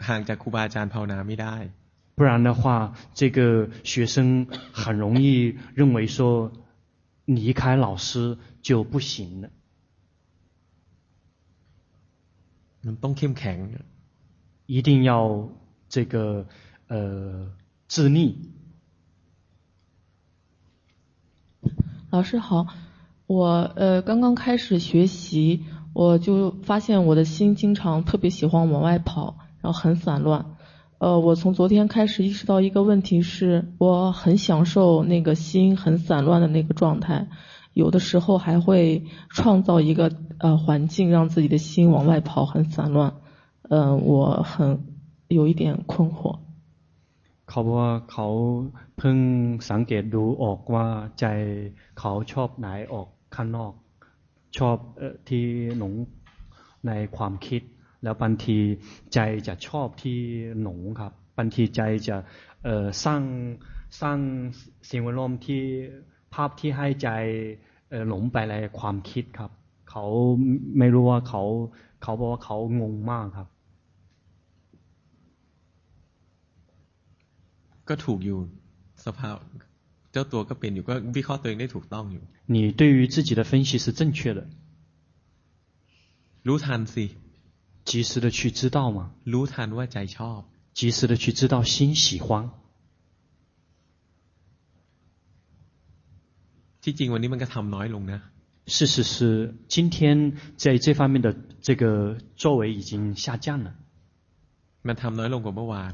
[0.07, 1.55] ห่างจากครูบาอาจารย์ภาวนาไม่ได้。
[2.17, 6.51] 不然的话，这个学生很容易认为说
[7.25, 9.49] 离开老师就不行了。
[12.85, 13.59] มันต้องเข้มแข็ง，
[14.65, 15.49] 一定要
[15.87, 16.45] 这个。
[16.88, 17.48] 呃，
[17.88, 18.50] 自立。
[22.10, 22.66] 老师好，
[23.26, 30.56] 我呃刚刚开始学习，我就发现我的心经常特别喜欢往外跑，然后很散乱。
[30.98, 37.28] 呃，我从昨天开始意识到一个问题是，我很享受那个心很散乱的那个状态，
[37.72, 43.14] 有的时候还会创造一个呃环境，让自己的心往外跑，很散乱。
[43.68, 44.86] 嗯、我很
[45.26, 46.43] 有一点困惑。
[47.48, 48.28] เขาบอกว่าเขา
[48.98, 49.18] เพิ่ง
[49.70, 50.86] สังเกตดูออกว่า
[51.20, 51.26] ใจ
[51.98, 53.72] เขาชอบไหนออกข้างนอก
[54.58, 54.76] ชอบ
[55.28, 55.44] ที่
[55.78, 55.94] หนง
[56.86, 57.62] ในความคิด
[58.02, 58.58] แล้วบางที
[59.14, 59.18] ใจ
[59.48, 60.18] จะชอบที่
[60.62, 62.16] หนงครับบางทีใจจะ
[63.04, 63.22] สร้าง
[64.00, 64.18] สร้าง
[64.90, 65.62] สิ่งแวดล้อมที่
[66.34, 67.08] ภาพที่ให้ใจ
[68.08, 69.50] หลงไปในความคิดครับ
[69.90, 70.04] เขา
[70.78, 71.42] ไม่รู้ว่าเขา
[72.02, 73.48] เขาบอกว่าเขางงมากครับ
[77.89, 78.39] ก็ถูกอยู่
[79.05, 79.35] สภาพ
[80.11, 82.23] เจ้าตัวก็เป็นอยู่ก็วิเคราะห์ตัวเองได้ถูกต้องอยู่
[82.55, 84.39] 你对于自己的分析是正确的
[86.47, 87.05] รู้ทันสิ
[87.89, 88.99] 及时的去知道吗
[89.31, 90.39] รู้ทันว่าใจชอบ
[90.79, 91.73] 及时的去知道心
[92.03, 92.27] 喜欢
[96.83, 98.19] ที่จริงวันนี้มันก็ทำน้อยลงนะ
[98.75, 103.75] 事实是今天在这方面的这个作为已经下降了
[104.87, 105.93] มันทำน้อยลงกว่าเมื่อวาน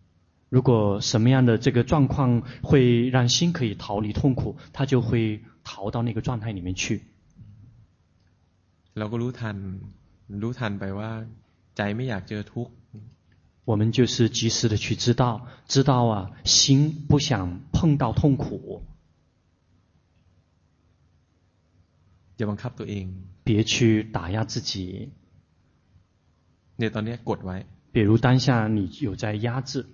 [0.50, 7.02] 如果什么样的这个状况会让心可以逃离痛苦，他就会逃到那个状态里面去。
[8.94, 9.56] เราก็รู้ทัน
[10.42, 11.10] รู้ทันไปว่า
[11.76, 12.72] ใจไม่อยากเจอทุกข์
[13.64, 18.82] 我们就是及时的去知道，知道啊，心不想碰到痛苦。
[22.36, 23.06] อย่าบังคับตัวเอง
[23.44, 25.10] 别去打压自己。
[26.78, 27.56] เนี่ยตอนนี้กดไว้
[27.92, 29.86] 比如当下你有在压制。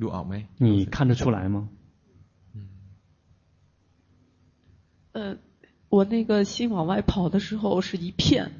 [0.00, 0.34] ดูออกไหม
[0.64, 1.56] 你看得出来吗？
[5.12, 5.36] 呃，
[5.88, 8.50] 我那个心往外跑的时候是一片，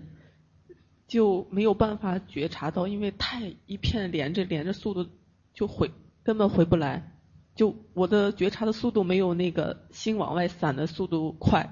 [1.08, 5.08] 就没有办法觉察到，因为太一片连着连着，速度
[5.52, 5.90] 就回
[6.22, 7.10] 根本回不来，
[7.56, 11.68] 就我的觉察的速度没有那个心往外散的速度快。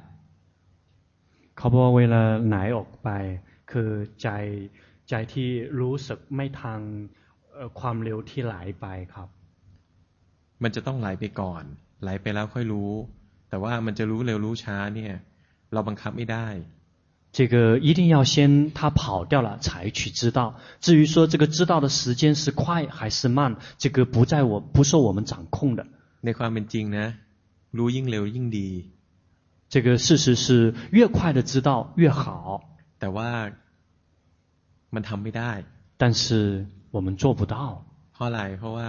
[1.54, 3.08] เขาบอกเวลาไหนออกไป
[3.70, 3.90] คือ
[4.22, 4.28] ใจ
[5.08, 6.80] ใจที่รู้สึกไม่ทาง
[7.78, 9.28] ความเร็วที่ไหลไปครับ
[10.62, 11.62] มันจะต้องไหลไปก่อน
[12.02, 12.92] ไหลไปแล้วค่อยรู้
[13.48, 15.14] แต่ว่ามันจะรู้เร็วรู้ช้าเนี่ย
[15.72, 16.46] เราบังคับไม่ได้
[17.36, 20.56] 这个一定要先他跑掉了才去知道。
[20.80, 25.86] 至于说这个知道的时间是快还是慢，这个不在我不受我们掌控的。
[26.20, 27.14] ในความเป็นจริงนะ
[27.78, 28.70] รู้ยิ่งเร็วยิ่งดี。
[29.70, 32.60] 这个事实是越快的知道越好。
[32.98, 33.28] แต่ว่า
[34.94, 35.64] มันทำไม่ได้。
[35.96, 37.56] 但是我们做不到。
[38.12, 38.88] เพราะอะไรเพราะว่า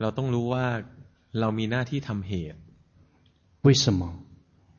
[0.00, 0.66] เราต้องรู้ว่า
[1.40, 2.58] เรามีหน้าที่ทำเหตุ。
[3.66, 4.00] 为什么？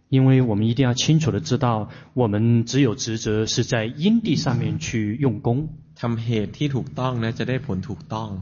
[0.09, 5.69] 因为我们一定要清楚的知道，我们只有职责是在因地上面去用功。
[5.95, 8.33] ทำเหตุที่ถูกต้อง呢，จะได้ผลถูกต้อง。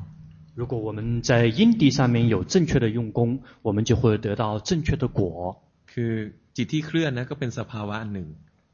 [0.54, 5.62] 如果我们在因地上面有正确的用功，我们就会得到正确的果。
[5.92, 8.28] คือจิตที่เคลื่อนนะก็เป็นสภาวะหนึ่ง。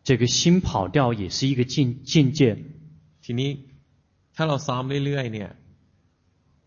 [0.04, 2.58] 这个心跑掉也是一个境境界。
[3.24, 3.50] ทีนี้
[4.36, 5.50] ถ้าเราซ้อมเรื่อยๆเนี่ย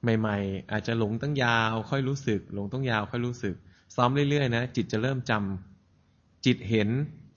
[0.04, 3.54] ใหม่ๆอาจจะหลงตั้งยาวค่อยรู้สึกหลงตั้งยาวค่อยรู้สึก
[3.96, 6.88] ซ้อมเรื่อยๆนะจิตจะเริ่มจำจิตเห็น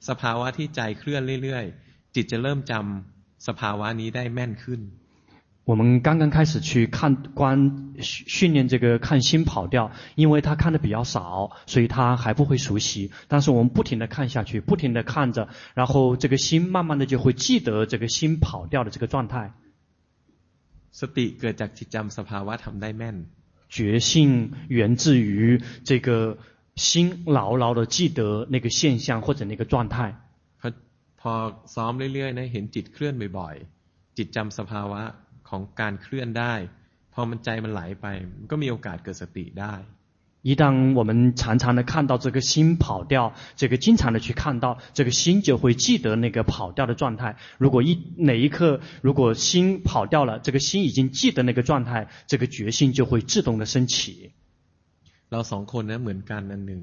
[0.10, 4.82] สภาวะที่ใจเคลื่อนเรื่อยๆจิตจะเริ่มจำสภาวะนี้ได้แม่นขึ้น
[5.66, 13.12] 我们刚刚开始去看观训练这个看心跑掉，因为他看的比较少，所以他还不会熟悉。
[13.30, 19.54] 但是我们不停的看下去，不停的看着，然后这个心慢慢的就会记得这个心跑掉的这个状态。
[21.00, 23.18] สติเกิดจากจิตจำสภาวะทำได้แม่น。
[23.76, 23.78] 觉
[24.10, 26.10] 性源自于这个。
[26.76, 30.16] 心牢牢的记得那个现象或者那个状态。
[31.18, 31.36] พอ
[31.76, 35.02] ซ้อมเรื่อยๆนะเห็นจิตเคลื่อนบ่อยๆจิตจำสภาวะ
[35.50, 36.54] ของการเคลื่อนได้
[37.14, 38.06] พอมันใจมันไหลไป
[38.52, 39.74] ก็มีโอกาสเกิดสติได้
[40.48, 47.38] 一旦我们常常的看到这个心跑掉，这个经常的去看到，这个心就会记得那个跑掉的状态。
[47.58, 54.34] 如果一哪一刻如果心跑掉了，这个心已经记得那个状态，这个觉性就会自动的升起。
[55.30, 56.82] เราสองคนนะเหมือนกันอันหนึ่ง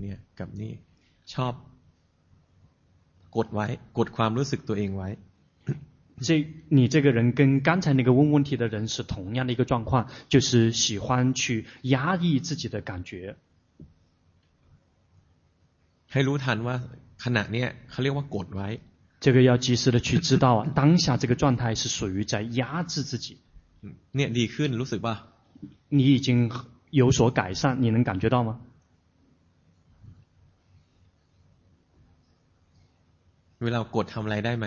[0.00, 0.72] เนี่ยกับนี่
[1.34, 1.52] ชอบ
[3.36, 3.66] กดไว้
[3.98, 5.08] กดความรู้สึกตัวเองไว้
[6.22, 13.36] 这你这个人跟刚才那个问问题的人是同样的一个状况，就是喜欢去压抑自己的感觉。
[16.10, 16.76] ให้รู้ทันว่า
[17.24, 18.68] ขณะเนี้ยเขาเรียกว่ากดไว้
[19.20, 23.38] 这个要及时的去知道啊，当下这个状态是属于在压制自己。
[24.14, 25.14] เนี่ยดีขึ้นรู้สึกป่ะ
[25.88, 26.50] 你已经。
[26.90, 28.60] 有所改善，你能感觉到吗？
[33.58, 34.66] เวลากดทำอะไรได้ไหม？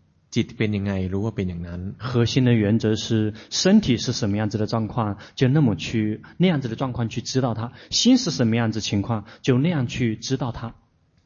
[0.34, 10.74] จิตเป็นยังไงรู้ว่าเป็นอย่างนั้น核心的原则是身体是什么样子的状况就那么去那样子的状况去知道它心是什么样子情况就那样去知道它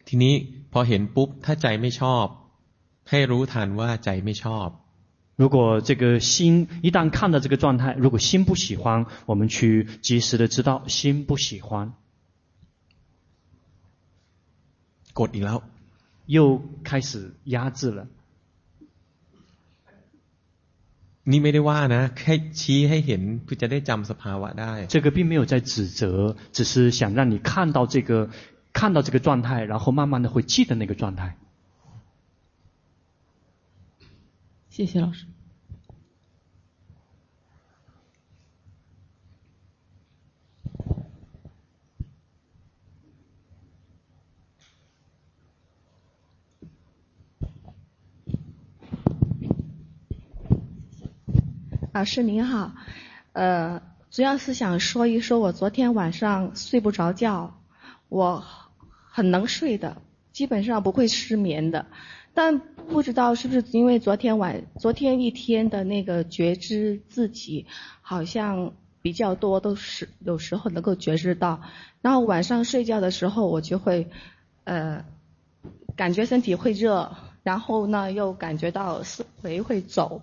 [0.04, 0.34] ทีนี้
[0.72, 2.26] พอเห็นปุ๊บถ้าใจไม่ชอบ
[3.10, 4.68] ให้รู้ทันว่าใจไม่ชอบ
[5.36, 11.94] 如果这个心一旦看到这个状态，如果心不喜欢，我们去及时的知道心不喜欢。
[15.14, 15.62] กดอีกแล้ว
[16.26, 18.06] 又开始压制了。
[21.30, 26.00] นี่ไม่ได้ว่านะแค่ชี้ให้เห็นเพื่อจะได้จำสภาวะได้这个并没有在指责，
[26.52, 28.30] 只是想让你看到这个
[28.72, 31.36] 看到这个状态，然后慢慢的会记得那个状态。
[34.70, 35.26] 谢谢老师。
[51.95, 52.73] 老师您好，
[53.31, 53.81] 呃，
[54.11, 57.61] 主要是想说一说，我昨天晚上睡不着觉，
[58.09, 58.43] 我
[59.07, 60.01] 很能睡的，
[60.33, 61.85] 基本上不会失眠的，
[62.33, 67.65] 但不知道是不是因为昨天晚昨天一天的那个觉知自己
[68.01, 71.61] 好像比较多，都是有时候能够觉知到，
[72.01, 74.09] 然后晚上睡觉的时候我就会
[74.65, 75.05] 呃
[75.95, 80.21] 感觉身体会热，然后呢又感觉到思维会走。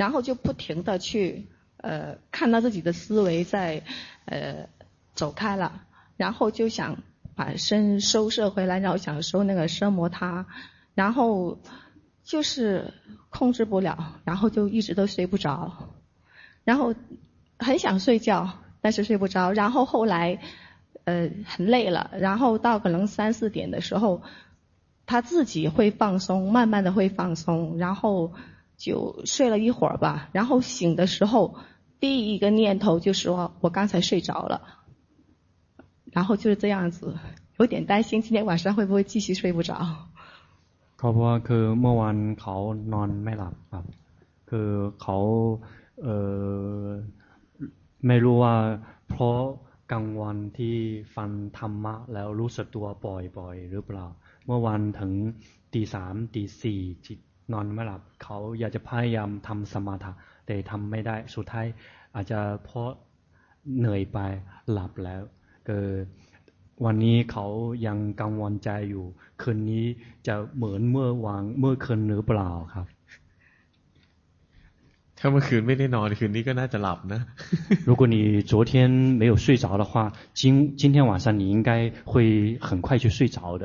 [0.00, 1.46] 然后就不停地去，
[1.76, 3.82] 呃，看到自己的思维在，
[4.24, 4.66] 呃，
[5.12, 5.82] 走开了，
[6.16, 7.02] 然后就想
[7.34, 10.46] 把身收摄回来，然后想收那个奢摩他，
[10.94, 11.58] 然后
[12.24, 12.94] 就是
[13.28, 15.90] 控制不了，然后就一直都睡不着，
[16.64, 16.94] 然后
[17.58, 20.40] 很想睡觉，但是睡不着，然后后来
[21.04, 24.22] 呃很累了，然后到可能三四点的时候，
[25.04, 28.32] 他自己会放松，慢慢的会放松，然后
[28.79, 31.55] 就睡了一会儿吧，然后醒的时候。
[31.97, 34.61] 第一个念头就是说我刚才睡着了，
[36.11, 37.17] 然后就是这样子，
[37.57, 39.73] 有点担心今天晚上会不会继续睡不着。
[40.97, 42.55] เขาบอกว่าคือเมื่อวานเขา
[42.93, 43.85] นอนไม่หลับครับ
[44.49, 44.69] คือ
[45.01, 45.17] เขา
[46.03, 46.17] เอ่
[46.83, 46.87] อ
[48.07, 48.55] ไม่รู้ว่า
[49.09, 49.37] เพราะ
[49.91, 50.75] กลางวันที่
[51.15, 54.05] ฟังธรรมะแล้วรู้สึกตัวบ่อยๆหรือเปล่า
[54.45, 55.11] เมื่อวันถึง
[55.73, 57.19] ตีสามตีสี่จิต
[57.53, 60.11] นอนไม่หลับเขาอยากจะพยายามทำสมาธิ
[60.45, 61.67] แต่ทำไม่ได้สุดท้าย
[62.15, 62.89] อาจจะเพราะ
[63.77, 64.17] เหนื่อยไป
[64.71, 65.21] หลับแล้ว
[65.67, 65.77] ก็
[66.85, 67.45] วันนี้เขา
[67.85, 69.05] ยังกังวลใจอยู่
[69.41, 69.85] คืนนี้
[70.27, 72.85] จะเหมือนเมื่อวานเมื่อคืนหรือเปล่าครับ
[75.19, 77.21] ถ้าเมื่อคืนไม่ได้นอนคืนนี้ก็น่าจะหลับนะ
[77.87, 78.17] 如果你
[78.51, 78.71] 昨天
[79.21, 79.93] 没有睡着的话
[80.39, 80.41] 今
[80.79, 81.71] 今天晚上你应该
[82.11, 82.13] 会
[82.67, 83.63] 很快就睡着的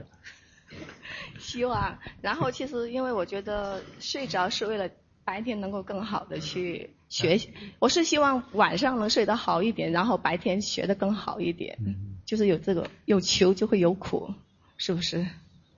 [1.45, 4.89] 希望然后其实因为我觉得睡着是为了
[5.25, 11.79] 白天能够更好的去学习，我是希望晚上能睡得好一点，然后白天学得更好一点。
[11.85, 14.35] 嗯，就是有这个有求就会有苦，
[14.77, 15.27] 是不是？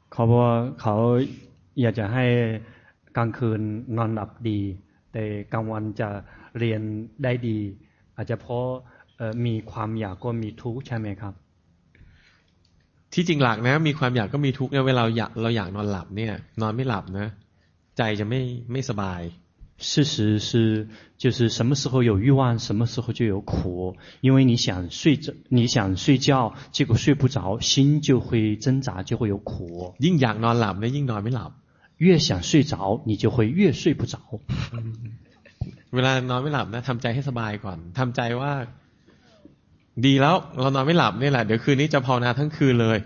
[0.09, 0.94] เขาบอกว่าเขา
[1.81, 2.24] อยากจะให้
[3.16, 3.60] กลางคืน
[3.97, 4.60] นอนหลับดี
[5.12, 6.09] แต่กลางวันจะ
[6.59, 6.81] เรียน
[7.23, 7.59] ได้ดี
[8.16, 8.66] อาจจะเพราะ
[9.47, 11.35] มีความอยากก็มีทุกข์ใช่ไหมครับ
[13.16, 17.27] ที่จริงหลักนะมีความอยากก็มีทุกข์เนี่ยเวลาอยากเราอยากนอนหลับเนี่ยนอนไม่หลับนะ
[17.97, 18.40] ใจจะไม่
[18.73, 19.23] ไม่สบาย
[19.90, 20.89] 事实是，
[21.19, 23.97] 就是什么时候有欲望，什么时候就有苦。
[24.20, 29.94] 因为你想睡着，你想睡觉，结果睡不着，心就会挣扎，就会有苦。
[29.98, 31.51] ยิ่งอยากนอนหลับ呢，ยิ่งนอนไม่หลับ。
[31.98, 34.19] 越想睡着，你就会越睡不着。
[35.94, 38.52] เวลานอนไม่หลับนะทำใจให้สบายก่อนทำใจว่า
[40.06, 42.98] ดีแล้วเรานอนไม่หลับนี่แหละเดี๋ยวคืนนี้จะภาวนาทั้งคืนเลย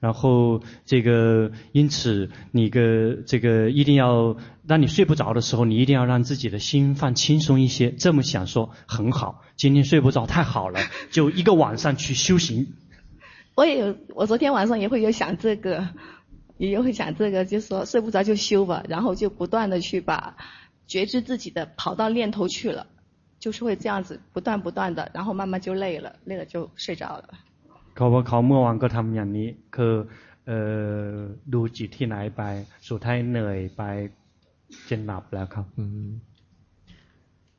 [0.00, 4.34] 然后这个，因此你个这个一定要，
[4.66, 7.90] 当你睡不着的时候，你一定要让自己的心放轻松一些。
[7.90, 10.80] 这么想说很好，今天睡不着太好了，
[11.10, 12.68] 就一个晚上去修行。
[13.54, 15.86] 我也有，我昨天晚上也会有想这个，
[16.56, 20.34] 也有会想这个，就是说睡不着就修吧，然后就不断的去把
[20.86, 22.86] 觉知自己的跑到念头去了，
[23.44, 27.24] 就是会这样子不断不断的，然后慢慢就累了，累了就睡着了。
[27.96, 29.94] เขาว่าเขาเมื่อวานก็ทำอย่างนี้คือ
[30.46, 30.52] เอ
[31.04, 31.12] อ
[31.52, 32.42] ดูจิตที่ไหนไป
[32.88, 33.82] สุดท้ายเหนื่อยไป
[34.88, 35.66] จนหลับแล้วครับ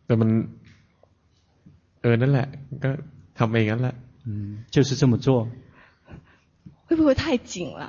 [0.06, 0.30] แต่มัน
[2.02, 2.48] เออนั่นแหละ
[2.84, 2.90] ก็
[3.40, 3.96] ทำเองนั่นแหละ
[4.74, 5.28] 就是这么做
[6.88, 7.84] 会不会太紧了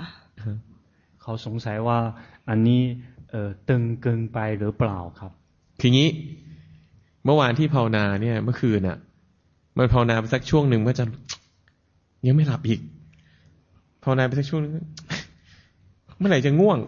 [1.22, 1.98] เขาสงสัยว่า
[2.48, 2.82] อันนี้
[3.30, 5.32] เออตึงเกินไปหรือเปล่าครับ
[5.80, 6.06] ทีนี้
[7.26, 8.98] เมื่อวานที่ภาวนาเนี่ย เมื่อคืนน่ะ
[9.76, 11.04] มันภาวนาไปสักช่วงหนึ่งก็จะ
[12.26, 12.80] ยังไม่หลับอีก
[14.02, 14.72] ภาวนาไปสักช่วงนึง
[16.18, 16.78] เมื่อไหร่จะง่วง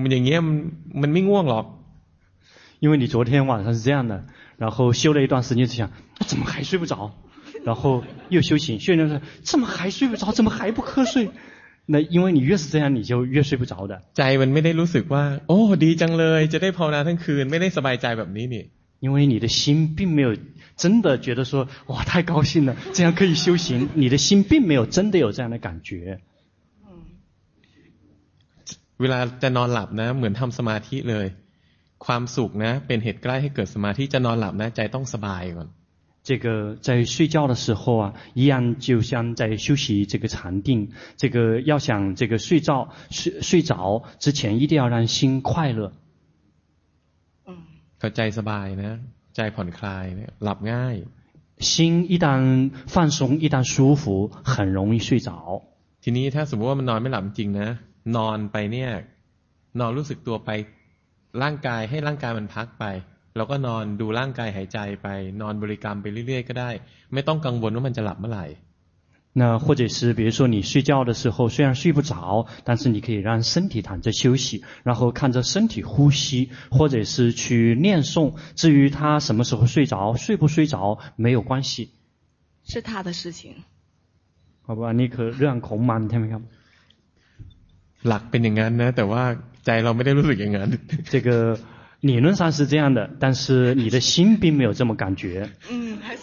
[0.00, 0.56] มันอย่างเงี้ยมัน
[1.02, 1.66] มันไม่ง่วงหรอก
[2.82, 4.24] 因为你昨天晚上是这样的，
[4.58, 5.90] 然后修了一段时间，就想，
[6.26, 7.10] 怎么还睡不着？
[7.64, 10.30] 然后又修行，修行说，怎么还睡不着？
[10.30, 11.30] 怎么还不瞌睡？
[11.86, 14.02] 那因为你越是这样，你就越睡不着的。
[14.14, 18.64] ใจมันไม่ได้รู้สึกว่าโอ้ดีจังเลยจะได้ภาวนาทั้งคืนไม่ได้สบายใจแบบนี้นี่
[19.00, 20.36] 因为你的心并没有
[20.76, 23.88] 真的觉得说，哇，太高兴了，这样可以修行。
[23.94, 26.20] 你的心并没有真的有这样的感觉。
[28.98, 31.26] เวลาจะนอนหลับนะเหมือนทำสมาธิเลย
[31.98, 35.68] ความสุขนะเป็นเหตุใกล้ให้เกิดสมาธิจะนอนหลับนะใจต้องสบายก่อน
[36.28, 40.90] 这个在睡觉的时候啊，一样就像在休息这个禅定。
[41.16, 45.92] 这个要想这个睡觉睡睡着之前，一定要让心快乐。
[48.02, 48.92] ก็ใจสบายนะ
[49.36, 50.96] ใจผ่อนคลายเนี่ยหลับง่าย
[51.70, 51.70] 心
[52.12, 52.26] 一旦
[52.94, 54.04] 放松一旦舒服
[54.52, 55.30] 很容易睡着
[56.02, 57.68] ทีนี้ถ้าสมมติว่ามันนอนไม่หลับจริงนะ
[58.16, 58.90] นอนไปเนี่ย
[59.80, 60.50] นอนรู้สึกตัวไป
[61.42, 62.84] ร่างกายให้ร่างกายมันพักไป
[63.36, 65.08] เราก็นอนดูร่างกายหายใจไป
[65.40, 66.70] นอนบริกรรมไปเรื่อยๆก็ได้
[67.12, 68.46] ไม่ต้องกังวลว่ามันจะหลับเมื่อไหร่
[69.32, 78.34] 那或者是比如说你睡觉的时候虽然睡不着，但是你可以让身体躺着休息，然后看着身体呼吸，或者是去念诵。
[78.54, 81.90] 至于他什么时候睡着，睡不睡着没有关系，
[82.64, 83.56] 是他的事情。
[84.62, 86.42] 好吧，你可เรื่องของมันใช่ไหมครับ
[88.08, 89.22] หลักเป็นอย่างนั้นนะแต่ว่า
[89.64, 90.70] ใจเราไม่ได้รู้สึกอย่างนั้น
[91.12, 91.58] 这个
[92.00, 95.50] 理论上是这样的，但是你的心并没有这么感觉。
[95.70, 96.22] 嗯，还是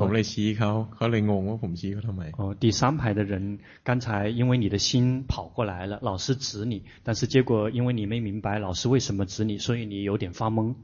[0.00, 3.34] ผมเลยชี้เขาเขาเลยงงว่าผมชี้เขาทำไม哦，第三排的人
[3.88, 10.74] 刚才因为你的心跑过来了，老师指你，但是结果因为你没明白老师为什么指你，所以你有点发懵。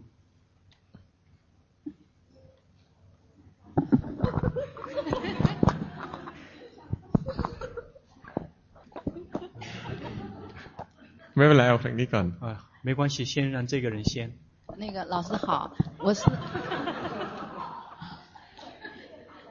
[11.37, 12.47] ไม่เป็นไรเอาทางนี้ก่อน啊，
[12.83, 14.33] 没关系，先让这个人先。
[14.77, 16.23] 那个老师好，我是，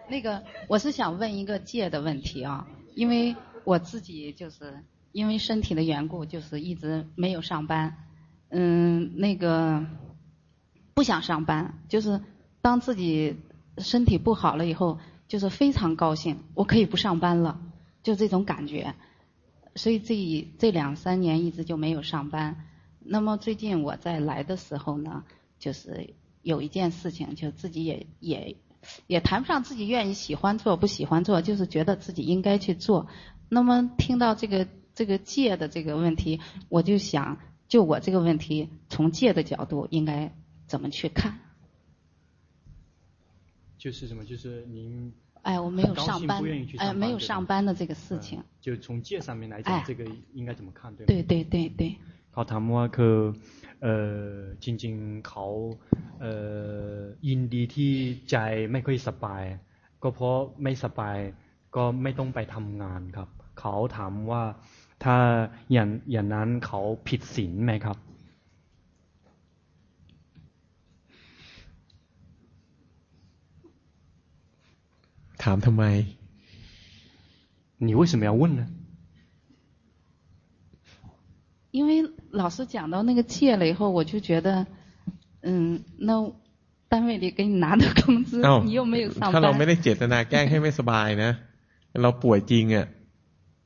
[0.09, 4.83] 那个我是想问一个戒的问题啊，因为我自己就是
[5.13, 7.97] 因为身体的缘故，就是一直没有上班，
[8.51, 9.87] 嗯，那个
[10.93, 12.21] 不想上班，就是
[12.61, 13.37] 当自己
[13.79, 17.61] 身体不好了以后，就是非常高兴，我可以不上班了，
[18.03, 18.95] 就这种感觉。
[19.77, 22.67] 所以这这两三年一直就没有上班。
[23.01, 25.25] 那么最近我在来的时候呢，
[25.59, 28.57] 就是有一件事情，就自己也也
[29.08, 33.08] 也谈不上自己愿意喜欢做不喜欢做，就是觉得自己应该去做。
[33.50, 36.40] 那么听到这个这个戒的这个问题，
[36.70, 40.34] 我就想就我这个问题，从戒的角度应该
[40.68, 41.40] 怎么去看？
[43.78, 44.26] 就是什么？
[44.26, 45.14] 就是您。
[45.42, 46.44] 哎，我没有上班，
[46.78, 48.44] 哎，没有上班的这个事情。
[48.60, 50.94] 就从戒上面来讲，这个应该怎么看？
[50.96, 51.96] 对对对对对。
[52.32, 53.16] เขาถามว่าคือ
[53.84, 55.46] เอ่อจริงๆเขา
[56.22, 56.34] เอ่
[56.94, 56.98] อ
[57.28, 57.94] ยินดีที่
[58.32, 58.36] ใจ
[58.72, 59.44] ไม่ค่อยสบาย
[60.04, 61.18] ก็เพราะไม่สบาย
[61.76, 64.44] ก็ไม่ต้องไปทำงานครับ เขาถามว่า
[65.04, 65.18] ถ้า
[65.72, 67.98] อย่างอย่างนั้นเขาผิดศีลไหมครับ
[75.44, 75.84] ถามทำไม
[77.88, 78.62] 你为什么要问呢？
[81.74, 84.66] 因为老师讲到那个戒了以后，我就觉得，
[85.42, 86.34] 嗯，那
[86.88, 89.34] 单位里给你拿的 工资，你又没有上班。
[89.34, 91.32] ถ้าเราไม่ได้เจตนาแกล้งให้ไม่สบายนะ
[92.02, 92.86] เรา ป่วยจริงอ่ะ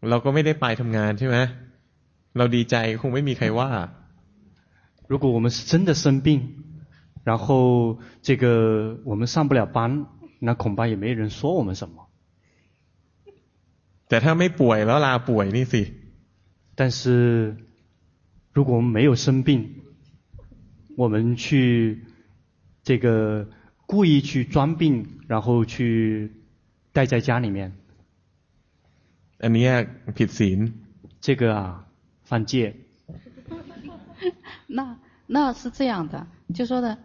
[0.10, 1.38] เราก็ไม่ได้ไปทำงานใช่ไหม
[2.38, 3.70] เราดีใจคงไม่มีใครว่า
[5.12, 6.28] 如果我们是真的生病，
[7.24, 10.06] 然后这个我们上不了班。
[10.46, 11.96] 那恐怕也没人说我们什么。
[14.08, 15.84] แต่ถ้าไม่ป่วยแล้วลาป่วยนี่สิ
[16.76, 17.56] 但是
[18.58, 19.82] 如果我们没有生病，
[20.96, 22.06] 我们去
[22.84, 23.50] 这个
[23.86, 26.32] 故意去装病，然后去
[26.92, 27.74] 待在家里面。
[29.40, 29.88] อันนี้
[30.18, 30.74] ผิดศีล。
[31.20, 31.86] 这个啊，
[32.24, 32.76] 犯戒。
[34.68, 34.98] 那
[35.28, 36.98] 那是这样的，就说的，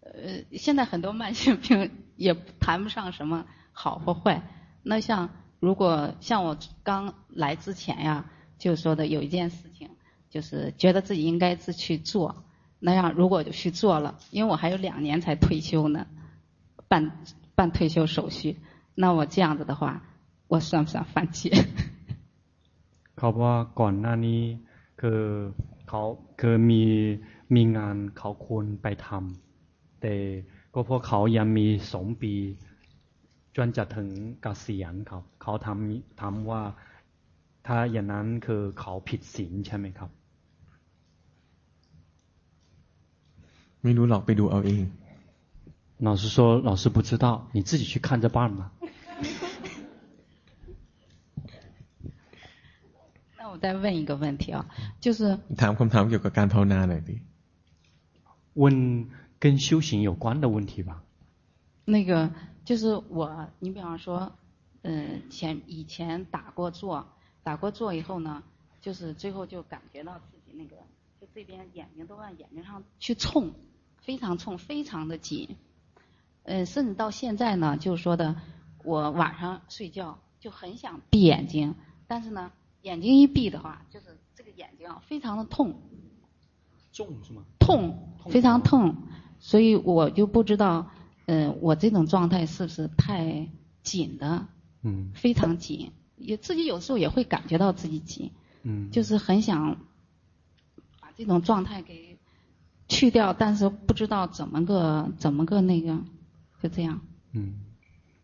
[0.00, 1.90] 呃，现在很多慢性病。
[2.20, 4.42] 也谈不上什么好或坏。
[4.82, 8.26] 那像如果像我刚来之前呀，
[8.58, 9.88] 就说的有一件事情，
[10.34, 12.44] 就是觉得自己应该是去做。
[12.78, 16.06] 那样如果就去做了，因为我还有两年才退休呢，
[16.88, 17.12] 办
[17.54, 18.56] 办退休手续。
[18.94, 20.02] 那我这样子的话，
[20.48, 21.50] 我算不算犯戒？
[23.16, 24.42] เขาว่าก่อนหน้านี้
[25.00, 25.20] คือ
[25.88, 26.02] เขา
[26.40, 26.82] คือมี
[27.54, 30.14] มีงานเขาควรไปทำแต่
[30.74, 32.34] ก็เพราะเขายังมีสองปี
[33.56, 34.08] จนจะถึง
[34.42, 36.62] เกษียณเขาเขาทำทำว่า
[37.66, 40.10] ถ้าอย่างนั้นคือเขาผิดศีลใช่ไหมครับ
[43.84, 44.82] ไม่รู้หรอกไปดูเอาเอง
[46.06, 48.72] 老师说老师不知道你自己去看着办吧
[53.38, 54.66] 那我再问一个问题啊
[55.00, 57.16] 就是ถามคำถามเกี่ยวกับการภาวนาหน่อยดิ
[58.54, 59.08] 问
[59.38, 61.02] 跟修行有关的问题吧。
[61.86, 62.30] 那个
[62.64, 64.32] 就是我，你比方说，
[64.82, 67.06] 嗯，前以前打过坐，
[67.42, 68.42] 打过坐以后呢，
[68.80, 70.76] 就是最后就感觉到自己那个，
[71.20, 73.52] 就这边眼睛都往眼睛上去冲，
[74.05, 75.57] 非常冲，非常的紧。
[76.43, 78.35] 嗯，甚至到现在呢，就是说的，
[78.83, 81.73] 我晚上睡觉就很想闭眼睛，
[82.05, 82.51] 但是呢，
[82.83, 85.81] 眼睛一闭的话，就是这个眼睛啊，非常的痛。
[86.91, 87.43] 重是吗？
[87.59, 88.95] 痛，非常痛。
[89.39, 90.91] 所以我就不知道，
[91.25, 93.49] 嗯、呃，我这种状态是不是太
[93.81, 94.47] 紧的？
[94.83, 99.77] 嗯，非常紧，也自己有时候也会感觉到自己紧，嗯，就是很想
[101.01, 102.14] 把这种状态给
[102.88, 105.88] 去掉，但是不知道怎么个怎么个那个，
[106.60, 107.00] 就这样。
[107.34, 107.38] 嗯，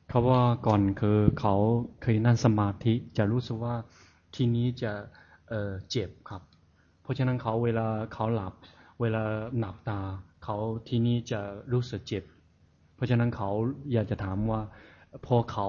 [0.09, 1.55] เขาว่าก่อนคือเขา
[2.03, 3.75] เคยนั่งสมาธิจะรู้สึกว่า
[4.35, 4.93] ทีนี้จะ
[5.49, 6.43] เอ่อเจ็บครับ
[7.03, 8.55] เพราะฉะนั้นเขาเวลาเขาหลับ
[9.01, 9.23] เวลา
[9.59, 10.01] หลับตา
[10.45, 10.57] เขา
[10.89, 11.41] ที่นี่จะ
[11.73, 12.25] รู้สึกเจ็บ
[12.95, 13.51] เพราะฉะนั้นเขา
[13.93, 14.61] อยากจะถามว่า
[15.27, 15.69] พอเขา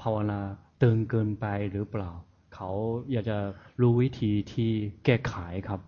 [0.00, 0.40] ภาวนา
[0.80, 2.10] เติมเกินไปหรือเปล่า
[2.54, 2.70] เขา
[3.12, 3.38] อยากจะ
[3.80, 4.70] รู้วิธีที่
[5.04, 5.34] แก้ไข
[5.68, 5.80] ครับ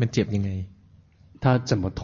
[0.00, 0.50] มันเจ็บยังไง
[1.42, 2.00] 他怎么痛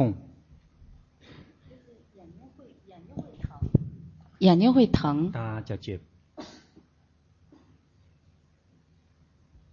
[4.39, 6.01] 眼睛会疼ตาจะเจ็บ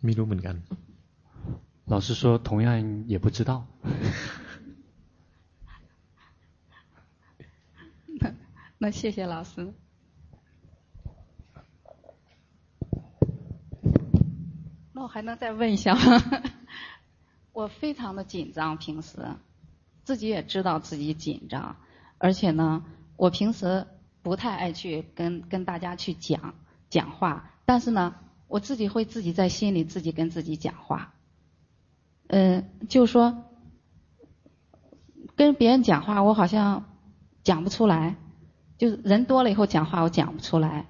[0.03, 0.56] ไม่รู้เหมือนกัน
[1.91, 2.68] 老师说同样
[3.07, 3.68] 也不知道
[8.20, 8.34] 那
[8.78, 9.74] 那谢谢老师
[14.94, 16.02] 那我还能再问一下吗？
[17.59, 19.18] 我非常的紧张，平时
[20.05, 21.74] 自己也知道自己紧张，
[22.16, 22.85] 而且呢，
[23.16, 23.85] 我平时
[24.22, 26.55] 不太爱去跟跟大家去讲
[26.89, 28.14] 讲话，但是呢，
[28.47, 31.14] 我自己会自己在心里自己跟自己讲话。
[32.28, 33.43] 嗯，就说
[35.35, 36.85] 跟别人讲话，我好像
[37.43, 38.14] 讲不出来，
[38.76, 40.86] 就是人多了以后讲话我讲不出来。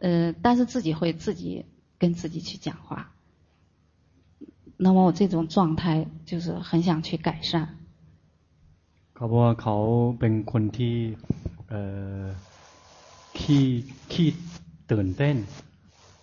[0.00, 1.66] 嗯，但是自己会自己
[1.98, 3.12] 跟自己去讲话。
[4.77, 7.67] 那么我这种状态就是很想去改善。
[9.15, 9.75] เขาบอกว่าเขา
[10.19, 10.95] เป็นคนที่
[11.69, 11.81] เอ่
[12.21, 12.23] อ
[13.39, 13.67] ขี้
[14.11, 14.27] ขี้
[14.91, 15.37] ตื่นเต้น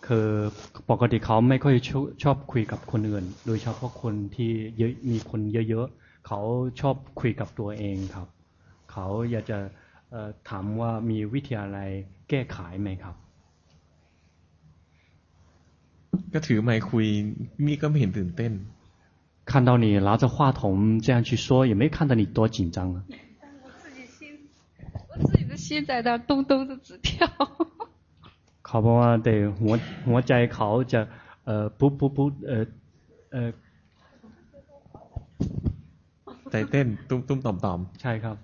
[0.06, 0.28] คือ
[0.90, 5.40] ปกติเขาไม่ค่อยชอบชอบคุยกับคนอื่น โดยเฉพาะคนที่เยอะมีคน
[5.70, 6.40] เยอะๆเขา
[6.80, 8.28] ชอบคุยกับตัวเองครับ
[8.92, 9.59] เขาอยากจะ
[10.48, 11.78] ถามว่ามีวิธีอะไร
[12.28, 13.14] แก้ไขไหมครับ
[16.34, 17.06] ก็ถือไมค์คุย
[17.64, 18.52] มีก็ไม่เห็นตื่นเต้น
[19.51, 20.62] 看到你拿着话筒
[21.05, 23.02] 这样去说，也没看到你多紧张啊。
[23.09, 24.20] 我自己心，
[25.10, 27.09] 我自己的心在那咚咚的直跳。
[28.66, 29.72] เขาบอกว่าแต่หัว
[30.09, 31.01] หัวใจเขาจะ
[31.47, 32.64] เอ่อปุ๊บปุ๊บปุ๊บเอ่อ
[33.32, 33.51] เอ่อ
[36.51, 38.36] ใจเต้นตุ้มตุ้มต่อมต่อมใช่ครับ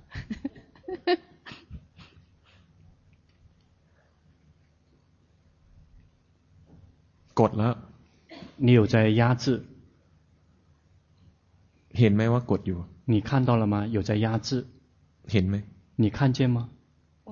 [7.40, 7.74] กดแล้ว
[8.66, 9.44] 你有在压制
[11.98, 12.78] เห็นไหมว่ากดอยู่
[13.12, 14.48] 你看到了吗有在压制
[15.32, 15.56] เห็นไหม
[16.02, 16.58] 你看见吗
[17.28, 17.30] 我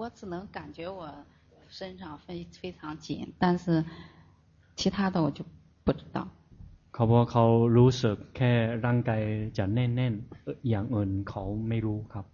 [0.00, 1.02] 我只能感觉我
[1.68, 3.84] 身上非非常紧但是
[4.76, 5.44] 其他的我就
[5.84, 6.28] 不知道
[6.94, 7.44] เขาบอกเขา
[7.76, 8.52] รู้สึกแค่
[8.84, 9.22] ร่างกาย
[9.58, 10.14] จะแน่นแน่น
[10.68, 12.24] อย่างอื่นเขาไม่รู้ครับ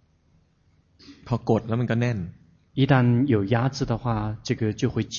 [1.27, 2.17] พอกดแล้วมันก็แน่น
[2.79, 2.93] 一旦
[3.33, 4.03] 有压制的话
[4.45, 5.17] 这个就会紧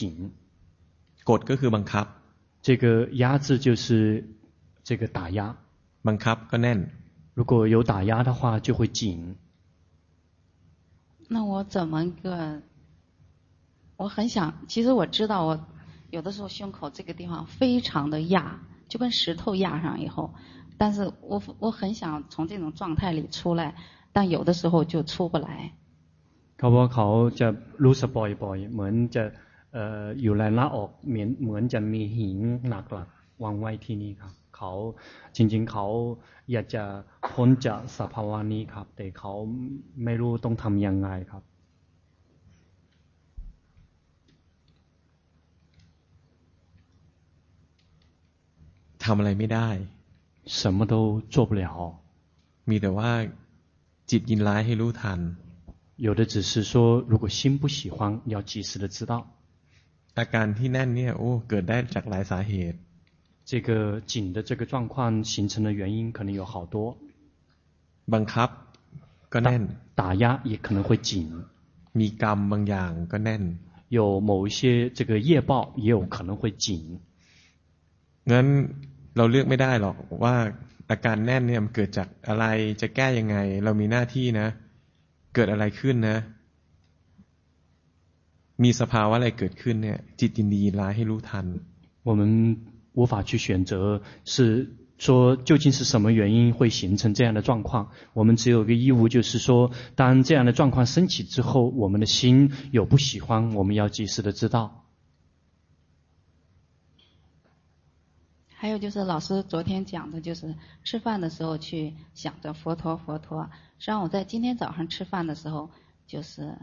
[1.28, 2.06] กดก็คือบังคับ
[2.66, 2.84] 这个
[3.22, 3.86] 压制就是
[4.88, 5.56] 这个打压
[6.08, 6.78] บังคับก็แน่น
[7.34, 9.36] 如果有打压的话就会紧
[11.28, 12.60] 那我怎么个
[13.96, 15.60] 我很想其实我知道我
[16.10, 20.34] 有的时候胸口这个地方非常的压就跟石头压上以后
[20.76, 23.74] 但是我我很想从这种状态里出来
[24.12, 25.72] 但有的时候就出不来
[26.58, 27.06] เขาบอกเขา
[27.40, 27.48] จะ
[27.84, 29.22] รู้สึกบ่อยๆเหมือนจะ
[30.22, 32.38] อยู่ในหน้าอกเหมือนเหมือนจะมีหิน
[32.68, 33.08] หนักหลัก
[33.42, 34.72] วางไว้ที่นี่ครับเขา
[35.36, 35.86] จริงๆเขา
[36.52, 36.84] อยากจะ
[37.32, 39.32] พ้นจากสภาวะนี้ครับ แต่เขา
[40.04, 41.42] ไม่รู้ต้องทำยังไงครับ
[49.04, 49.68] ทำอะไรไม่ได้
[50.58, 50.94] 什么都
[51.34, 51.62] 做不了
[52.68, 53.10] มีแต่ว่า
[54.10, 55.20] จิตยินร้ายให้รู้ทัน
[56.06, 56.72] 有的只是说
[57.10, 57.98] 如果心不喜欢
[58.32, 59.12] 要及时的知道
[60.18, 62.78] อาการที่แน่นเนี่ยโอ้เกิดได้จากหลายสาเหตุ
[63.50, 66.76] 这个紧的这个状况形成的原因可能有好多
[68.12, 68.48] บังคับ
[69.32, 69.62] ก็แน่น
[70.00, 71.10] 打压也可能会紧
[71.98, 73.42] มีกรรมบางอย่างก็แน่น
[73.96, 73.98] 有
[74.28, 74.60] 某一些
[74.96, 75.52] 这个业报
[75.84, 76.66] 也有可能会紧
[78.30, 78.46] งั้น
[79.16, 80.34] เราเลือกไม่ได้หรอกว่า
[80.90, 82.44] อาการแน่นเนี่ยมันเกิดจากอะไร
[82.80, 84.48] จะแก้ยังไง เรามีหน้าที่นะ
[85.34, 86.18] เกิดอะไรขึ้นนะ
[88.62, 91.46] มีสภาวะอะไรเกิดขึ้นเนี่ยจิตยินดีร้ายให้รู้ทัน
[92.08, 92.20] 我们
[92.94, 104.84] 无法去选择是说究竟是什么原因会形成这样的状况我们只有一个义务就是说当这样的状况升起之后我们的心有不喜欢我们要及时的知道
[108.46, 110.54] 还有就是老师昨天讲的就是
[110.84, 113.44] 吃饭的时候去想着佛陀佛陀
[113.78, 115.70] 实际上我在今天早上吃饭的时候
[116.06, 116.58] 就是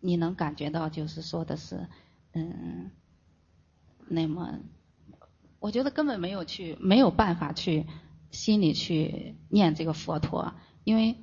[0.00, 1.86] 你能感觉到，就是说的是，
[2.32, 2.90] 嗯，
[4.08, 4.60] 那么，
[5.58, 7.86] 我觉得根本没有去，没有办法去
[8.30, 11.16] 心里去念这个佛陀，因为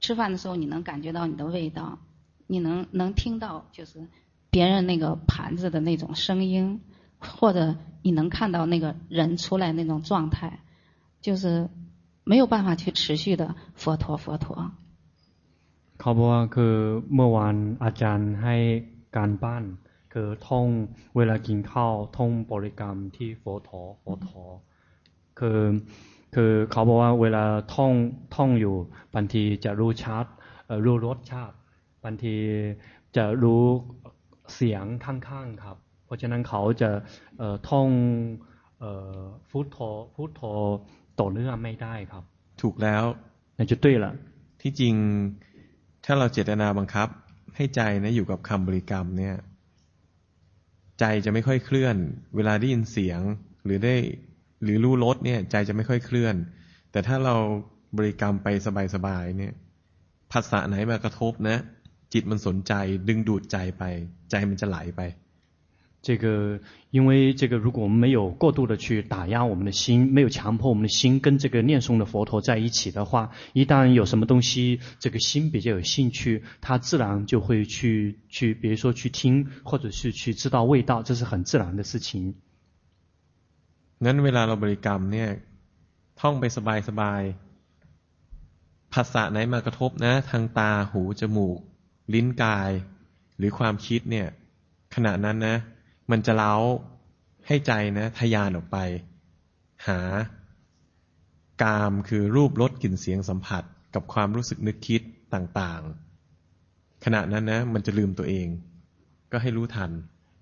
[0.00, 1.98] 吃饭的时候你能感觉到你的味道，
[2.46, 4.08] 你能能听到就是
[4.50, 6.80] 别人那个盘子的那种声音，
[7.18, 10.60] 或者你能看到那个人出来那种状态，
[11.20, 11.68] 就是
[12.24, 14.72] 没有办法去持续的佛陀佛陀。
[16.00, 16.74] เขาบอกว่าคือ
[17.14, 18.56] เมื่อวานอาจารย์ให้
[19.16, 19.64] การบ้าน
[20.12, 20.66] คือท่อง
[21.16, 24.44] เวลากินข้าวท่องบริกรรมที่โฟทอโฟทอ
[25.38, 25.60] คือ
[26.34, 27.44] คือเขาบอกว่าเวลา
[27.74, 27.92] ท่อง
[28.36, 28.76] ท่องอยู่
[29.14, 30.26] บางทีจะรู้ชัด
[30.84, 31.56] รู้รสชาติ
[32.04, 32.36] บางที
[33.16, 33.62] จะรู้
[34.54, 36.90] เสียงข้างๆครับ เพราะฉะนั้นเขาจะ
[37.68, 37.88] ท่อง
[39.50, 39.78] พุทโธ
[40.14, 40.42] พุทโธ
[41.20, 42.24] ต่อเนื่องไม่ได้ครับ
[42.62, 43.04] ถูกแล้ว
[43.56, 44.06] นั่นจะ对了
[44.62, 44.94] ที่จริง
[46.04, 47.08] ถ้าเราเจตนาบังคับ
[47.56, 49.36] ให้ใจนะอยู่กับคำบริกรรมเนี่ย
[51.00, 51.96] ใจจะไม่ค่อยเคลื่อน
[52.36, 53.20] เวลาได้ยินเสียง
[53.64, 53.96] หรือได้
[54.62, 56.34] หรือรู้รสเนี่ย ใจจะไม่ค่อยเคลื่อน
[56.92, 57.34] แต่ถ้าเรา
[57.96, 58.48] บริกรรมไป
[58.94, 59.52] สบายๆเนี่ย
[60.32, 61.58] ภาษาไหนมากระทบนะ
[62.12, 62.72] จิตมันสนใจ
[63.08, 63.82] ดึงดูดใจไป
[64.30, 65.00] ใจมันจะไหลไป
[66.01, 66.59] 这个，
[66.91, 82.35] 因为这个，如果我们没有过度的去打压我们的心，没有强迫我们的心跟这个念诵的佛陀在一起的话，一旦有什么东西，这个心比较有兴趣，它自然就会去去，比如说去听，或者是去知道味道，这是很自然的事情。
[84.03, 85.29] งั้นเวลาเราบริกรรมเนี่ย
[86.19, 86.59] ท่องไปส
[86.99, 91.57] บายๆภาษาไหนมากระทบนะทางตาหูจมูก
[92.13, 92.71] ลิ้นกาย
[93.37, 94.27] หรือความคิดเนี่ย
[94.95, 95.57] ขณะนั้นนะ
[96.10, 96.54] มันจะเล้า
[97.46, 98.78] ให้ใจนะทยานออกไป
[99.86, 100.00] หา
[101.62, 103.64] กามคือรูปรสกลิ่นเสียงสัมผัส
[103.94, 105.02] กับความรู้สึกนึกคิด
[105.34, 108.46] ต่างๆ ขณะนั้นนะ มันจะลืมตัวเอง
[109.32, 109.90] ก็ให้รู้ทัน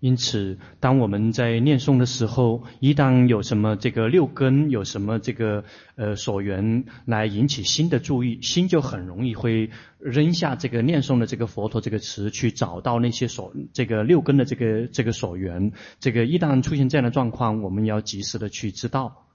[0.01, 5.65] 因此，当我们在念诵的时候，一旦有什么这个六根，有什么这个
[5.97, 15.73] 呃所缘来引起心的注意，心就很容易会扔下这个念诵的这个佛陀这个词，去找到那些所这个六根的这个这个所缘。
[15.99, 19.27] 这个一旦出现这样的状况，我们要及时的去知道。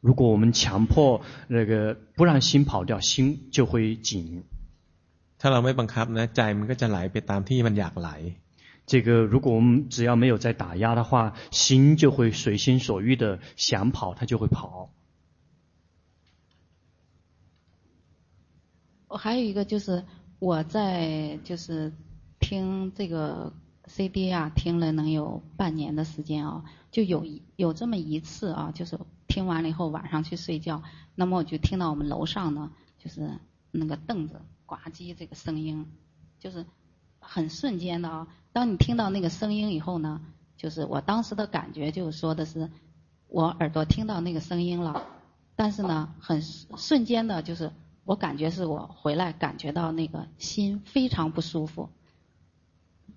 [0.00, 4.42] 如果我们强迫那个不让心跑掉，心就会紧。
[5.41, 8.09] ถ้าเราไม่บังคับนะใจมันก็จะไหลไปตามที่มันอยากไหล
[8.91, 14.89] 这个如果我们只要没有在打压的话，心就会随心所欲的想跑，它就会跑。
[19.09, 20.05] 我还有一个就是
[20.39, 21.91] 我在就是
[22.39, 23.51] 听这个
[23.87, 27.25] CD 啊，听了能有半年的时间啊，就有
[27.57, 30.81] 有这么一次啊，就是听完了以后晚上去睡觉，
[31.15, 33.37] 那么我就听到我们楼上呢，就是
[33.71, 34.41] 那个凳子。
[34.72, 35.86] 滑稽这个声音，
[36.40, 36.64] 就是
[37.18, 38.26] 很瞬间的啊！
[38.54, 40.22] 当你听到那个声音以后呢，
[40.56, 42.70] 就是我当时的感觉，就是说的是
[43.28, 45.06] 我耳朵听到那个声音了，
[45.56, 47.70] 但是呢，很瞬间的，就是
[48.04, 51.90] 我感觉是我回来感觉到那个心非常不舒服。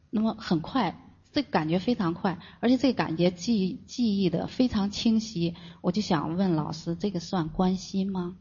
[0.10, 1.00] 那么很快，
[1.32, 5.56] 这感觉非常快，而且这感觉记记忆的非常清晰。
[5.82, 8.38] 我就想问老师，这个算关心吗？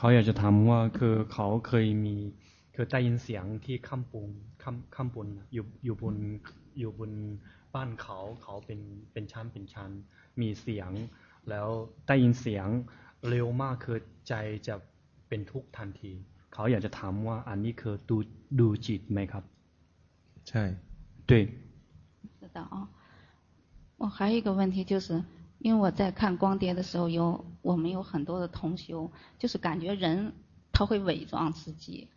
[0.00, 2.16] ขาอยากจะถามว่าคือเขาเคยมี
[2.72, 4.30] เคยได้ยินเสียงที่ข้ามปูน
[4.62, 6.16] ข้ามข้ามบนอยู่อยู่บน
[6.78, 7.12] อยู่บน
[7.74, 8.80] บ้านเขาเขาเป็น
[9.12, 9.90] เป็นชั้นเป็นชั้น
[10.40, 10.90] มีเสียง
[11.48, 11.68] แล้ว
[12.06, 12.68] ได้ยินเสียง
[13.28, 13.98] เร็วมากคือ
[14.28, 14.34] ใจ
[14.68, 14.74] จะ
[15.28, 16.12] เป็นทุกข์ทันที
[16.52, 18.16] เขาอยากจะถามว่าอันนี้คือดู
[18.60, 19.44] ดูจิตไหมครับ
[20.48, 20.64] ใช่
[21.28, 21.32] 对
[22.38, 22.76] 是的啊
[24.00, 25.06] 我还有一个问题就是
[25.60, 30.32] 因为我在看光碟的时候，有我们有很多的同修，就是感觉人
[30.72, 32.08] 他会伪装自己，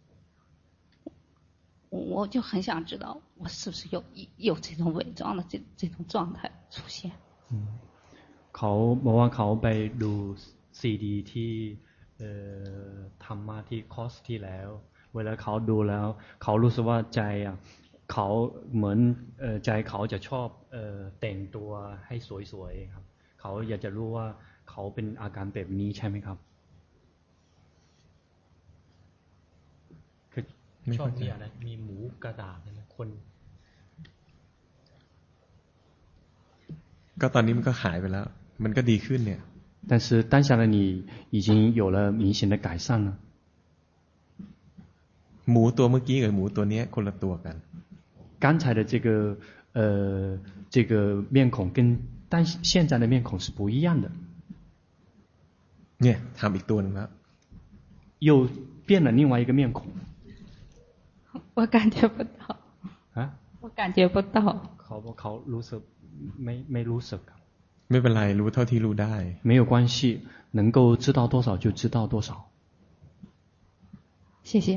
[1.90, 4.04] 我我就很想知道，我是不是有
[4.38, 7.12] 有这种伪装的这这种状态出现。
[7.52, 7.66] 嗯，
[8.52, 8.72] เขา
[9.04, 9.68] บอกว่าเขาไป
[10.04, 10.14] ดู
[10.80, 11.54] ซีดีที่
[12.20, 12.32] เอ่
[12.92, 12.96] อ
[13.26, 14.70] ทำมาที่คอสที่แล้ว
[15.16, 16.08] เวลาเขาดูแล้ว
[16.44, 17.56] เขารู้สึกว่าใจอ่ะ
[18.12, 18.28] เขา
[18.76, 19.00] เหมือน
[19.40, 21.70] เอ่อใจเขาจะชอบเอ่อแต่งตัว
[22.08, 22.16] ให้
[22.52, 23.06] สวยๆครับ
[23.44, 24.26] เขาอยากจะรู้ว่า
[24.70, 26.38] เขาเป็นอาการแบบนี้ใช่ไหมครับ
[30.34, 30.44] คือ
[31.00, 33.08] ชอบมีอะไรมีหมูกระดาษนะคน
[37.22, 38.26] ก็ตอนนี้มันก็หายไปแล้ว
[38.64, 39.42] มันก็ดีขึ้นเนี่ย
[39.90, 40.78] 但是当下的你
[41.32, 43.10] 已经有了明显的改善了
[45.52, 47.56] หมูตัวเมื่อกี้กับหมูตัวนี้คนละตัวกัน
[48.44, 49.38] 刚才的这个
[49.74, 49.80] 呃
[50.70, 51.78] 这个面孔跟
[52.34, 54.12] 但现在的面孔是不一样的。
[56.04, 57.10] เนี่ยทำอีกตัวนึงแล้ว
[58.28, 58.30] 又
[58.88, 59.88] 变了另外一个面孔。
[61.56, 62.58] 我感觉不到。
[63.14, 63.20] 啊？
[63.62, 64.38] 我感觉不到。
[64.82, 65.82] เขาเขารู้สึก
[66.44, 67.22] ไม่ไม่รู้สึก
[67.90, 69.14] ไม่เป็นไรรู้เท่าที่รู้ได้
[69.50, 69.98] 没有关系，
[70.52, 72.30] 能够知道多少就知道多少。
[74.50, 74.68] 谢谢。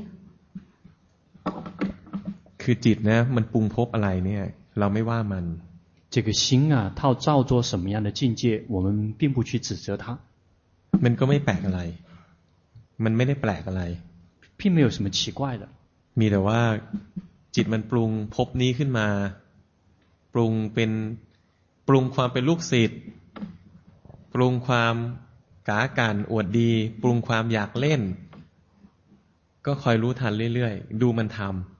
[2.63, 4.43] คือจิตนะมันปรุงภพอะไรเนี่ย
[4.79, 5.45] เราไม่ว่ามัน
[6.11, 10.19] 这个心啊，它造作什么样的境界，我们并不去指责它。
[11.05, 11.81] มันก็ไม่แปลกอะไร
[13.05, 13.83] มันไม่ได้แปลกอะไร，
[14.59, 15.65] 并没有什么奇怪的。
[16.19, 16.61] มีแต่ว่า
[17.55, 19.09] จิตมันปรุงภพนี้ขึ้นมา
[20.33, 20.91] ปรุงเป็น
[21.89, 23.01] ปรุงความเป็นลูกศิษย์
[24.33, 24.95] ป ปรุงความ
[25.69, 26.71] กากันอวดดี
[27.03, 28.01] ปรุงความอยากเล่น
[29.67, 31.76] ก็คอยรู้ทันเรื่อยๆ ดูมันทำ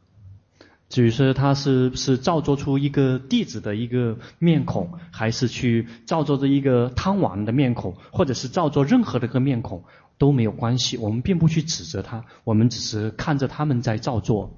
[0.89, 9.85] 至于说他是是造作出一个弟子的一个面孔，还是去造作着一个贪玩的面孔，或者是造作任何的一个面孔
[10.19, 10.99] 都没有关系。
[10.99, 14.53] 我们并不去指责他，我们只是看着他们在造作。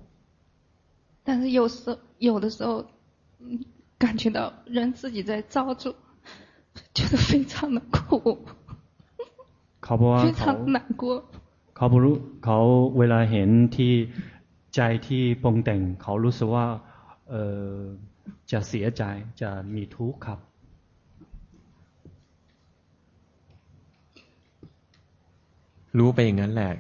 [1.23, 2.85] 但是有时有的时候，
[3.39, 3.65] 嗯，
[3.97, 5.95] 感觉到人自己在造作，
[6.93, 8.45] 觉得非常的苦，
[10.21, 11.25] 非常难过。
[11.75, 12.15] เขา不รู้
[12.45, 12.57] เขา
[12.99, 13.93] เวลาเห็นที่
[14.75, 16.67] ใจที่ปรุงแต่งเขารู้สึกว่า
[17.31, 17.35] เอ
[17.69, 17.75] อ
[18.51, 19.03] จะเสียใจ
[19.41, 20.39] จะมีทุกข์ครับ
[25.99, 26.73] รู้ไปอย่างนั้นแหละ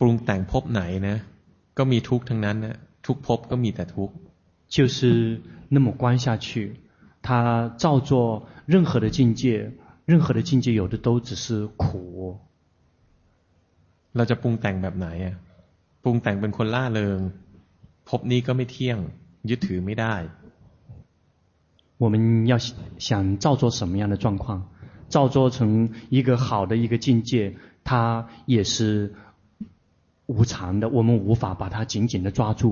[0.00, 1.16] ปรุงแต่งพบไหนนะ
[1.78, 2.76] ก็มีทุกข์ทั้งนั้นนะ
[3.06, 4.14] ทุกภพก็มีแต่ทุกข์
[4.74, 4.98] 就是
[5.74, 6.48] 那么观下去
[7.26, 9.42] 他造作任何的境界
[10.10, 12.38] 任何的境界有的都只是苦
[14.16, 15.34] เราจะปรุงแต่งแบบไหนอ่ะ
[16.04, 17.20] ปรุงแต่งเป็นคนล่าเริง
[18.08, 18.98] พบนี้ก็ไม่เที่ยง
[19.50, 20.14] ยึดถือไม่ได้
[22.02, 22.54] 我们要
[23.06, 24.44] 想造作什么样的状况
[25.14, 27.30] 造作成一个好的一个境界
[27.84, 29.14] 它也是
[30.26, 32.62] 无常的我们无法把它紧紧的抓住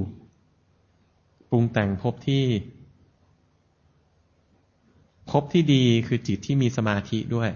[1.50, 2.44] ปรุงแต่งพบที่
[5.30, 7.50] พบที่ดีคือจิตที่มีสมาธิด้วย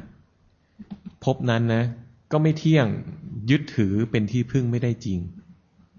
[1.24, 1.84] พบนั้นนะ
[2.32, 2.86] ก็ไม่เที่ยง
[3.50, 5.18] ยึดถือเป็นที่พึ่งไม่ได้จริง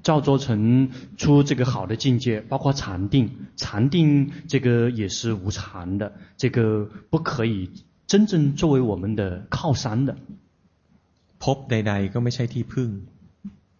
[0.07, 7.69] 造作成出这个好的境界，包括禅定，禅定这个也是无常的，这个不可以
[8.05, 10.17] 真正作为我们的靠山的。
[11.39, 12.89] พบใดๆก็ไม่ใช่ที่พึ่ง。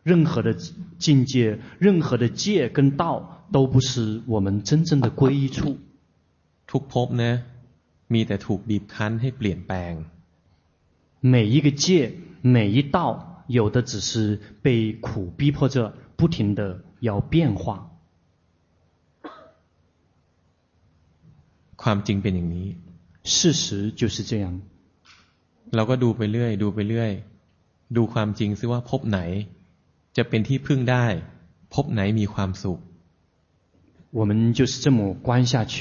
[0.04, 0.54] 任何的
[0.98, 5.78] 境界，任何的界跟道，都不是我们真正的归依处。
[6.68, 7.44] ทุกภพ呢，
[8.14, 9.94] มีแต่ถูกบีบคั้นให้เปลี่ยนแปลง。
[11.22, 12.12] 每一个界，
[12.42, 15.94] 每一道，有的只是被苦逼迫着。
[16.18, 17.90] 不停的要变化。
[21.82, 22.68] ความจริงเป็นอย่างนี้
[23.24, 24.46] 事实就是这样。
[25.76, 27.12] เราก็ดูไปเรื่อย ดูไปเรื่อย
[27.96, 29.20] ดูความจริงซิว่าพบไหน
[30.18, 31.06] จะเป็นที่พึ่งได้
[31.74, 32.80] พบไหนมีความสุข。
[34.18, 35.76] 我们就是这么观下去。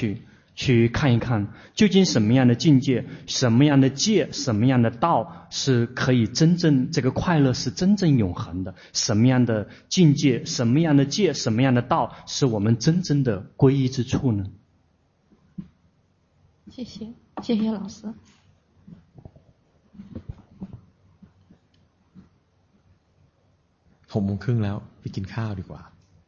[0.58, 8.74] 去看一看，究竟什么样的境界、什么样的界、什么样的道是可以真正这个快乐是真正永恒的？
[8.92, 14.50] 什么样的境界、什么样的界、什么样的道是我们真正的皈依之处呢？
[16.72, 17.06] 谢谢，
[17.40, 18.12] 谢谢老师。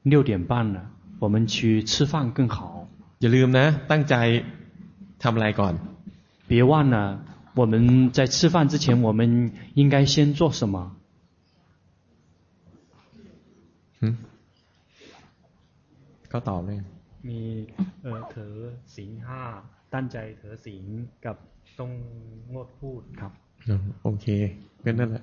[0.04, 0.88] 六点半了，
[1.18, 2.86] 我们去吃饭更好。
[3.21, 4.15] อย่าลืมนะตั้งใจ
[5.23, 5.73] ทำอะไรก่อน
[6.49, 6.97] 别忘了
[7.59, 10.75] 我们在吃饭之前我们应该先做什么
[16.31, 16.79] ก็ตอบเลย
[17.29, 17.41] มี
[18.03, 18.55] เออเถอ
[18.95, 19.41] ศีลห้า
[19.93, 20.85] ตั้งใจเถอศีล
[21.25, 21.37] กับ
[21.79, 21.91] ต้อง
[22.53, 23.31] งดพูดครับ
[24.03, 24.27] โอเค
[24.83, 25.21] 跟那个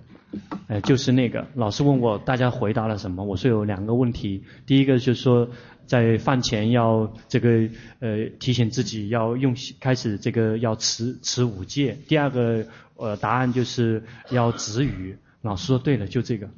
[0.69, 5.49] 呃就是那个老师问我大家回答了什么我说有两个问题第一个就是说
[5.86, 7.69] 在饭前要这个
[8.01, 11.99] 呃提醒自己要用开始这个要持持五戒。
[12.09, 12.66] 第二个
[12.97, 15.16] 呃答案就是要止语。
[15.43, 16.49] 老师说对了，就这个。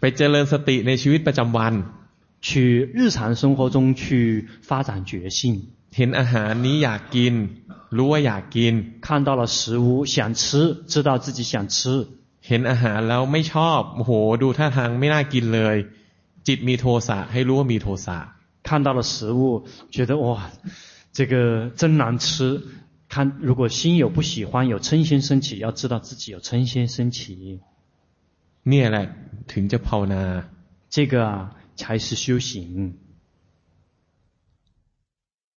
[0.00, 1.84] ไปเจริญสติในชีวิตประจำวัน
[2.40, 5.68] 去日常生活中去发展觉性。
[5.96, 7.34] เห็นอาหารนี้อยากกิน
[7.96, 8.74] รู้ว่าอยากกิน
[9.06, 10.40] 看到了食物想吃
[10.92, 11.76] 知道自己想吃
[12.46, 14.10] เห็นอาหารแล้วไม่ชอบโห
[14.42, 15.76] ดูท่าทางไม่น่ากินเลย
[16.46, 18.18] จิตมีโทสะให้รู้ว่ามีโทสะ
[18.66, 19.40] 看到了食物
[19.94, 20.26] 觉得哇
[21.16, 21.34] 这个
[21.80, 22.26] 真难吃
[23.12, 23.14] 看
[23.48, 27.60] 如果心有不喜欢有嗔心升起要知道自己有嗔心升起
[28.68, 29.06] เนี่ยแหละ
[29.52, 30.24] ถึงจะภาวนา
[30.94, 31.32] 这个啊
[31.80, 32.94] 才是修行